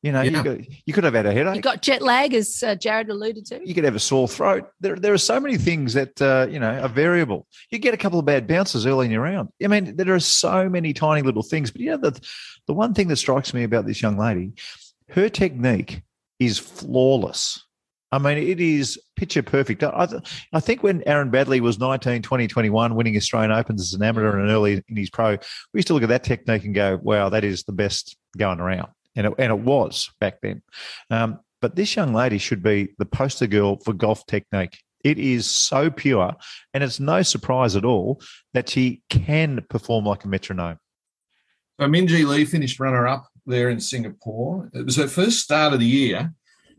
You 0.03 0.11
know, 0.11 0.21
yeah. 0.21 0.31
you, 0.31 0.43
could, 0.43 0.67
you 0.85 0.93
could 0.93 1.05
have 1.05 1.13
had 1.13 1.25
a 1.25 1.31
headache. 1.31 1.55
You 1.55 1.61
got 1.61 1.81
jet 1.81 2.01
lag, 2.01 2.33
as 2.33 2.61
uh, 2.61 2.75
Jared 2.75 3.09
alluded 3.09 3.45
to. 3.47 3.61
You 3.65 3.73
could 3.73 3.85
have 3.85 3.95
a 3.95 3.99
sore 3.99 4.27
throat. 4.27 4.69
There, 4.81 4.97
there 4.97 5.13
are 5.13 5.17
so 5.17 5.39
many 5.39 5.57
things 5.57 5.93
that 5.93 6.21
uh, 6.21 6.45
you 6.49 6.59
know 6.59 6.77
are 6.81 6.89
variable. 6.89 7.47
You 7.71 7.79
get 7.79 7.93
a 7.93 7.97
couple 7.97 8.19
of 8.19 8.25
bad 8.25 8.45
bounces 8.45 8.85
early 8.85 9.05
in 9.05 9.13
your 9.13 9.21
round. 9.21 9.47
I 9.63 9.67
mean, 9.67 9.95
there 9.95 10.13
are 10.13 10.19
so 10.19 10.67
many 10.67 10.91
tiny 10.91 11.21
little 11.21 11.41
things. 11.41 11.71
But 11.71 11.79
you 11.79 11.91
know, 11.91 11.97
the 11.97 12.19
the 12.67 12.73
one 12.73 12.93
thing 12.93 13.07
that 13.07 13.15
strikes 13.15 13.53
me 13.53 13.63
about 13.63 13.85
this 13.85 14.01
young 14.01 14.17
lady, 14.17 14.51
her 15.07 15.29
technique 15.29 16.01
is 16.37 16.59
flawless. 16.59 17.63
I 18.11 18.17
mean, 18.17 18.37
it 18.37 18.59
is 18.59 18.99
picture 19.15 19.41
perfect. 19.41 19.83
I, 19.83 20.07
I 20.51 20.59
think 20.59 20.83
when 20.83 21.01
Aaron 21.07 21.31
Baddeley 21.31 21.61
was 21.61 21.79
19, 21.79 22.21
20, 22.21 22.47
21, 22.47 22.93
winning 22.93 23.15
Australian 23.15 23.51
Opens 23.51 23.81
as 23.81 23.93
an 23.93 24.03
amateur 24.03 24.37
and 24.37 24.49
an 24.49 24.53
early 24.53 24.83
in 24.87 24.97
his 24.97 25.09
pro, 25.09 25.31
we 25.73 25.77
used 25.77 25.87
to 25.87 25.93
look 25.93 26.03
at 26.03 26.09
that 26.09 26.23
technique 26.23 26.65
and 26.65 26.75
go, 26.75 26.99
wow, 27.01 27.29
that 27.29 27.43
is 27.43 27.63
the 27.63 27.71
best 27.71 28.17
going 28.37 28.59
around 28.59 28.89
and 29.15 29.27
it, 29.27 29.33
and 29.37 29.51
it 29.51 29.59
was 29.59 30.09
back 30.19 30.41
then. 30.41 30.61
Um, 31.09 31.39
but 31.61 31.75
this 31.75 31.95
young 31.95 32.13
lady 32.13 32.37
should 32.37 32.61
be 32.61 32.89
the 32.97 33.05
poster 33.05 33.47
girl 33.47 33.77
for 33.77 33.93
golf 33.93 34.25
technique. 34.25 34.79
It 35.03 35.19
is 35.19 35.49
so 35.49 35.89
pure, 35.89 36.33
and 36.73 36.83
it's 36.83 36.99
no 36.99 37.21
surprise 37.23 37.75
at 37.75 37.85
all 37.85 38.21
that 38.53 38.69
she 38.69 39.01
can 39.09 39.65
perform 39.69 40.05
like 40.05 40.23
a 40.23 40.27
metronome. 40.27 40.77
So 41.79 41.87
Minjee 41.87 42.27
Lee 42.27 42.45
finished 42.45 42.79
runner 42.79 43.07
up 43.07 43.27
there 43.45 43.69
in 43.69 43.79
Singapore. 43.79 44.69
It 44.73 44.85
was 44.85 44.95
her 44.95 45.07
first 45.07 45.39
start 45.39 45.73
of 45.73 45.79
the 45.79 45.85
year, 45.85 46.33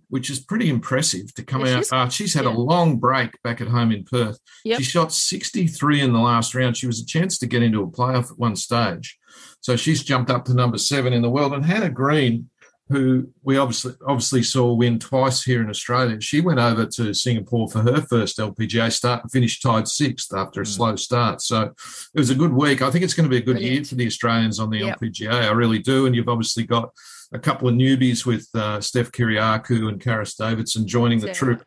which 0.09 0.31
is 0.31 0.41
pretty 0.41 0.69
impressive 0.69 1.35
to 1.35 1.43
come 1.43 1.65
yeah, 1.65 1.77
out. 1.77 1.79
She's, 1.85 1.93
uh, 1.93 2.09
she's 2.09 2.35
had 2.35 2.45
yeah. 2.45 2.53
a 2.53 2.57
long 2.57 2.99
break 2.99 3.31
back 3.43 3.61
at 3.61 3.69
home 3.69 3.93
in 3.93 4.05
Perth. 4.05 4.39
Yep. 4.65 4.79
She 4.79 4.85
shot 4.85 5.13
63 5.13 6.01
in 6.01 6.13
the 6.13 6.19
last 6.19 6.55
round. 6.55 6.77
She 6.77 6.87
was 6.87 7.01
a 7.01 7.07
chance 7.07 7.39
to 7.39 7.47
get 7.47 7.63
into 7.63 7.83
a 7.83 7.87
playoff 7.87 8.31
at 8.31 8.39
one 8.39 8.57
stage. 8.57 9.19
So 9.61 9.77
she's 9.77 10.03
jumped 10.03 10.31
up 10.31 10.45
to 10.47 10.55
number 10.55 10.79
seven 10.79 11.13
in 11.13 11.23
the 11.23 11.31
world. 11.31 11.53
And 11.53 11.65
Hannah 11.65 11.91
Green, 11.91 12.51
who 12.91 13.29
we 13.43 13.57
obviously 13.57 13.95
obviously 14.07 14.43
saw 14.43 14.75
win 14.75 14.99
twice 14.99 15.43
here 15.43 15.63
in 15.63 15.71
Australia, 15.71 16.21
she 16.21 16.41
went 16.41 16.61
over 16.61 16.85
to 16.85 17.15
Singapore 17.15 17.69
for 17.69 17.81
her 17.81 18.03
first 18.03 18.39
LPGA 18.39 18.93
start 18.93 19.23
and 19.23 19.33
finished 19.33 19.63
tied 19.63 19.89
sixth 19.89 20.35
after 20.35 20.61
a 20.61 20.65
mm. 20.65 20.69
slow 20.69 20.97
start. 20.97 21.41
So 21.41 21.63
it 21.63 22.19
was 22.19 22.31
a 22.31 22.35
good 22.35 22.53
week. 22.53 22.83
I 22.83 22.91
think 22.91 23.05
it's 23.05 23.15
going 23.15 23.29
to 23.29 23.31
be 23.31 23.39
a 23.39 23.41
good 23.41 23.55
Brilliant. 23.55 23.75
year 23.75 23.85
for 23.85 23.95
the 23.95 24.07
Australians 24.07 24.61
on 24.61 24.71
the 24.71 24.81
yep. 24.81 25.01
LPGA. 25.01 25.33
I 25.33 25.53
really 25.53 25.79
do. 25.79 26.07
And 26.07 26.15
you've 26.15 26.29
obviously 26.29 26.65
got 26.65 26.91
a 27.33 27.39
couple 27.39 27.69
of 27.69 27.75
newbies 27.75 28.27
with 28.27 28.49
uh, 28.55 28.81
Steph 28.81 29.13
Kyriacou 29.13 29.89
and 29.89 30.01
Karis 30.01 30.37
Davidson 30.37 30.87
joining 30.87 31.21
the 31.21 31.33
troop 31.33 31.65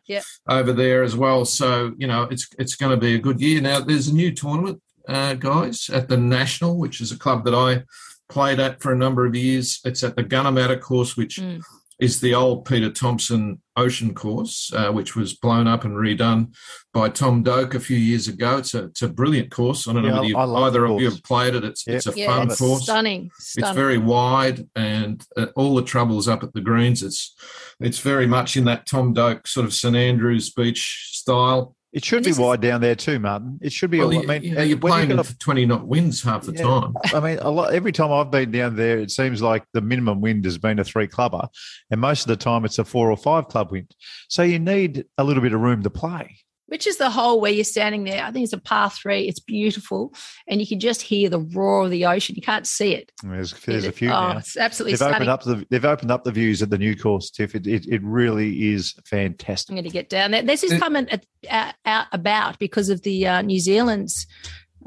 over 0.48 0.72
there 0.72 1.02
as 1.02 1.16
well. 1.16 1.44
So 1.44 1.92
you 1.98 2.06
know 2.06 2.24
it's 2.24 2.48
it's 2.58 2.76
going 2.76 2.92
to 2.92 3.00
be 3.00 3.14
a 3.14 3.18
good 3.18 3.40
year. 3.40 3.60
Now 3.60 3.80
there's 3.80 4.08
a 4.08 4.14
new 4.14 4.32
tournament 4.32 4.80
uh, 5.08 5.34
guys 5.34 5.88
at 5.90 6.08
the 6.08 6.16
National, 6.16 6.76
which 6.76 7.00
is 7.00 7.12
a 7.12 7.18
club 7.18 7.44
that 7.44 7.54
I 7.54 7.84
played 8.28 8.60
at 8.60 8.82
for 8.82 8.92
a 8.92 8.96
number 8.96 9.26
of 9.26 9.34
years. 9.34 9.80
It's 9.84 10.04
at 10.04 10.16
the 10.16 10.24
Gunnamatta 10.24 10.80
course, 10.80 11.16
which 11.16 11.36
mm. 11.36 11.62
Is 11.98 12.20
the 12.20 12.34
old 12.34 12.64
Peter 12.64 12.90
Thomson 12.90 13.60
Ocean 13.76 14.14
course, 14.14 14.72
uh, 14.72 14.90
which 14.90 15.16
was 15.16 15.34
blown 15.34 15.66
up 15.66 15.84
and 15.84 15.96
redone 15.96 16.54
by 16.92 17.08
Tom 17.08 17.42
Doak 17.42 17.74
a 17.74 17.80
few 17.80 17.96
years 17.96 18.28
ago. 18.28 18.58
It's 18.58 18.74
a, 18.74 18.84
it's 18.84 19.02
a 19.02 19.08
brilliant 19.08 19.50
course. 19.50 19.86
I 19.86 19.92
don't 19.92 20.04
yeah, 20.04 20.20
know 20.20 20.48
whether 20.48 20.66
either 20.66 20.86
of 20.86 21.00
you 21.00 21.10
have 21.10 21.22
played 21.22 21.54
it. 21.54 21.64
It's, 21.64 21.86
yep. 21.86 21.96
it's 21.96 22.06
a 22.06 22.18
yeah, 22.18 22.26
fun 22.26 22.48
it's 22.48 22.58
course. 22.58 22.82
Stunning, 22.82 23.30
stunning. 23.38 23.68
It's 23.68 23.76
very 23.76 23.98
wide 23.98 24.68
and 24.74 25.24
uh, 25.36 25.46
all 25.56 25.76
the 25.76 25.82
troubles 25.82 26.28
up 26.28 26.42
at 26.42 26.52
the 26.52 26.60
greens. 26.60 27.02
It's 27.02 27.34
it's 27.80 28.00
very 28.00 28.26
much 28.26 28.56
in 28.56 28.64
that 28.64 28.86
Tom 28.86 29.12
Doak 29.12 29.46
sort 29.46 29.66
of 29.66 29.72
St 29.72 29.96
Andrews 29.96 30.50
Beach 30.50 31.10
style. 31.12 31.76
It 31.92 32.04
should 32.04 32.24
be 32.24 32.32
wide 32.32 32.60
down 32.60 32.82
there 32.82 32.94
too, 32.94 33.18
Martin. 33.18 33.58
It 33.62 33.72
should 33.72 33.90
be. 33.90 33.98
Well, 33.98 34.12
I 34.12 34.38
mean, 34.38 34.42
you, 34.42 34.76
are 34.76 34.78
playing 34.78 35.10
you 35.10 35.22
for 35.22 35.38
twenty 35.38 35.64
knot 35.64 35.86
winds 35.86 36.22
half 36.22 36.42
the 36.42 36.52
yeah. 36.52 36.62
time. 36.62 36.94
I 37.14 37.20
mean, 37.20 37.38
a 37.38 37.50
lot. 37.50 37.72
Every 37.72 37.92
time 37.92 38.12
I've 38.12 38.30
been 38.30 38.50
down 38.50 38.76
there, 38.76 38.98
it 38.98 39.10
seems 39.10 39.40
like 39.40 39.64
the 39.72 39.80
minimum 39.80 40.20
wind 40.20 40.44
has 40.44 40.58
been 40.58 40.78
a 40.78 40.84
three 40.84 41.06
clubber, 41.06 41.48
and 41.90 42.00
most 42.00 42.22
of 42.22 42.28
the 42.28 42.36
time 42.36 42.66
it's 42.66 42.78
a 42.78 42.84
four 42.84 43.10
or 43.10 43.16
five 43.16 43.48
club 43.48 43.72
wind. 43.72 43.94
So 44.28 44.42
you 44.42 44.58
need 44.58 45.06
a 45.16 45.24
little 45.24 45.42
bit 45.42 45.54
of 45.54 45.60
room 45.60 45.82
to 45.82 45.90
play 45.90 46.36
which 46.68 46.86
is 46.86 46.98
the 46.98 47.10
hole 47.10 47.40
where 47.40 47.50
you're 47.50 47.64
standing 47.64 48.04
there. 48.04 48.22
I 48.22 48.30
think 48.30 48.44
it's 48.44 48.52
a 48.52 48.58
par 48.58 48.90
three. 48.90 49.26
It's 49.26 49.40
beautiful, 49.40 50.14
and 50.46 50.60
you 50.60 50.66
can 50.66 50.78
just 50.78 51.02
hear 51.02 51.28
the 51.28 51.40
roar 51.40 51.84
of 51.84 51.90
the 51.90 52.04
ocean. 52.04 52.36
You 52.36 52.42
can't 52.42 52.66
see 52.66 52.94
it. 52.94 53.10
There's, 53.22 53.52
there's 53.64 53.86
a 53.86 53.92
few. 53.92 54.08
Oh, 54.08 54.32
now. 54.32 54.38
it's 54.38 54.56
absolutely. 54.56 54.92
They've 54.92 54.98
stunning. 54.98 55.28
opened 55.28 55.30
up 55.30 55.42
the. 55.44 55.66
They've 55.70 55.84
opened 55.84 56.10
up 56.10 56.24
the 56.24 56.32
views 56.32 56.62
at 56.62 56.70
the 56.70 56.78
new 56.78 56.94
course, 56.94 57.30
Tiff. 57.30 57.54
It, 57.54 57.66
it, 57.66 57.86
it 57.88 58.02
really 58.04 58.72
is 58.72 58.94
fantastic. 59.04 59.70
I'm 59.70 59.76
going 59.76 59.84
to 59.84 59.90
get 59.90 60.10
down 60.10 60.30
there. 60.30 60.42
This 60.42 60.62
is 60.62 60.78
coming 60.78 61.08
out, 61.50 61.74
out 61.86 62.06
about 62.12 62.58
because 62.58 62.90
of 62.90 63.02
the 63.02 63.26
uh, 63.26 63.42
New 63.42 63.58
Zealand's. 63.58 64.26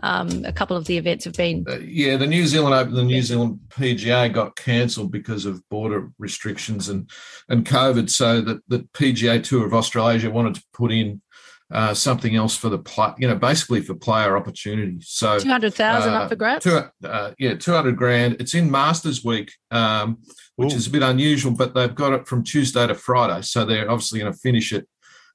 Um, 0.03 0.45
a 0.45 0.53
couple 0.53 0.75
of 0.77 0.85
the 0.85 0.97
events 0.97 1.25
have 1.25 1.35
been. 1.35 1.63
Uh, 1.69 1.77
yeah, 1.79 2.17
the 2.17 2.25
New 2.25 2.47
Zealand 2.47 2.73
Open, 2.73 2.95
the 2.95 3.03
New 3.03 3.21
Zealand 3.21 3.59
PGA 3.69 4.33
got 4.33 4.55
cancelled 4.55 5.11
because 5.11 5.45
of 5.45 5.67
border 5.69 6.09
restrictions 6.17 6.89
and 6.89 7.07
and 7.49 7.65
COVID. 7.65 8.09
So 8.09 8.41
that 8.41 8.61
the 8.67 8.79
PGA 8.93 9.43
Tour 9.43 9.65
of 9.65 9.73
Australasia 9.73 10.31
wanted 10.31 10.55
to 10.55 10.63
put 10.73 10.91
in 10.91 11.21
uh, 11.71 11.93
something 11.93 12.35
else 12.35 12.55
for 12.55 12.69
the 12.69 12.77
play, 12.77 13.13
you 13.17 13.27
know, 13.27 13.35
basically 13.35 13.81
for 13.81 13.95
player 13.95 14.35
opportunity. 14.35 14.97
So 15.01 15.39
two 15.39 15.49
hundred 15.49 15.73
thousand 15.73 16.13
uh, 16.13 16.19
up 16.19 16.29
for 16.29 16.35
grabs. 16.35 16.63
Two, 16.63 16.81
uh, 17.03 17.31
yeah, 17.39 17.55
two 17.55 17.73
hundred 17.73 17.97
grand. 17.97 18.37
It's 18.39 18.53
in 18.53 18.69
Masters 18.69 19.23
Week, 19.23 19.51
um, 19.71 20.19
which 20.55 20.73
Ooh. 20.73 20.77
is 20.77 20.87
a 20.87 20.89
bit 20.89 21.03
unusual, 21.03 21.53
but 21.53 21.73
they've 21.73 21.95
got 21.95 22.13
it 22.13 22.27
from 22.27 22.43
Tuesday 22.43 22.85
to 22.85 22.95
Friday, 22.95 23.41
so 23.41 23.65
they're 23.65 23.89
obviously 23.89 24.19
going 24.19 24.31
to 24.31 24.37
finish 24.37 24.73
it. 24.73 24.87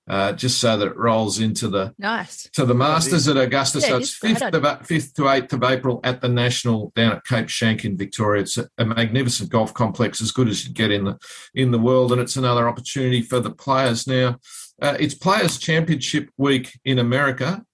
Uh, 0.09 0.31
just 0.31 0.61
so 0.61 0.77
that 0.77 0.87
it 0.87 0.97
rolls 0.97 1.41
into 1.41 1.67
the 1.67 1.93
nice 1.99 2.49
to 2.53 2.65
the 2.65 2.73
Masters 2.73 3.27
at 3.27 3.37
Augusta. 3.37 3.81
Yeah, 3.81 3.89
so 3.89 3.97
it's 3.97 4.15
fifth 4.15 4.41
of 4.41 4.87
fifth 4.87 5.15
to 5.15 5.29
eighth 5.29 5.53
of 5.53 5.65
April 5.65 5.99
at 6.05 6.21
the 6.21 6.29
National 6.29 6.93
down 6.95 7.11
at 7.11 7.25
Cape 7.25 7.49
Schanck 7.49 7.85
in 7.85 7.97
Victoria. 7.97 8.43
It's 8.43 8.57
a, 8.57 8.69
a 8.79 8.85
magnificent 8.85 9.51
golf 9.51 9.75
complex, 9.75 10.21
as 10.21 10.31
good 10.31 10.49
as 10.49 10.65
you 10.65 10.73
get 10.73 10.93
in 10.93 11.07
the 11.07 11.19
in 11.57 11.73
the 11.73 11.81
world, 11.81 12.13
and 12.13 12.21
it's 12.21 12.37
another 12.37 12.69
opportunity 12.69 13.21
for 13.21 13.41
the 13.41 13.51
players 13.51 14.07
now. 14.07 14.39
Uh, 14.81 14.97
it's 15.01 15.15
Players 15.15 15.59
Championship 15.59 16.29
Week 16.37 16.79
in 16.85 16.99
America, 16.99 17.65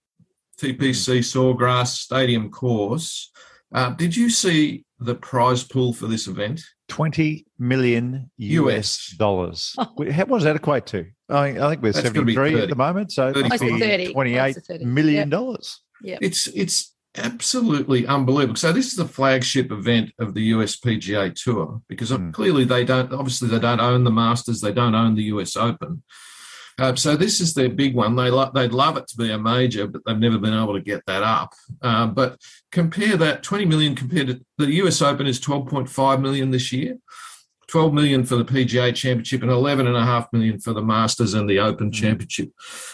TPC 0.59 1.19
Sawgrass 1.19 1.89
Stadium 1.97 2.51
course. 2.51 3.31
Uh, 3.75 3.91
did 3.91 4.15
you 4.15 4.31
see 4.31 4.85
the 5.01 5.15
prize 5.15 5.65
pool 5.65 5.93
for 5.93 6.07
this 6.07 6.29
event? 6.29 6.63
20 6.89 7.47
million 7.59 8.31
US, 8.37 9.15
dollars. 9.17 9.75
Oh. 9.79 9.87
What 9.97 10.29
does 10.29 10.45
that 10.45 10.57
equate 10.57 10.87
to? 10.87 11.07
I, 11.29 11.49
I 11.49 11.71
think 11.71 11.83
we're 11.83 11.93
That's 11.93 12.07
73 12.07 12.61
at 12.61 12.69
the 12.69 12.77
moment. 12.77 13.11
So 13.13 13.33
30. 13.33 14.13
28 14.13 14.59
million 14.83 15.29
dollars. 15.29 15.81
Yeah. 16.03 16.19
It's, 16.21 16.47
it's 16.49 16.95
absolutely 17.17 18.07
unbelievable. 18.07 18.57
So 18.57 18.73
this 18.73 18.89
is 18.89 18.97
the 18.97 19.09
flagship 19.09 19.73
event 19.73 20.13
of 20.21 20.35
the 20.35 20.43
US 20.55 20.77
PGA 20.77 21.35
Tour 21.35 21.81
because 21.89 22.11
mm. 22.11 22.33
clearly 22.33 22.65
they 22.65 22.85
don't, 22.85 23.13
obviously 23.13 23.49
they 23.49 23.59
don't 23.59 23.81
own 23.81 24.05
the 24.05 24.11
Masters, 24.11 24.61
they 24.61 24.73
don't 24.73 24.95
own 24.95 25.15
the 25.15 25.25
US 25.25 25.57
Open. 25.57 26.03
Uh, 26.79 26.95
so 26.95 27.17
this 27.17 27.41
is 27.41 27.55
their 27.55 27.69
big 27.69 27.95
one. 27.95 28.17
They 28.17 28.31
lo- 28.31 28.51
they'd 28.55 28.73
love 28.73 28.97
it 28.97 29.07
to 29.09 29.17
be 29.17 29.31
a 29.31 29.39
major, 29.39 29.87
but 29.87 30.03
they've 30.05 30.19
never 30.19 30.39
been 30.39 30.55
able 30.55 30.75
to 30.75 30.81
get 30.81 31.05
that 31.07 31.23
up. 31.23 31.55
Uh, 31.81 32.07
but 32.07 32.41
compare 32.71 33.17
that 33.17 33.43
20 33.43 33.67
million 33.67 33.95
compared 33.95 34.29
to 34.29 34.41
the 34.59 34.73
US 34.75 35.03
Open 35.03 35.27
is 35.27 35.41
12.5 35.41 36.21
million 36.21 36.51
this 36.51 36.73
year. 36.73 36.99
12 37.73 37.95
million 37.95 38.23
for 38.23 38.37
the 38.37 38.45
PGA 38.45 38.95
Championship 38.95 39.41
and 39.41 39.51
11 39.51 39.87
and 39.87 39.97
a 39.97 40.05
half 40.05 40.31
million 40.31 40.61
for 40.61 40.75
the 40.75 40.83
Masters 40.83 41.33
and 41.33 41.49
the 41.49 41.59
Open 41.59 41.91
mm. 41.91 41.95
Championship 41.95 42.51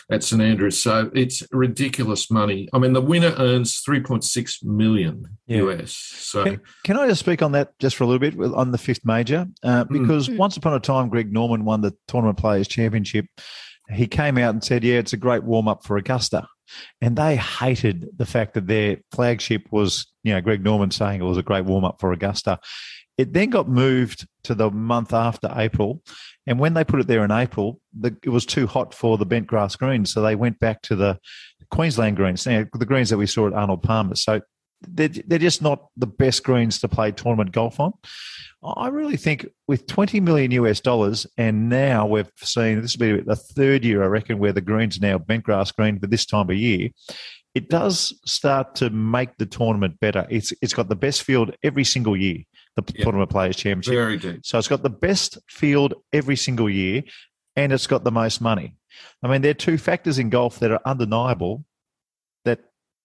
at 0.09 0.23
St 0.23 0.41
Andrews. 0.41 0.81
So 0.81 1.11
it's 1.17 1.43
ridiculous 1.51 2.31
money. 2.31 2.69
I 2.73 2.79
mean, 2.79 2.93
the 2.93 3.01
winner 3.01 3.35
earns 3.39 3.83
3.6 3.83 4.65
million 4.65 5.27
yeah. 5.49 5.63
US. 5.63 5.95
So 5.95 6.45
can, 6.45 6.61
can, 6.85 6.97
I 6.97 7.09
just 7.09 7.19
speak 7.19 7.43
on 7.43 7.51
that 7.53 7.77
just 7.81 7.97
for 7.97 8.05
a 8.05 8.07
little 8.07 8.21
bit 8.21 8.55
on 8.55 8.71
the 8.71 8.79
fifth 8.79 9.05
major? 9.05 9.49
Uh, 9.65 9.85
mm. 9.85 9.89
because 9.89 10.29
mm. 10.29 10.37
once 10.37 10.57
upon 10.57 10.75
a 10.75 10.81
time, 10.81 11.09
Greg 11.09 11.33
Norman 11.33 11.65
won 11.65 11.81
the 11.81 11.97
Tournament 12.07 12.39
Players 12.39 12.69
Championship. 12.69 13.27
He 13.91 14.07
came 14.07 14.39
out 14.39 14.51
and 14.51 14.63
said, 14.63 14.85
"Yeah, 14.85 14.99
it's 14.99 15.15
a 15.15 15.17
great 15.17 15.43
warm 15.43 15.67
up 15.67 15.85
for 15.85 15.97
Augusta." 15.97 16.47
and 17.01 17.17
they 17.17 17.37
hated 17.37 18.09
the 18.17 18.27
fact 18.27 18.55
that 18.55 18.67
their 18.67 18.99
flagship 19.13 19.67
was, 19.71 20.07
you 20.23 20.33
know, 20.33 20.41
Greg 20.41 20.63
Norman 20.63 20.91
saying 20.91 21.21
it 21.21 21.25
was 21.25 21.39
a 21.39 21.43
great 21.43 21.65
warm 21.65 21.85
up 21.85 22.01
for 22.01 22.13
Augusta. 22.13 22.59
It 23.19 23.33
then 23.33 23.51
got 23.51 23.69
moved 23.69 24.27
to 24.45 24.55
the 24.55 24.71
month 24.71 25.13
after 25.13 25.53
April, 25.55 26.03
and 26.47 26.59
when 26.59 26.75
they 26.75 26.85
put 26.85 27.01
it 27.01 27.09
there 27.09 27.25
in 27.25 27.31
April, 27.31 27.81
the, 27.99 28.17
it 28.23 28.31
was 28.31 28.47
too 28.47 28.67
hot 28.67 28.95
for 28.95 29.19
the 29.19 29.27
bent 29.27 29.47
grass 29.47 29.77
greens, 29.77 30.13
so 30.13 30.23
they 30.23 30.37
went 30.37 30.59
back 30.61 30.81
to 30.83 30.97
the 30.97 31.19
Queensland 31.71 32.17
greens, 32.17 32.45
the 32.45 32.67
greens 32.87 33.11
that 33.11 33.19
we 33.19 33.27
saw 33.27 33.47
at 33.47 33.53
Arnold 33.53 33.83
Palmer. 33.83 34.15
So 34.15 34.41
they're, 34.83 35.09
they're 35.09 35.39
just 35.39 35.63
not 35.63 35.89
the 35.97 36.07
best 36.07 36.45
greens 36.45 36.79
to 36.81 36.89
play 36.89 37.11
tournament 37.13 37.53
golf 37.53 37.81
on. 37.81 37.93
I 38.63 38.89
really 38.89 39.17
think 39.17 39.47
with 39.69 39.87
20 39.87 40.21
million 40.21 40.51
US 40.53 40.81
dollars, 40.81 41.27
and 41.37 41.69
now 41.69 42.07
we've 42.07 42.31
seen 42.37 42.81
this 42.81 42.97
will 42.97 43.19
be 43.19 43.23
the 43.23 43.37
third 43.37 43.85
year, 43.85 44.03
I 44.03 44.07
reckon, 44.07 44.39
where 44.39 44.53
the 44.53 44.61
greens 44.61 45.01
now 45.01 45.19
bent 45.19 45.45
grass 45.45 45.71
green 45.71 45.99
for 46.01 46.07
this 46.07 46.27
time 46.27 46.51
of 46.51 46.57
year. 46.57 46.91
It 47.55 47.69
does 47.71 48.19
start 48.25 48.75
to 48.77 48.91
make 48.91 49.37
the 49.39 49.47
tournament 49.47 50.01
better. 50.01 50.27
It's 50.29 50.53
it's 50.61 50.75
got 50.75 50.89
the 50.89 50.97
best 50.97 51.23
field 51.23 51.55
every 51.63 51.85
single 51.85 52.17
year, 52.17 52.39
the 52.87 52.95
yep. 52.97 53.05
tournament 53.05 53.31
players 53.31 53.57
championship. 53.57 53.93
Very 53.93 54.17
deep. 54.17 54.41
So 54.45 54.59
it's 54.59 54.69
got 54.69 54.83
the 54.83 54.91
best 54.91 55.39
field 55.49 55.95
every 56.13 56.37
single 56.37 56.69
year, 56.71 57.03
and 57.57 57.73
it's 57.73 57.87
got 57.87 58.05
the 58.05 58.13
most 58.13 58.41
money. 58.41 58.75
I 59.23 59.29
mean, 59.29 59.43
there 59.43 59.51
are 59.51 59.55
two 59.55 59.79
factors 59.79 60.19
in 60.19 60.31
golf 60.31 60.59
that 60.61 60.71
are 60.71 60.81
undeniable 60.85 61.65
that 62.45 62.61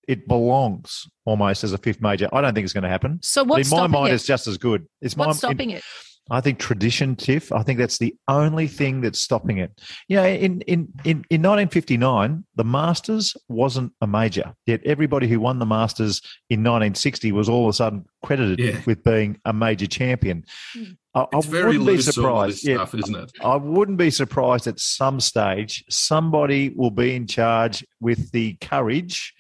it 0.08 0.28
belongs 0.28 1.08
almost 1.26 1.64
as 1.64 1.74
a 1.74 1.78
fifth 1.78 2.02
major. 2.02 2.30
I 2.34 2.42
don't 2.42 2.54
think 2.54 2.66
it's 2.66 2.74
going 2.74 2.84
to 2.84 2.90
happen. 2.90 3.20
So 3.22 3.44
what's 3.44 3.72
in 3.72 3.78
my 3.78 3.88
mind, 3.88 4.12
it? 4.12 4.16
it's 4.16 4.26
just 4.26 4.48
as 4.48 4.58
good. 4.58 4.86
It's 5.02 5.16
what's 5.16 5.42
my, 5.42 5.50
stopping 5.50 5.72
in, 5.72 5.78
it? 5.78 5.84
I 6.32 6.40
think 6.40 6.58
tradition, 6.58 7.16
Tiff. 7.16 7.52
I 7.52 7.64
think 7.64 7.80
that's 7.80 7.98
the 7.98 8.16
only 8.28 8.68
thing 8.68 9.02
that's 9.02 9.20
stopping 9.20 9.58
it. 9.58 9.82
You 10.08 10.18
know, 10.18 10.26
in, 10.26 10.62
in, 10.62 10.88
in, 11.04 11.26
in 11.30 11.42
1959, 11.42 12.46
the 12.56 12.64
Masters 12.64 13.36
wasn't 13.50 13.92
a 14.00 14.08
major. 14.08 14.54
Yet 14.66 14.82
everybody 14.86 15.28
who 15.28 15.42
won 15.42 15.60
the 15.60 15.66
Masters 15.66 16.22
in 16.50 16.62
1960 16.62 17.32
was 17.34 17.50
all 17.50 17.66
of 17.66 17.70
a 17.70 17.74
sudden 17.74 18.06
credited 18.24 18.60
yeah. 18.60 18.82
with 18.86 19.04
being 19.04 19.40
a 19.44 19.52
major 19.52 19.86
champion. 19.86 20.46
Mm. 20.76 20.98
I, 21.16 21.26
I 21.32 21.38
wouldn't 21.38 21.86
be 21.86 22.02
surprised. 22.02 22.66
Yeah, 22.66 22.76
stuff, 22.76 22.96
isn't 22.96 23.16
it? 23.16 23.32
I 23.44 23.56
wouldn't 23.56 23.98
be 23.98 24.10
surprised 24.10 24.66
at 24.66 24.80
some 24.80 25.20
stage 25.20 25.84
somebody 25.90 26.70
will 26.70 26.90
be 26.90 27.16
in 27.16 27.28
charge 27.28 27.86
with 28.00 28.32
the 28.32 28.54
courage 28.56 29.34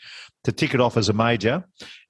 to 0.43 0.51
tick 0.51 0.73
it 0.73 0.81
off 0.81 0.97
as 0.97 1.09
a 1.09 1.13
major, 1.13 1.63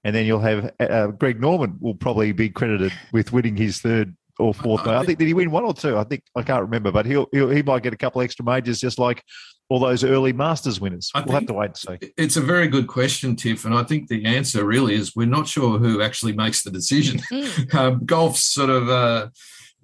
and 0.04 0.16
then 0.16 0.26
you'll 0.26 0.40
have 0.40 0.74
uh, 0.80 1.08
Greg 1.08 1.40
Norman 1.40 1.78
will 1.80 1.96
probably 1.96 2.32
be 2.32 2.50
credited 2.50 2.92
with 3.14 3.32
winning 3.32 3.56
his 3.56 3.80
third 3.80 4.16
or 4.40 4.54
fourth. 4.54 4.88
I, 4.88 4.98
I 4.98 5.06
think 5.06 5.20
did 5.20 5.28
he 5.28 5.34
win 5.34 5.52
one 5.52 5.64
or 5.64 5.74
two? 5.74 5.98
I 5.98 6.04
think 6.04 6.24
I 6.36 6.44
can't 6.44 6.62
remember, 6.62 6.92
but 6.92 7.06
he'll, 7.06 7.28
he'll 7.32 7.50
he 7.50 7.62
might 7.62 7.84
get 7.84 7.94
a 7.94 7.98
couple 7.98 8.22
extra 8.22 8.46
majors, 8.46 8.80
just 8.80 9.00
like 9.00 9.24
all 9.70 9.80
those 9.80 10.04
early 10.04 10.34
Masters 10.34 10.80
winners. 10.80 11.12
I 11.16 11.22
we'll 11.22 11.36
have 11.36 11.48
to 11.48 11.54
wait 11.54 11.68
and 11.68 11.78
see. 11.78 12.12
It's 12.18 12.38
a 12.38 12.42
very 12.42 12.68
good 12.68 12.88
question, 12.88 13.36
Tiff, 13.36 13.66
and 13.66 13.74
I 13.74 13.84
think 13.84 14.08
the 14.08 14.26
answer 14.26 14.66
really 14.66 14.96
is 14.96 15.16
we're 15.16 15.28
not 15.28 15.48
sure 15.48 15.78
who 15.78 16.02
actually 16.02 16.34
makes 16.34 16.64
the 16.64 16.72
decision. 16.72 17.20
Mm. 17.32 17.74
um, 17.76 18.06
golf's 18.06 18.44
sort 18.44 18.70
of. 18.70 18.90
Uh, 18.90 19.30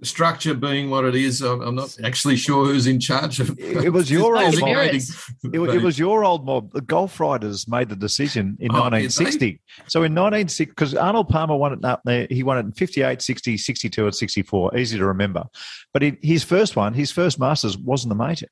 structure 0.04 0.54
being 0.54 0.90
what 0.90 1.06
it 1.06 1.16
is, 1.16 1.42
I'm 1.42 1.76
not 1.76 1.98
actually 2.04 2.36
sure 2.36 2.66
who's 2.66 2.88
in 2.88 3.00
charge 3.00 3.40
of. 3.40 3.58
It 3.60 3.92
was 3.92 4.10
your 4.10 4.38
old 4.42 4.60
mob. 4.60 4.70
It, 4.70 5.04
it, 5.44 5.82
was 5.82 6.00
your 6.00 6.24
old 6.24 6.46
mob. 6.46 6.72
The 6.74 6.82
Golf 6.82 7.20
Writers 7.20 7.68
made 7.68 7.90
the 7.90 7.96
decision 7.96 8.58
in 8.60 8.72
oh, 8.72 8.82
1960. 8.82 9.62
So 9.88 10.00
in 10.00 10.14
1960, 10.14 10.66
because 10.66 10.96
Arnold 10.96 11.30
Palmer 11.30 11.56
won 11.56 11.74
it 11.74 11.86
up 11.86 12.02
there, 12.06 12.28
he 12.30 12.44
won 12.44 12.58
it 12.58 12.62
in 12.62 12.72
58, 12.72 13.22
60, 13.22 13.58
62, 13.58 14.06
and 14.06 14.16
64. 14.16 14.78
Easy 14.78 14.98
to 14.98 15.06
remember. 15.06 15.46
But 15.94 16.04
his 16.22 16.44
first 16.44 16.76
one, 16.76 16.94
his 16.94 17.12
first 17.12 17.40
Masters 17.40 17.78
wasn't 17.78 18.10
the 18.10 18.24
major. 18.24 18.48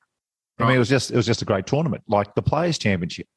I 0.59 0.63
mean, 0.63 0.73
it 0.73 0.75
oh. 0.77 0.79
was 0.79 0.89
just 0.89 1.11
it 1.11 1.15
was 1.15 1.25
just 1.25 1.43
a 1.43 1.45
great 1.45 1.67
tournament, 1.67 2.03
like 2.07 2.33
the 2.33 2.41
Players 2.41 2.79
Championship. 2.79 3.27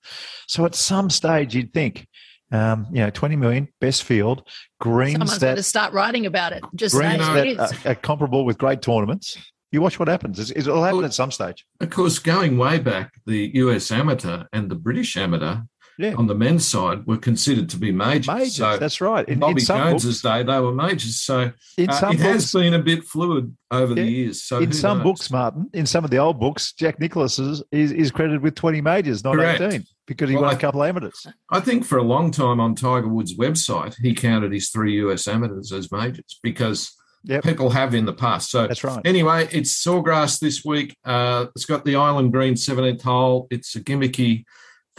So 0.46 0.64
at 0.64 0.74
some 0.74 1.10
stage, 1.10 1.54
you'd 1.54 1.74
think 1.74 2.06
um, 2.52 2.86
you 2.90 3.00
know, 3.00 3.10
20 3.10 3.36
million, 3.36 3.68
best 3.80 4.04
field, 4.04 4.46
greens 4.80 5.12
Someone's 5.12 5.38
that 5.40 5.56
to 5.56 5.62
start 5.62 5.92
writing 5.92 6.26
about 6.26 6.52
it. 6.52 6.62
Just 6.74 6.94
greens 6.94 7.18
that 7.18 7.84
are, 7.86 7.90
are, 7.90 7.94
comparable 7.94 8.44
with 8.44 8.58
great 8.58 8.82
tournaments. 8.82 9.36
You 9.72 9.80
watch 9.80 9.98
what 9.98 10.08
happens. 10.08 10.50
It'll 10.50 10.82
happen 10.82 10.98
well, 10.98 11.06
at 11.06 11.14
some 11.14 11.30
stage. 11.30 11.64
Of 11.80 11.90
course, 11.90 12.18
going 12.18 12.58
way 12.58 12.78
back, 12.78 13.12
the 13.24 13.50
US 13.54 13.92
amateur 13.92 14.44
and 14.52 14.68
the 14.68 14.74
British 14.74 15.16
amateur 15.16 15.58
yeah. 16.00 16.14
on 16.14 16.26
the 16.26 16.34
men's 16.34 16.66
side 16.66 17.06
were 17.06 17.18
considered 17.18 17.68
to 17.70 17.76
be 17.76 17.92
majors. 17.92 18.26
Majors, 18.26 18.56
so 18.56 18.76
that's 18.78 19.00
right. 19.00 19.28
In, 19.28 19.38
Bobby 19.38 19.60
in 19.60 19.66
Jones's 19.66 20.22
books, 20.22 20.22
day, 20.22 20.42
they 20.42 20.60
were 20.60 20.72
majors. 20.72 21.20
So 21.20 21.40
uh, 21.40 21.50
it 21.76 21.86
books, 21.88 22.20
has 22.20 22.52
been 22.52 22.74
a 22.74 22.78
bit 22.78 23.04
fluid 23.04 23.54
over 23.70 23.94
yeah, 23.94 24.02
the 24.02 24.10
years. 24.10 24.42
So 24.42 24.58
in 24.58 24.72
some 24.72 24.98
knows? 24.98 25.04
books, 25.04 25.30
Martin, 25.30 25.68
in 25.74 25.86
some 25.86 26.04
of 26.04 26.10
the 26.10 26.18
old 26.18 26.40
books, 26.40 26.72
Jack 26.72 26.98
Nicklaus 26.98 27.38
is, 27.38 27.62
is, 27.70 27.92
is 27.92 28.10
credited 28.10 28.42
with 28.42 28.54
20 28.54 28.80
majors, 28.80 29.22
not 29.22 29.36
Correct. 29.36 29.60
18, 29.60 29.84
because 30.10 30.28
he 30.28 30.34
well, 30.34 30.46
won 30.46 30.56
a 30.56 30.58
couple 30.58 30.82
of 30.82 30.88
amateurs. 30.88 31.24
I 31.50 31.60
think 31.60 31.84
for 31.84 31.96
a 31.96 32.02
long 32.02 32.32
time 32.32 32.58
on 32.58 32.74
Tiger 32.74 33.06
Woods' 33.06 33.36
website, 33.36 33.94
he 33.94 34.12
counted 34.12 34.52
his 34.52 34.70
three 34.70 35.00
US 35.06 35.28
amateurs 35.28 35.72
as 35.72 35.92
majors 35.92 36.40
because– 36.42 36.92
Yep. 37.24 37.44
People 37.44 37.68
have 37.68 37.94
in 37.94 38.06
the 38.06 38.14
past. 38.14 38.50
So 38.50 38.66
that's 38.66 38.82
right. 38.82 39.00
Anyway, 39.04 39.46
it's 39.52 39.84
Sawgrass 39.84 40.40
this 40.40 40.64
week. 40.64 40.96
Uh, 41.04 41.46
it's 41.54 41.66
got 41.66 41.84
the 41.84 41.96
Island 41.96 42.32
Green 42.32 42.54
17th 42.54 43.02
hole. 43.02 43.46
It's 43.50 43.76
a 43.76 43.80
gimmicky 43.80 44.44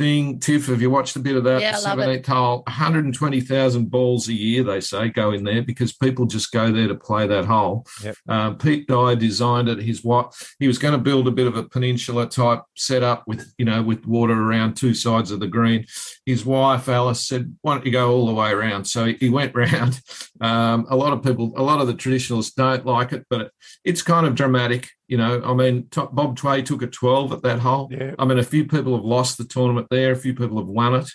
thing. 0.01 0.39
Tiff, 0.39 0.67
have 0.67 0.81
you 0.81 0.89
watched 0.89 1.15
a 1.15 1.19
bit 1.19 1.35
of 1.35 1.43
that? 1.43 1.61
Yeah, 1.61 1.75
Seven, 1.75 2.09
eight 2.09 2.25
hole, 2.25 2.63
120,000 2.67 3.89
balls 3.89 4.27
a 4.27 4.33
year, 4.33 4.63
they 4.63 4.81
say, 4.81 5.09
go 5.09 5.31
in 5.31 5.43
there 5.43 5.61
because 5.61 5.93
people 5.93 6.25
just 6.25 6.51
go 6.51 6.71
there 6.71 6.87
to 6.87 6.95
play 6.95 7.27
that 7.27 7.45
hole. 7.45 7.85
Yep. 8.03 8.15
Uh, 8.27 8.51
Pete 8.51 8.87
Dye 8.87 9.15
designed 9.15 9.69
it. 9.69 9.81
His 9.81 10.03
wife, 10.03 10.55
he 10.59 10.67
was 10.67 10.77
going 10.77 10.93
to 10.93 10.97
build 10.97 11.27
a 11.27 11.31
bit 11.31 11.47
of 11.47 11.55
a 11.55 11.63
peninsula 11.63 12.27
type 12.27 12.63
setup 12.75 13.23
with, 13.27 13.53
you 13.57 13.65
know, 13.65 13.81
with 13.81 14.05
water 14.05 14.33
around 14.33 14.75
two 14.75 14.93
sides 14.93 15.31
of 15.31 15.39
the 15.39 15.47
green. 15.47 15.85
His 16.25 16.45
wife, 16.45 16.89
Alice, 16.89 17.27
said, 17.27 17.55
why 17.61 17.75
don't 17.75 17.85
you 17.85 17.91
go 17.91 18.11
all 18.11 18.25
the 18.25 18.33
way 18.33 18.51
around? 18.51 18.85
So 18.85 19.05
he 19.05 19.29
went 19.29 19.55
round. 19.55 20.01
Um, 20.39 20.87
a 20.89 20.95
lot 20.95 21.13
of 21.13 21.23
people, 21.23 21.53
a 21.55 21.63
lot 21.63 21.81
of 21.81 21.87
the 21.87 21.93
traditionalists 21.93 22.53
don't 22.53 22.85
like 22.85 23.13
it, 23.13 23.25
but 23.29 23.51
it's 23.83 24.01
kind 24.01 24.25
of 24.25 24.35
dramatic. 24.35 24.89
You 25.11 25.17
know, 25.17 25.41
I 25.43 25.53
mean, 25.53 25.89
Bob 26.13 26.37
Tway 26.37 26.63
took 26.63 26.81
a 26.83 26.87
12 26.87 27.33
at 27.33 27.41
that 27.41 27.59
hole. 27.59 27.89
Yeah. 27.91 28.15
I 28.17 28.23
mean, 28.23 28.39
a 28.39 28.43
few 28.43 28.65
people 28.65 28.95
have 28.95 29.03
lost 29.03 29.37
the 29.37 29.43
tournament 29.43 29.87
there. 29.91 30.13
A 30.13 30.15
few 30.15 30.33
people 30.33 30.57
have 30.57 30.69
won 30.69 30.95
it. 30.95 31.11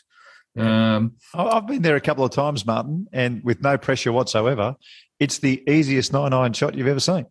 Um, 0.63 1.15
I've 1.33 1.67
been 1.67 1.81
there 1.81 1.97
a 1.97 2.01
couple 2.03 2.23
of 2.23 2.31
times, 2.31 2.67
Martin, 2.67 3.07
and 3.11 3.43
with 3.43 3.63
no 3.63 3.79
pressure 3.79 4.13
whatsoever. 4.13 4.77
It's 5.19 5.39
the 5.39 5.63
easiest 5.67 6.13
nine 6.13 6.35
iron 6.35 6.53
shot 6.53 6.75
you've 6.75 6.89
ever 6.89 7.01
seen 7.01 7.25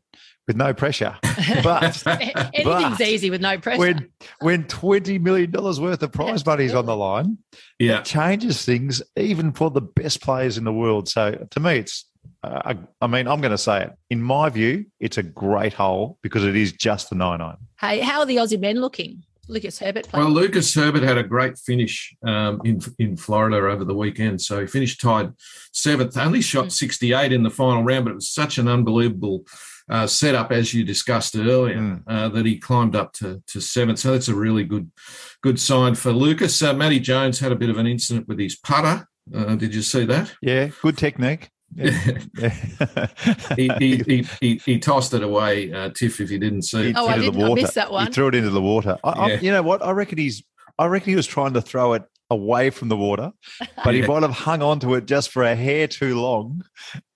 with 0.48 0.56
no 0.56 0.74
pressure. 0.74 1.16
But 1.64 2.08
anything's 2.08 2.64
but 2.64 3.02
easy 3.02 3.30
with 3.30 3.42
no 3.42 3.60
pressure. 3.60 3.80
When 3.80 4.10
when 4.40 4.64
twenty 4.64 5.20
million 5.20 5.52
dollars 5.52 5.80
worth 5.80 6.02
of 6.02 6.12
prize 6.12 6.42
yeah, 6.44 6.52
money 6.52 6.66
is 6.66 6.74
on 6.74 6.88
the 6.88 6.96
line, 6.96 7.38
yeah, 7.78 8.00
it 8.00 8.06
changes 8.06 8.66
things 8.66 9.04
even 9.16 9.52
for 9.52 9.70
the 9.70 9.82
best 9.82 10.22
players 10.22 10.58
in 10.58 10.64
the 10.64 10.74
world. 10.74 11.10
So 11.10 11.46
to 11.52 11.60
me, 11.60 11.78
it's 11.78 12.06
uh, 12.44 12.74
I, 12.74 12.78
I, 13.02 13.08
mean, 13.08 13.28
I'm 13.28 13.42
going 13.42 13.52
to 13.52 13.58
say 13.58 13.84
it. 13.84 13.92
In 14.10 14.22
my 14.22 14.50
view, 14.50 14.86
it's 15.00 15.18
a 15.18 15.24
great 15.24 15.74
hole 15.74 16.18
because 16.22 16.44
it 16.44 16.56
is 16.56 16.72
just 16.72 17.10
the 17.10 17.16
nine 17.16 17.42
iron. 17.42 17.58
Hey, 17.80 18.00
how 18.00 18.20
are 18.20 18.26
the 18.26 18.38
Aussie 18.38 18.60
men 18.60 18.80
looking? 18.80 19.24
Lucas 19.48 19.80
Herbert. 19.80 20.08
Playing? 20.08 20.26
Well, 20.26 20.34
Lucas 20.34 20.74
Herbert 20.74 21.04
had 21.04 21.18
a 21.18 21.24
great 21.24 21.58
finish 21.58 22.16
um, 22.26 22.62
in 22.64 22.82
in 23.00 23.16
Florida 23.18 23.58
over 23.58 23.84
the 23.84 23.94
weekend. 23.94 24.42
So 24.42 24.60
he 24.62 24.68
finished 24.68 25.02
tied 25.02 25.34
seventh. 25.72 26.18
Only 26.18 26.42
shot 26.42 26.66
mm. 26.66 26.72
68 26.72 27.32
in 27.32 27.44
the 27.44 27.50
final 27.50 27.84
round, 27.84 28.06
but 28.06 28.12
it 28.12 28.16
was 28.16 28.34
such 28.34 28.58
an 28.58 28.68
unbelievable 28.68 29.46
uh, 29.90 30.08
setup, 30.08 30.52
as 30.52 30.74
you 30.74 30.84
discussed 30.84 31.36
earlier, 31.36 31.78
mm. 31.78 32.04
uh, 32.08 32.30
that 32.30 32.46
he 32.46 32.58
climbed 32.58 32.96
up 32.96 33.14
to, 33.14 33.42
to 33.48 33.62
seventh. 33.62 34.00
So 34.00 34.12
that's 34.12 34.28
a 34.28 34.36
really 34.36 34.64
good 34.64 34.92
good 35.42 35.60
sign 35.60 35.96
for 35.96 36.12
Lucas. 36.12 36.62
Uh, 36.62 36.74
Matty 36.74 37.00
Jones 37.00 37.40
had 37.40 37.52
a 37.52 37.56
bit 37.56 37.70
of 37.70 37.78
an 37.78 37.88
incident 37.88 38.28
with 38.28 38.40
his 38.40 38.56
putter. 38.56 39.08
Uh, 39.34 39.56
did 39.56 39.74
you 39.74 39.82
see 39.82 40.06
that? 40.06 40.34
Yeah, 40.42 40.70
good 40.82 40.98
technique. 40.98 41.50
Yeah. 41.74 41.90
he, 43.56 43.70
he, 43.80 43.98
he, 43.98 44.28
he, 44.40 44.62
he, 44.66 44.80
tossed 44.80 45.14
it 45.14 45.24
away, 45.24 45.72
uh, 45.74 45.90
Tiff, 45.90 46.22
if 46.22 46.32
you 46.32 46.40
didn't 46.40 46.64
see 46.64 46.90
it. 46.90 46.96
Oh, 46.98 47.08
I, 47.08 47.18
didn't, 47.18 47.42
I 47.42 47.54
missed 47.54 47.76
that 47.76 47.92
one. 47.92 48.08
He 48.08 48.14
threw 48.14 48.28
it 48.28 48.36
into 48.36 48.50
the 48.50 48.62
water. 48.62 48.98
I, 49.04 49.32
yeah. 49.32 49.40
you 49.42 49.52
know 49.52 49.62
what? 49.62 49.84
I 49.84 49.92
reckon 49.92 50.18
he's. 50.18 50.44
I 50.78 50.88
reckon 50.88 51.10
he 51.12 51.16
was 51.16 51.28
trying 51.28 51.54
to 51.54 51.62
throw 51.62 51.94
it 51.94 52.04
away 52.30 52.70
from 52.70 52.90
the 52.90 52.98
water, 52.98 53.32
but 53.84 53.94
he 53.94 54.02
might 54.02 54.24
have 54.24 54.32
hung 54.32 54.62
on 54.62 54.80
to 54.82 54.96
it 54.96 55.06
just 55.06 55.32
for 55.32 55.44
a 55.44 55.56
hair 55.56 55.88
too 55.88 56.20
long, 56.20 56.64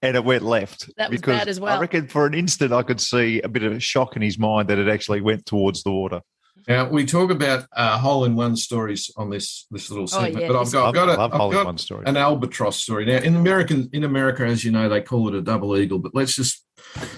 and 0.01 0.15
it 0.15 0.23
went 0.23 0.43
left. 0.43 0.89
That 0.97 1.11
was 1.11 1.21
bad 1.21 1.47
as 1.47 1.59
well. 1.59 1.77
I 1.77 1.81
reckon 1.81 2.07
for 2.07 2.25
an 2.25 2.33
instant 2.33 2.71
I 2.71 2.83
could 2.83 3.01
see 3.01 3.41
a 3.41 3.49
bit 3.49 3.63
of 3.63 3.73
a 3.73 3.79
shock 3.79 4.15
in 4.15 4.21
his 4.21 4.37
mind 4.37 4.69
that 4.69 4.77
it 4.77 4.87
actually 4.87 5.21
went 5.21 5.45
towards 5.45 5.83
the 5.83 5.91
water. 5.91 6.21
Now 6.69 6.87
we 6.87 7.03
talk 7.03 7.31
about 7.31 7.65
uh, 7.75 7.97
hole 7.97 8.25
in 8.25 8.35
one 8.35 8.55
stories 8.55 9.09
on 9.17 9.31
this 9.31 9.65
this 9.71 9.89
little 9.89 10.03
oh, 10.03 10.05
segment, 10.05 10.37
oh, 10.37 10.39
yeah. 10.41 10.47
but 10.47 10.61
I've 10.61 10.71
got, 10.71 10.87
I've 10.87 10.93
got, 10.93 11.09
a, 11.09 11.35
I've 11.35 11.51
got 11.51 12.07
an 12.07 12.15
albatross 12.15 12.77
story. 12.77 13.05
Now 13.05 13.17
in 13.17 13.35
American 13.35 13.89
in 13.91 14.03
America, 14.03 14.45
as 14.45 14.63
you 14.63 14.71
know, 14.71 14.87
they 14.87 15.01
call 15.01 15.27
it 15.29 15.33
a 15.33 15.41
double 15.41 15.75
eagle, 15.75 15.97
but 15.97 16.13
let's 16.13 16.35
just 16.35 16.63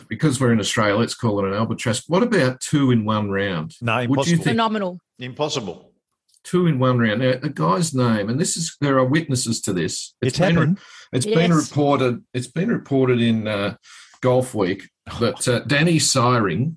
because 0.07 0.39
we're 0.39 0.53
in 0.53 0.59
Australia, 0.61 0.95
let's 0.95 1.15
call 1.15 1.43
it 1.43 1.49
an 1.49 1.53
albatross. 1.53 2.07
What 2.07 2.23
about 2.23 2.61
two 2.61 2.91
in 2.91 3.03
one 3.03 3.29
round? 3.29 3.75
No, 3.81 3.99
impossible. 3.99 4.15
Would 4.15 4.27
you 4.27 4.37
think, 4.37 4.47
Phenomenal. 4.47 4.99
Impossible. 5.19 5.91
Two 6.45 6.65
in 6.65 6.79
one 6.79 6.97
round. 6.97 7.19
Now, 7.19 7.35
the 7.35 7.49
guy's 7.49 7.93
name, 7.93 8.29
and 8.29 8.39
this 8.39 8.55
is 8.55 8.77
there 8.79 8.97
are 8.97 9.05
witnesses 9.05 9.59
to 9.61 9.73
this. 9.73 10.15
It's, 10.21 10.29
it's 10.29 10.39
been, 10.39 10.55
happened. 10.55 10.79
It's 11.11 11.25
yes. 11.25 11.35
been 11.35 11.53
reported. 11.53 12.23
It's 12.33 12.47
been 12.47 12.69
reported 12.69 13.21
in 13.21 13.49
uh, 13.49 13.75
Golf 14.21 14.55
Week 14.55 14.89
that 15.19 15.45
uh, 15.45 15.59
Danny 15.67 15.99
Syring 15.99 16.75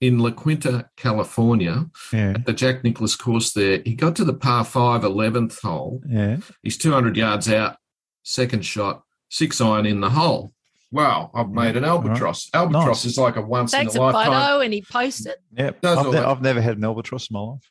in 0.00 0.18
La 0.18 0.30
Quinta, 0.30 0.88
California, 0.96 1.86
yeah. 2.12 2.30
at 2.30 2.46
the 2.46 2.52
Jack 2.52 2.82
Nicklaus 2.82 3.16
course 3.16 3.52
there, 3.52 3.82
he 3.84 3.94
got 3.94 4.16
to 4.16 4.24
the 4.24 4.34
par 4.34 4.64
5 4.64 5.02
11th 5.02 5.60
hole. 5.60 6.02
Yeah. 6.08 6.38
He's 6.62 6.78
200 6.78 7.16
yards 7.16 7.50
out, 7.50 7.76
second 8.22 8.64
shot, 8.64 9.02
six 9.28 9.60
iron 9.60 9.86
in 9.86 10.00
the 10.00 10.10
hole. 10.10 10.52
Wow, 10.92 11.30
I've 11.34 11.50
made 11.50 11.76
an 11.76 11.84
albatross. 11.84 12.50
Right. 12.52 12.60
Albatross 12.60 13.04
nice. 13.04 13.12
is 13.12 13.18
like 13.18 13.36
a 13.36 13.42
once 13.42 13.70
Takes 13.70 13.94
in 13.94 14.00
a, 14.00 14.02
a 14.02 14.06
lifetime. 14.06 14.32
photo 14.32 14.60
and 14.60 14.72
he 14.72 14.82
posts 14.82 15.26
it. 15.26 15.38
Yeah, 15.52 15.70
I've, 15.84 16.12
ne- 16.12 16.18
I've, 16.18 16.42
never 16.42 16.60
had 16.60 16.78
an 16.78 16.84
albatross 16.84 17.30
in 17.30 17.34
my 17.34 17.40
life. 17.40 17.70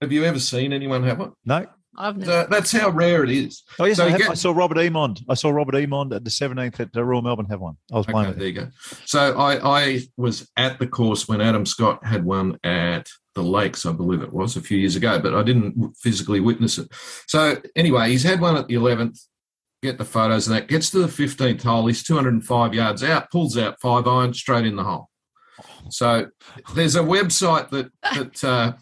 Have 0.00 0.10
you 0.10 0.24
ever 0.24 0.40
seen 0.40 0.72
anyone 0.72 1.04
have 1.04 1.20
one? 1.20 1.32
No. 1.44 1.66
I've 1.98 2.16
never. 2.16 2.46
that's 2.48 2.72
how 2.72 2.90
rare 2.90 3.24
it 3.24 3.30
is. 3.30 3.64
Oh 3.78 3.84
yes, 3.84 3.96
so 3.96 4.06
I, 4.06 4.16
get, 4.16 4.30
I, 4.30 4.34
saw 4.34 4.52
Robert 4.52 4.78
Emond. 4.78 5.20
I 5.28 5.34
saw 5.34 5.50
Robert 5.50 5.74
Emond 5.74 6.12
at 6.12 6.24
the 6.24 6.30
17th 6.30 6.80
at 6.80 6.92
the 6.92 7.04
Royal 7.04 7.22
Melbourne 7.22 7.46
have 7.46 7.60
one. 7.60 7.76
I 7.92 7.96
was 7.96 8.06
playing. 8.06 8.30
Okay, 8.30 8.38
there 8.38 8.48
you 8.48 8.54
go. 8.54 8.68
So 9.04 9.36
I, 9.36 9.80
I 9.82 10.00
was 10.16 10.48
at 10.56 10.78
the 10.78 10.86
course 10.86 11.28
when 11.28 11.40
Adam 11.40 11.66
Scott 11.66 12.04
had 12.04 12.24
one 12.24 12.58
at 12.62 13.08
the 13.34 13.42
Lakes, 13.42 13.84
I 13.84 13.92
believe 13.92 14.22
it 14.22 14.32
was 14.32 14.56
a 14.56 14.60
few 14.60 14.78
years 14.78 14.96
ago, 14.96 15.18
but 15.18 15.34
I 15.34 15.42
didn't 15.42 15.94
physically 15.96 16.40
witness 16.40 16.78
it. 16.78 16.88
So 17.26 17.56
anyway, 17.76 18.10
he's 18.10 18.22
had 18.22 18.40
one 18.40 18.56
at 18.56 18.68
the 18.68 18.74
11th 18.74 19.18
get 19.82 19.98
the 19.98 20.04
photos 20.04 20.48
and 20.48 20.56
that. 20.56 20.68
Gets 20.68 20.90
to 20.90 20.98
the 20.98 21.06
15th 21.06 21.62
hole. 21.62 21.86
He's 21.86 22.02
205 22.02 22.74
yards 22.74 23.02
out, 23.04 23.30
pulls 23.30 23.56
out 23.56 23.80
five 23.80 24.06
iron 24.06 24.34
straight 24.34 24.66
in 24.66 24.76
the 24.76 24.84
hole. 24.84 25.08
So 25.90 26.28
there's 26.74 26.96
a 26.96 27.00
website 27.00 27.70
that 27.70 27.90
that 28.02 28.44
uh, 28.44 28.72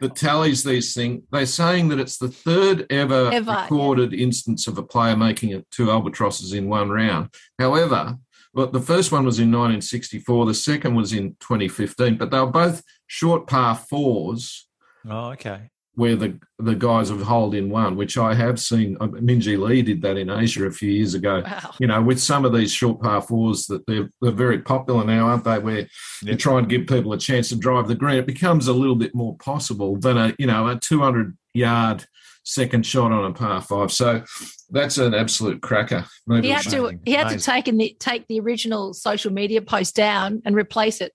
that 0.00 0.16
tallies 0.16 0.64
these 0.64 0.94
things. 0.94 1.22
They're 1.30 1.46
saying 1.46 1.88
that 1.88 2.00
it's 2.00 2.18
the 2.18 2.28
third 2.28 2.86
ever, 2.90 3.30
ever 3.32 3.52
recorded 3.52 4.12
yeah. 4.12 4.24
instance 4.24 4.66
of 4.66 4.78
a 4.78 4.82
player 4.82 5.16
making 5.16 5.50
it 5.50 5.70
two 5.70 5.90
albatrosses 5.90 6.52
in 6.52 6.68
one 6.68 6.90
round. 6.90 7.30
However, 7.58 8.18
well, 8.52 8.68
the 8.68 8.80
first 8.80 9.12
one 9.12 9.24
was 9.24 9.38
in 9.38 9.50
1964. 9.50 10.46
The 10.46 10.54
second 10.54 10.94
was 10.94 11.12
in 11.12 11.36
2015, 11.40 12.16
but 12.16 12.30
they 12.30 12.38
were 12.38 12.46
both 12.46 12.82
short 13.06 13.46
par 13.46 13.74
fours. 13.74 14.68
Oh, 15.08 15.30
okay 15.32 15.70
where 15.96 16.16
the 16.16 16.38
the 16.58 16.74
guys 16.74 17.08
have 17.08 17.22
holed 17.22 17.54
in 17.54 17.70
one, 17.70 17.96
which 17.96 18.18
I 18.18 18.34
have 18.34 18.60
seen. 18.60 18.96
Uh, 19.00 19.08
Minjee 19.08 19.58
Lee 19.58 19.82
did 19.82 20.02
that 20.02 20.16
in 20.16 20.30
Asia 20.30 20.66
a 20.66 20.70
few 20.70 20.90
years 20.90 21.14
ago. 21.14 21.42
Wow. 21.44 21.74
You 21.78 21.86
know, 21.86 22.02
with 22.02 22.20
some 22.20 22.44
of 22.44 22.52
these 22.52 22.72
short 22.72 23.00
par 23.00 23.22
fours 23.22 23.66
that 23.66 23.86
they're 23.86 24.08
they're 24.20 24.32
very 24.32 24.60
popular 24.60 25.04
now, 25.04 25.26
aren't 25.26 25.44
they? 25.44 25.58
Where 25.58 25.78
yep. 25.78 25.88
you 26.22 26.36
try 26.36 26.58
and 26.58 26.68
give 26.68 26.86
people 26.86 27.12
a 27.12 27.18
chance 27.18 27.48
to 27.50 27.56
drive 27.56 27.88
the 27.88 27.94
green, 27.94 28.18
it 28.18 28.26
becomes 28.26 28.66
a 28.66 28.72
little 28.72 28.96
bit 28.96 29.14
more 29.14 29.36
possible 29.36 29.96
than 29.96 30.16
a 30.16 30.34
you 30.38 30.46
know 30.46 30.68
a 30.68 30.78
200 30.78 31.36
yard 31.52 32.04
second 32.44 32.84
shot 32.84 33.12
on 33.12 33.24
a 33.24 33.32
par 33.32 33.60
five. 33.60 33.92
So 33.92 34.22
that's 34.70 34.98
an 34.98 35.14
absolute 35.14 35.62
cracker. 35.62 36.04
Maybe 36.26 36.48
he 36.48 36.52
had 36.52 36.68
to 36.70 36.98
he 37.04 37.12
had 37.12 37.28
to 37.28 37.38
take 37.38 37.68
in 37.68 37.76
the 37.76 37.96
take 37.98 38.26
the 38.26 38.40
original 38.40 38.94
social 38.94 39.32
media 39.32 39.62
post 39.62 39.94
down 39.94 40.42
and 40.44 40.56
replace 40.56 41.00
it. 41.00 41.12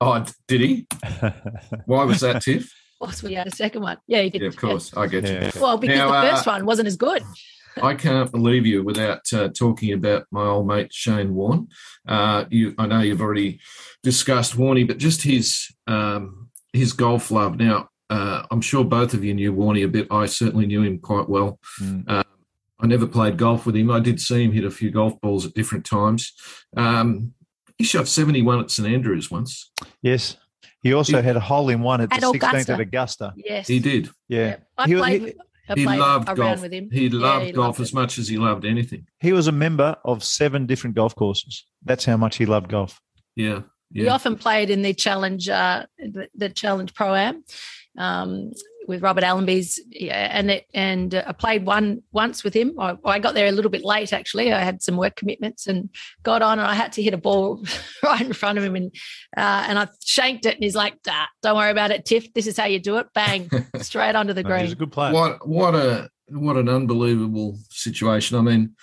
Oh, 0.00 0.24
did 0.46 0.60
he? 0.60 0.86
Why 1.86 2.04
was 2.04 2.20
that, 2.20 2.42
Tiff? 2.42 2.72
Course 3.04 3.22
we 3.22 3.34
had 3.34 3.46
a 3.46 3.54
second 3.54 3.82
one. 3.82 3.98
Yeah, 4.06 4.20
you 4.20 4.30
did. 4.30 4.42
Yeah, 4.42 4.48
of 4.48 4.56
course, 4.56 4.94
I 4.96 5.06
get 5.06 5.28
you. 5.28 5.60
Well, 5.60 5.78
because 5.78 5.98
now, 5.98 6.22
the 6.22 6.28
first 6.28 6.46
uh, 6.46 6.52
one 6.52 6.66
wasn't 6.66 6.88
as 6.88 6.96
good. 6.96 7.22
I 7.82 7.94
can't 7.94 8.30
believe 8.30 8.66
you 8.66 8.84
without 8.84 9.32
uh, 9.32 9.48
talking 9.48 9.92
about 9.92 10.26
my 10.30 10.44
old 10.44 10.66
mate 10.66 10.92
Shane 10.92 11.34
Warne. 11.34 11.68
Uh, 12.06 12.44
you, 12.48 12.74
I 12.78 12.86
know 12.86 13.00
you've 13.00 13.20
already 13.20 13.60
discussed 14.02 14.56
Warney, 14.56 14.86
but 14.86 14.98
just 14.98 15.22
his 15.22 15.68
um, 15.86 16.50
his 16.72 16.92
golf 16.92 17.30
love. 17.30 17.56
Now, 17.56 17.88
uh, 18.10 18.44
I'm 18.50 18.60
sure 18.60 18.84
both 18.84 19.14
of 19.14 19.24
you 19.24 19.34
knew 19.34 19.52
Warney 19.52 19.84
a 19.84 19.88
bit. 19.88 20.06
I 20.10 20.26
certainly 20.26 20.66
knew 20.66 20.82
him 20.82 20.98
quite 20.98 21.28
well. 21.28 21.58
Mm. 21.80 22.24
I 22.80 22.86
never 22.86 23.06
played 23.06 23.38
golf 23.38 23.66
with 23.66 23.76
him. 23.76 23.90
I 23.90 24.00
did 24.00 24.20
see 24.20 24.44
him 24.44 24.52
hit 24.52 24.64
a 24.64 24.70
few 24.70 24.90
golf 24.90 25.18
balls 25.20 25.46
at 25.46 25.54
different 25.54 25.86
times. 25.86 26.32
Um, 26.76 27.32
he 27.78 27.84
shot 27.84 28.08
71 28.08 28.60
at 28.60 28.70
St 28.70 28.86
Andrews 28.86 29.30
once. 29.30 29.70
Yes. 30.02 30.36
He 30.84 30.92
also 30.92 31.16
he, 31.16 31.24
had 31.24 31.34
a 31.34 31.40
hole 31.40 31.70
in 31.70 31.80
one 31.80 32.02
at, 32.02 32.12
at 32.12 32.20
the 32.20 32.26
16th 32.26 32.68
at 32.68 32.78
Augusta. 32.78 33.32
Yes, 33.36 33.66
he 33.66 33.78
did. 33.78 34.10
Yeah, 34.28 34.46
yeah. 34.46 34.56
I 34.76 34.86
he, 34.86 34.94
played. 34.94 35.22
He, 35.22 35.34
I 35.70 35.74
he 35.74 35.86
loved 35.98 36.36
golf. 36.36 36.60
With 36.60 36.72
him. 36.74 36.90
He 36.92 37.08
loved 37.08 37.40
yeah, 37.40 37.46
he 37.46 37.52
golf 37.52 37.66
loved 37.66 37.80
as 37.80 37.94
much 37.94 38.18
as 38.18 38.28
he 38.28 38.36
loved 38.36 38.66
anything. 38.66 39.06
He 39.18 39.32
was 39.32 39.48
a 39.48 39.52
member 39.52 39.96
of 40.04 40.22
seven 40.22 40.66
different 40.66 40.94
golf 40.94 41.16
courses. 41.16 41.64
That's 41.82 42.04
how 42.04 42.18
much 42.18 42.36
he 42.36 42.44
loved 42.44 42.68
golf. 42.68 43.00
Yeah, 43.34 43.62
yeah. 43.90 44.02
He 44.02 44.08
often 44.10 44.36
played 44.36 44.68
in 44.68 44.82
the 44.82 44.92
challenge, 44.92 45.48
uh, 45.48 45.86
the, 45.98 46.28
the 46.34 46.50
challenge 46.50 46.92
pro 46.92 47.14
am. 47.14 47.44
Um, 47.96 48.52
with 48.86 49.02
Robert 49.02 49.24
Allenby's, 49.24 49.80
yeah, 49.90 50.28
and 50.30 50.50
it, 50.50 50.66
and 50.74 51.14
uh, 51.14 51.24
I 51.26 51.32
played 51.32 51.64
one 51.64 52.02
once 52.12 52.44
with 52.44 52.54
him. 52.54 52.74
I, 52.78 52.96
I, 53.04 53.18
got 53.18 53.34
there 53.34 53.46
a 53.46 53.52
little 53.52 53.70
bit 53.70 53.84
late 53.84 54.12
actually. 54.12 54.52
I 54.52 54.60
had 54.60 54.82
some 54.82 54.96
work 54.96 55.16
commitments 55.16 55.66
and 55.66 55.90
got 56.22 56.42
on, 56.42 56.58
and 56.58 56.68
I 56.68 56.74
had 56.74 56.92
to 56.92 57.02
hit 57.02 57.14
a 57.14 57.18
ball 57.18 57.64
right 58.02 58.20
in 58.20 58.32
front 58.32 58.58
of 58.58 58.64
him, 58.64 58.76
and 58.76 58.94
uh, 59.36 59.64
and 59.68 59.78
I 59.78 59.88
shanked 60.04 60.46
it, 60.46 60.54
and 60.54 60.64
he's 60.64 60.76
like, 60.76 60.94
ah, 61.08 61.28
"Don't 61.42 61.56
worry 61.56 61.70
about 61.70 61.90
it, 61.90 62.04
Tiff. 62.04 62.32
This 62.34 62.46
is 62.46 62.56
how 62.56 62.66
you 62.66 62.78
do 62.78 62.96
it. 62.98 63.06
Bang, 63.14 63.50
straight 63.80 64.14
onto 64.14 64.32
the 64.32 64.42
green." 64.42 64.62
He's 64.62 64.72
a 64.72 64.76
good 64.76 64.92
player. 64.92 65.12
What 65.12 65.46
what 65.46 65.74
a 65.74 66.10
what 66.28 66.56
an 66.56 66.68
unbelievable 66.68 67.58
situation. 67.70 68.38
I 68.38 68.42
mean, 68.42 68.74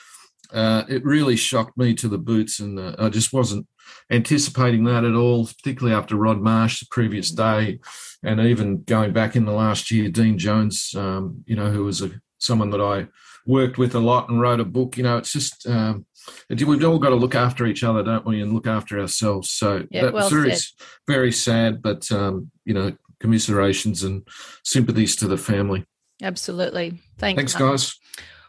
uh, 0.53 0.83
it 0.89 1.03
really 1.03 1.35
shocked 1.35 1.77
me 1.77 1.93
to 1.95 2.07
the 2.07 2.17
boots, 2.17 2.59
and 2.59 2.79
uh, 2.79 2.95
I 2.99 3.09
just 3.09 3.33
wasn't 3.33 3.67
anticipating 4.09 4.83
that 4.85 5.03
at 5.03 5.15
all, 5.15 5.45
particularly 5.45 5.95
after 5.95 6.15
Rod 6.15 6.39
Marsh 6.39 6.79
the 6.79 6.87
previous 6.91 7.31
day 7.31 7.79
and 8.23 8.39
even 8.39 8.83
going 8.83 9.13
back 9.13 9.35
in 9.35 9.45
the 9.45 9.51
last 9.51 9.91
year, 9.91 10.09
Dean 10.09 10.37
Jones, 10.37 10.93
um, 10.95 11.43
you 11.45 11.55
know, 11.55 11.71
who 11.71 11.83
was 11.85 12.01
a, 12.01 12.11
someone 12.39 12.69
that 12.71 12.81
I 12.81 13.07
worked 13.45 13.77
with 13.77 13.95
a 13.95 13.99
lot 13.99 14.29
and 14.29 14.39
wrote 14.39 14.59
a 14.59 14.65
book. 14.65 14.97
You 14.97 15.03
know, 15.03 15.17
it's 15.17 15.33
just 15.33 15.67
um, 15.67 16.05
we've 16.49 16.83
all 16.83 16.99
got 16.99 17.09
to 17.09 17.15
look 17.15 17.35
after 17.35 17.65
each 17.65 17.83
other, 17.83 18.03
don't 18.03 18.25
we, 18.25 18.41
and 18.41 18.53
look 18.53 18.67
after 18.67 18.99
ourselves. 18.99 19.49
So 19.49 19.87
yeah, 19.89 20.03
that 20.03 20.13
well 20.13 20.25
was 20.25 20.33
very, 20.33 20.55
said. 20.55 20.85
very 21.07 21.31
sad, 21.31 21.81
but 21.81 22.11
um, 22.11 22.51
you 22.65 22.73
know, 22.73 22.95
commiserations 23.19 24.03
and 24.03 24.27
sympathies 24.63 25.15
to 25.17 25.27
the 25.27 25.37
family. 25.37 25.85
Absolutely. 26.21 26.99
Thanks. 27.17 27.37
Thanks, 27.37 27.55
guys. 27.55 27.99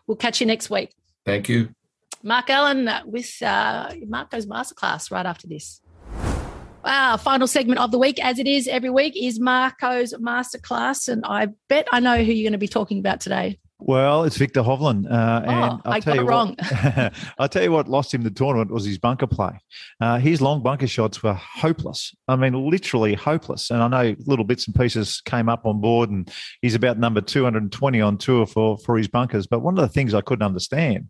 We'll 0.06 0.16
catch 0.16 0.40
you 0.40 0.46
next 0.46 0.68
week. 0.68 0.94
Thank 1.24 1.48
you. 1.48 1.74
Mark 2.22 2.50
Allen 2.50 2.88
with 3.04 3.42
uh, 3.42 3.92
Marco's 4.06 4.46
masterclass 4.46 5.10
right 5.10 5.26
after 5.26 5.46
this. 5.46 5.80
Wow, 6.84 7.16
final 7.16 7.46
segment 7.46 7.78
of 7.78 7.92
the 7.92 7.98
week, 7.98 8.22
as 8.24 8.38
it 8.38 8.48
is 8.48 8.66
every 8.66 8.90
week, 8.90 9.14
is 9.16 9.38
Marco's 9.38 10.12
masterclass. 10.14 11.08
And 11.08 11.24
I 11.24 11.48
bet 11.68 11.86
I 11.92 12.00
know 12.00 12.16
who 12.16 12.32
you're 12.32 12.44
going 12.44 12.52
to 12.52 12.58
be 12.58 12.68
talking 12.68 12.98
about 12.98 13.20
today. 13.20 13.58
Well, 13.84 14.22
it's 14.22 14.36
Viktor 14.36 14.62
Hovland. 14.62 15.06
Uh, 15.06 15.42
oh, 15.44 15.50
and 15.50 15.54
I'll 15.54 15.80
I 15.84 16.00
tell 16.00 16.14
you 16.14 16.22
wrong. 16.22 16.54
What, 16.56 17.12
I'll 17.38 17.48
tell 17.48 17.62
you 17.64 17.72
what 17.72 17.88
lost 17.88 18.14
him 18.14 18.22
the 18.22 18.30
tournament 18.30 18.70
was 18.70 18.84
his 18.84 18.98
bunker 18.98 19.26
play. 19.26 19.58
Uh, 20.00 20.18
his 20.18 20.40
long 20.40 20.62
bunker 20.62 20.86
shots 20.86 21.22
were 21.22 21.34
hopeless. 21.34 22.14
I 22.28 22.36
mean, 22.36 22.52
literally 22.70 23.14
hopeless. 23.14 23.70
And 23.70 23.82
I 23.82 23.88
know 23.88 24.16
little 24.24 24.44
bits 24.44 24.68
and 24.68 24.76
pieces 24.76 25.20
came 25.24 25.48
up 25.48 25.66
on 25.66 25.80
board, 25.80 26.10
and 26.10 26.30
he's 26.60 26.76
about 26.76 26.98
number 26.98 27.20
220 27.20 28.00
on 28.00 28.18
tour 28.18 28.46
for, 28.46 28.78
for 28.78 28.96
his 28.96 29.08
bunkers. 29.08 29.48
But 29.48 29.60
one 29.60 29.76
of 29.76 29.82
the 29.82 29.92
things 29.92 30.14
I 30.14 30.20
couldn't 30.20 30.46
understand 30.46 31.08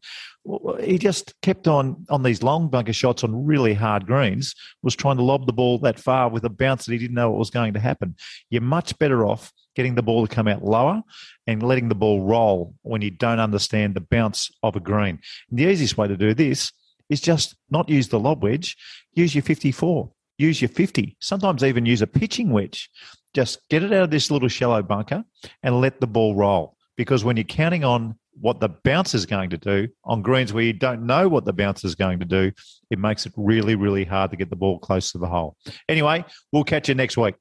he 0.80 0.98
just 0.98 1.40
kept 1.40 1.68
on 1.68 2.04
on 2.10 2.22
these 2.22 2.42
long 2.42 2.68
bunker 2.68 2.92
shots 2.92 3.22
on 3.22 3.44
really 3.46 3.74
hard 3.74 4.06
greens 4.06 4.54
was 4.82 4.96
trying 4.96 5.16
to 5.16 5.22
lob 5.22 5.46
the 5.46 5.52
ball 5.52 5.78
that 5.78 6.00
far 6.00 6.28
with 6.28 6.44
a 6.44 6.50
bounce 6.50 6.84
that 6.84 6.92
he 6.92 6.98
didn't 6.98 7.14
know 7.14 7.30
what 7.30 7.38
was 7.38 7.50
going 7.50 7.72
to 7.72 7.80
happen 7.80 8.16
you're 8.50 8.60
much 8.60 8.98
better 8.98 9.24
off 9.24 9.52
getting 9.74 9.94
the 9.94 10.02
ball 10.02 10.26
to 10.26 10.34
come 10.34 10.48
out 10.48 10.64
lower 10.64 11.02
and 11.46 11.62
letting 11.62 11.88
the 11.88 11.94
ball 11.94 12.22
roll 12.22 12.74
when 12.82 13.02
you 13.02 13.10
don't 13.10 13.40
understand 13.40 13.94
the 13.94 14.00
bounce 14.00 14.50
of 14.62 14.76
a 14.76 14.80
green 14.80 15.18
and 15.50 15.58
the 15.58 15.64
easiest 15.64 15.96
way 15.96 16.08
to 16.08 16.16
do 16.16 16.34
this 16.34 16.72
is 17.08 17.20
just 17.20 17.56
not 17.70 17.88
use 17.88 18.08
the 18.08 18.18
lob 18.18 18.42
wedge 18.42 18.76
use 19.14 19.34
your 19.34 19.42
54 19.42 20.10
use 20.38 20.60
your 20.60 20.68
50 20.68 21.16
sometimes 21.20 21.64
even 21.64 21.86
use 21.86 22.02
a 22.02 22.06
pitching 22.06 22.50
wedge 22.50 22.90
just 23.34 23.60
get 23.70 23.82
it 23.82 23.92
out 23.92 24.04
of 24.04 24.10
this 24.10 24.30
little 24.30 24.48
shallow 24.48 24.82
bunker 24.82 25.24
and 25.62 25.80
let 25.80 26.00
the 26.00 26.06
ball 26.06 26.34
roll 26.34 26.76
because 26.96 27.24
when 27.24 27.36
you're 27.36 27.44
counting 27.44 27.84
on 27.84 28.16
what 28.40 28.60
the 28.60 28.68
bounce 28.68 29.14
is 29.14 29.26
going 29.26 29.50
to 29.50 29.58
do 29.58 29.88
on 30.04 30.22
greens 30.22 30.52
where 30.52 30.64
you 30.64 30.72
don't 30.72 31.04
know 31.04 31.28
what 31.28 31.44
the 31.44 31.52
bounce 31.52 31.84
is 31.84 31.94
going 31.94 32.18
to 32.18 32.24
do, 32.24 32.50
it 32.90 32.98
makes 32.98 33.26
it 33.26 33.32
really, 33.36 33.74
really 33.74 34.04
hard 34.04 34.30
to 34.30 34.36
get 34.36 34.50
the 34.50 34.56
ball 34.56 34.78
close 34.78 35.12
to 35.12 35.18
the 35.18 35.26
hole. 35.26 35.56
Anyway, 35.88 36.24
we'll 36.50 36.64
catch 36.64 36.88
you 36.88 36.94
next 36.94 37.16
week. 37.16 37.34